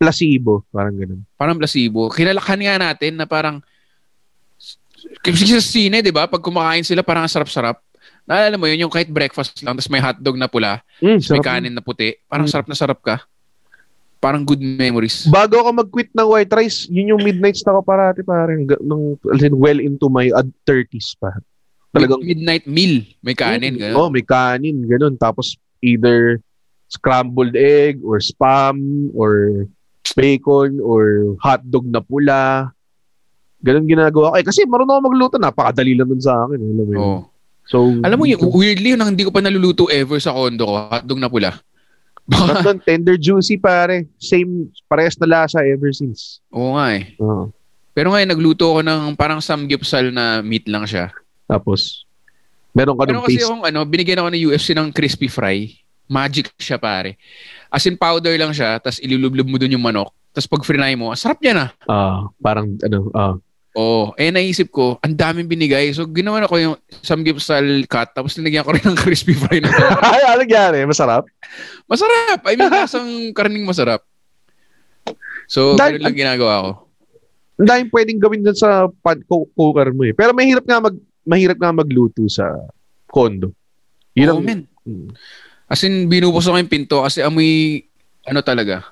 [0.00, 0.64] placebo.
[0.72, 1.20] Parang ganun.
[1.36, 2.08] parang placebo.
[2.08, 3.60] Kinalakhan nga natin na parang
[5.20, 6.24] kasi sa sine, di ba?
[6.24, 7.76] Pag kumakain sila, parang ang sarap-sarap.
[8.24, 11.74] Naalala mo yun, yung kahit breakfast lang, tapos may hotdog na pula, Mm, may kanin
[11.76, 12.52] na puti, parang Mm.
[12.52, 13.20] sarap na sarap ka.
[14.20, 15.24] Parang good memories.
[15.26, 19.16] Bago ako mag-quit ng white rice, yun yung midnights na ako parati parang nung,
[19.56, 21.32] well into my ad 30s pa.
[21.90, 23.74] Talagang, Midnight meal, may kanin.
[23.74, 23.96] Mm, ganun.
[23.96, 25.16] Oh, may kanin, ganun.
[25.16, 26.38] Tapos either
[26.86, 29.64] scrambled egg or spam or
[30.14, 32.70] bacon or hotdog na pula.
[33.64, 34.36] Ganun ginagawa ko.
[34.36, 35.36] Eh, kasi marunong ako magluto.
[35.40, 36.60] Napakadali lang dun sa akin.
[36.60, 37.00] eh, Alam mo yun.
[37.00, 37.20] Oo.
[37.66, 41.22] So, Alam mo yun, weirdly yun, hindi ko pa naluluto ever sa condo ko, hotdog
[41.22, 41.50] na pula.
[42.26, 44.06] Baka, Nandun, tender juicy pare.
[44.16, 46.38] Same, parehas na lasa ever since.
[46.50, 47.14] oo nga eh.
[47.18, 47.50] Oo.
[47.90, 51.10] Pero ngayon, nagluto ko ng parang samgyupsal na meat lang siya.
[51.44, 52.06] Tapos,
[52.70, 53.50] meron ka Pero nung kasi taste.
[53.50, 55.74] yung ano, binigyan ako ng UFC ng crispy fry.
[56.06, 57.18] Magic siya pare.
[57.66, 60.10] As in powder lang siya, tapos ilulublob mo dun yung manok.
[60.30, 61.66] Tapos pag frinay mo, ang sarap niya na.
[61.84, 63.34] Ah, parang ano, ah.
[63.78, 64.10] Oo.
[64.18, 65.94] Eh, naisip ko, ang daming binigay.
[65.94, 69.70] So, ginawa na ko yung samgipsal cut, tapos nilagyan ko rin ng crispy fry na
[70.10, 70.82] Ay, ano nangyari?
[70.82, 71.22] Masarap?
[71.86, 72.42] Masarap!
[72.50, 74.02] I mean, lasang karning masarap.
[75.46, 76.70] So, Dahil- ganun lang ginagawa ko.
[77.60, 80.16] Ang daming pwedeng gawin dun sa pan co- cooker mo eh.
[80.16, 80.96] Pero mahirap nga mag
[81.28, 82.48] mahirap nga magluto sa
[83.04, 83.52] condo.
[84.16, 84.60] Yun Oo, ang men.
[84.88, 85.12] Mm.
[85.70, 87.84] As in, binubos ko yung pinto kasi amoy,
[88.26, 88.90] ano talaga,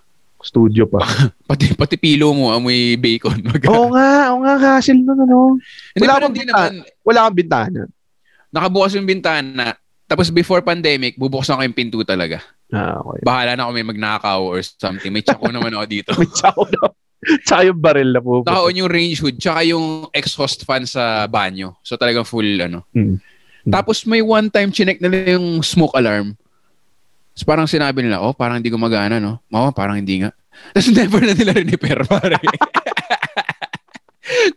[0.49, 1.05] studio pa.
[1.51, 3.37] pati, pati pilo mo, amoy bacon.
[3.71, 5.61] Oo nga, oo nga, hassle nun ano.
[6.01, 6.73] Wala akong bintana.
[6.73, 6.73] naman,
[7.05, 7.81] Wala kang bintana.
[8.49, 9.77] nakabukas yung bintana,
[10.09, 12.41] tapos before pandemic, bubuksan ko yung pinto talaga.
[12.73, 13.21] Ah, okay.
[13.21, 15.13] Bahala na ako may magnakaw or something.
[15.13, 16.11] May tsako naman ako dito.
[16.21, 16.89] May tsaka na.
[17.45, 18.41] Tsaka yung baril na po.
[18.41, 21.77] Nakaon yung range hood, tsaka yung exhaust fan sa banyo.
[21.85, 22.89] So talagang full, ano.
[22.97, 23.21] Hmm.
[23.69, 26.33] Tapos may one time, chinek nila yung smoke alarm.
[27.39, 29.39] Tapos parang sinabi nila, oh, parang hindi gumagana, no?
[29.47, 30.35] Oo, parang hindi nga.
[30.75, 32.35] Tapos never na nila rin-repair, pare.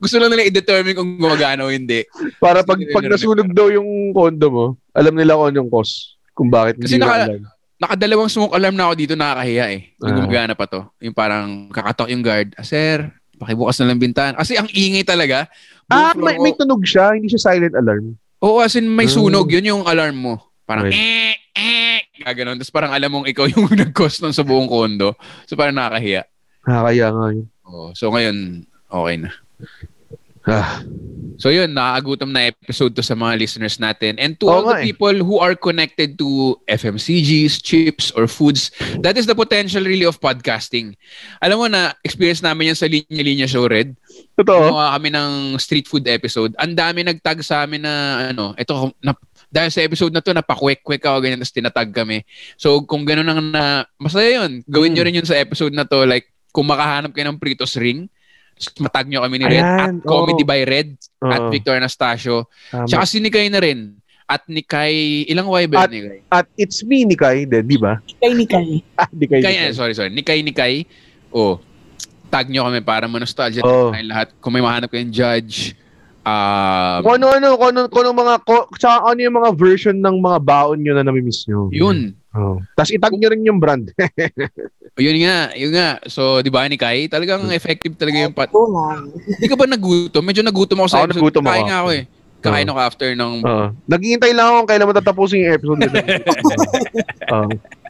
[0.01, 2.01] Gusto lang nila i-determine kung gumagana o hindi.
[2.41, 6.17] Para pag, pag nasunog daw yung condo mo, alam nila kung anong cause.
[6.33, 7.41] Kung bakit Kasi hindi naka- na alam.
[7.77, 9.79] Nakadalawang smoke alarm na ako dito, nakakahiya eh.
[9.97, 10.15] Yung Ah.
[10.17, 10.81] gumagana pa to.
[11.01, 12.53] Yung parang kakatok yung guard.
[12.53, 14.33] Ah, sir, pakibukas na lang bintan.
[14.33, 15.45] Kasi ang ingay talaga.
[15.85, 17.13] Ah, may, may tunog siya.
[17.13, 18.17] Hindi siya silent alarm.
[18.41, 19.11] Oo, as in may Ah.
[19.11, 19.49] sunog.
[19.49, 20.33] Yun yung alarm mo.
[20.63, 21.33] Parang eh, eh.
[22.21, 22.57] Gaganon.
[22.61, 25.17] Tapos parang alam mong ikaw yung nag-cause nun sa buong kondo.
[25.49, 26.23] So parang nakakahiya.
[26.63, 27.47] Nakakaya nga yun.
[27.67, 27.91] Oo.
[27.97, 29.29] So ngayon, okay na.
[30.41, 30.81] Ah,
[31.41, 34.13] So yun, nakaagutom na episode to sa mga listeners natin.
[34.21, 34.93] And to Oo all the nga eh.
[34.93, 38.69] people who are connected to FMCGs, chips, or foods,
[39.01, 40.93] that is the potential really of podcasting.
[41.41, 43.97] Alam mo na, experience namin yan sa Linya Linya Show, Red.
[44.37, 44.69] totoo.
[44.69, 46.53] Gumawa kami ng street food episode.
[46.61, 47.93] Ang dami nagtag sa amin na,
[48.29, 49.17] ano, ito, na,
[49.51, 52.23] dahil sa episode na to, napakwek-kwek ako, ganyan, tapos tinatag kami.
[52.55, 53.63] So, kung gano'n ang na,
[53.99, 54.63] masaya yun.
[54.63, 55.07] Gawin nyo Mm.
[55.11, 56.07] rin yun sa episode na to.
[56.07, 58.07] Like, kung makahanap kayo ng Pritos Ring,
[58.79, 59.59] matag nyo kami ni Red.
[59.59, 60.47] Ayan, at Comedy oo.
[60.47, 60.89] by Red.
[61.19, 62.47] At Oo, Victor Anastasio.
[62.69, 62.87] tama.
[62.87, 63.99] Tsaka si Nikay na rin.
[64.23, 66.19] At Nikay, ilang Y ba At- Nikay?
[66.31, 67.99] At it's me, Nikay, di ba?
[68.23, 68.79] Kay ni Kay.
[68.95, 69.43] Ah, Nikay.
[69.43, 69.67] Nikay, Nikay.
[69.67, 70.11] eh, sorry, sorry.
[70.15, 70.73] Nikay, Nikay.
[71.27, 71.59] Oh,
[72.31, 73.91] tag nyo kami para manostalgia oh.
[73.91, 74.31] lahat.
[74.39, 75.75] Kung may mahanap kayong judge,
[76.23, 78.33] um, Kung ano-ano, kung ano, kung ano mga,
[78.75, 81.67] tsaka ano yung mga version ng mga baon nyo na namimiss nyo.
[81.69, 82.13] yun.
[82.31, 82.63] Oh.
[82.73, 83.91] Tapos itag nyo rin yung brand.
[84.99, 86.03] Yun nga, yun nga.
[86.03, 87.07] So, di ba, Nikay?
[87.07, 87.55] Talagang Hmm.
[87.55, 88.51] effective talaga yung pat.
[88.51, 89.07] Lang.
[89.23, 90.19] Hindi ka ba nagutom?
[90.19, 91.19] Medyo nagutom ako sa Ako, episode.
[91.23, 91.49] nagutom ako.
[91.49, 92.03] Kain nga ako eh.
[92.41, 93.33] Kain ako after ng...
[93.39, 93.65] Oo.
[93.87, 95.95] Naghihintay lang ako kung kailan matatapusin yung episode nito.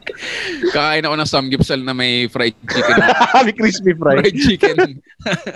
[0.68, 2.96] Kakain ako ng samgipsal na may fried chicken.
[3.44, 4.14] May crispy fry.
[4.18, 4.76] fried chicken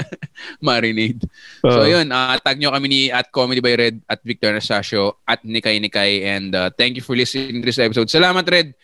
[0.67, 1.23] marinade.
[1.63, 1.89] So Oo.
[1.89, 5.79] yun, uh, tag nyo kami ni at Comedy by Red at Victor Anastasio at Nikay
[5.79, 8.09] Nikay and uh, thank you for listening to this episode.
[8.09, 8.75] Salamat Red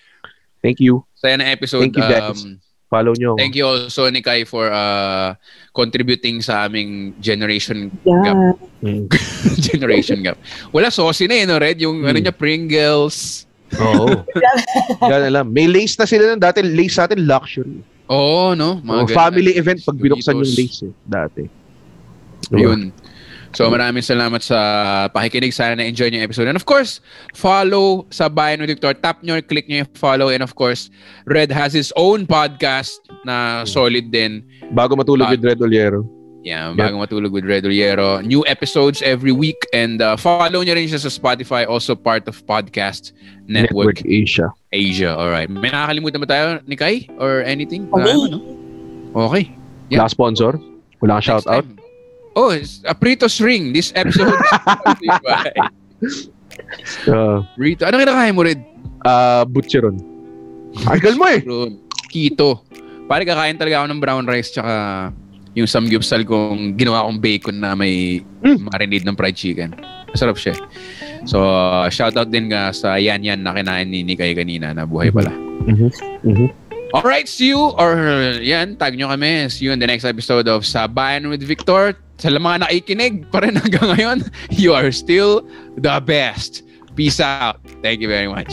[0.63, 1.03] Thank you.
[1.15, 1.83] sa na episode.
[1.83, 2.43] Thank you, guys.
[2.47, 5.33] Um, Follow nyo thank you also Nikay for uh,
[5.73, 8.53] contributing sa aming generation Yeah.
[8.85, 9.09] Mm.
[9.73, 10.37] generation gap.
[10.71, 11.81] Wala saucy na eh, no, Red?
[11.81, 12.21] Yung ano Hmm.
[12.21, 13.49] niya, Pringles.
[13.81, 14.07] Oo.
[15.11, 15.47] Yan alam.
[15.49, 16.41] May lace na sila nun.
[16.41, 17.81] Dati lace sa atin luxury.
[18.11, 18.83] Oo, no?
[18.83, 19.09] Oh, ganun.
[19.09, 20.93] family event pag binuksan yung lace eh.
[21.07, 21.43] Dati.
[22.51, 22.59] Diba?
[22.69, 22.93] Yun.
[23.53, 24.57] So maraming salamat sa
[25.13, 25.53] pakikinig.
[25.53, 26.49] Sana na-enjoy niyo yung episode.
[26.49, 28.97] And of course, follow sa Bayan with Victor.
[28.97, 30.33] Tap nyo, click nyo yung follow.
[30.33, 30.89] And of course,
[31.29, 32.97] Red has his own podcast
[33.29, 34.41] na solid din.
[34.73, 35.33] Bago matulog Ah.
[35.37, 36.01] with Red Oliero.
[36.43, 38.19] Yeah, bago matulog with Red Oliero.
[38.19, 39.63] New episodes every week.
[39.71, 41.63] And uh, follow nyo rin siya sa Spotify.
[41.63, 43.15] Also part of Podcast
[43.47, 44.51] Network, Asia.
[44.75, 45.15] Asia.
[45.15, 45.47] Alright.
[45.47, 47.07] May nakakalimutan ba tayo, Nikay?
[47.23, 47.87] Or anything?
[47.95, 48.03] Okay.
[48.03, 48.39] Naman, no?
[49.31, 49.55] Okay.
[49.87, 50.03] Yeah.
[50.03, 50.59] Kang sponsor?
[50.99, 51.63] Wala kang shout out?
[51.63, 51.79] time.
[52.35, 53.71] Oh, it's a Pritos Ring.
[53.71, 54.35] This episode.
[57.07, 57.89] Uh, Rito.
[57.89, 58.61] Anong kinakain mo, Red?
[59.07, 59.99] uh, Butcheron.
[60.89, 61.43] Agal mo eh.
[62.11, 62.65] Keto.
[63.09, 64.73] Pare, kakain talaga ako ng brown rice tsaka
[65.53, 68.67] yung samgyupsal kong ginawa kong bacon na may Mm.
[68.67, 69.71] marinade ng fried chicken.
[70.11, 70.57] Masarap siya.
[71.25, 75.15] So, uh, shoutout din nga sa Yan Yan na kinain ni Nikay kanina na buhay
[75.15, 75.31] pala.
[75.69, 75.89] Mhm.
[76.27, 76.47] Mhm.
[76.93, 77.97] Alright, see you or
[78.45, 79.49] yan, tag nyo kami.
[79.49, 81.97] See you in the next episode of Sabayan with Victor.
[82.21, 84.19] Sa mga nakikinig pa rin hanggang ngayon,
[84.53, 85.41] you are still
[85.81, 86.61] the best.
[86.93, 87.57] Peace out.
[87.81, 88.53] Thank you very much.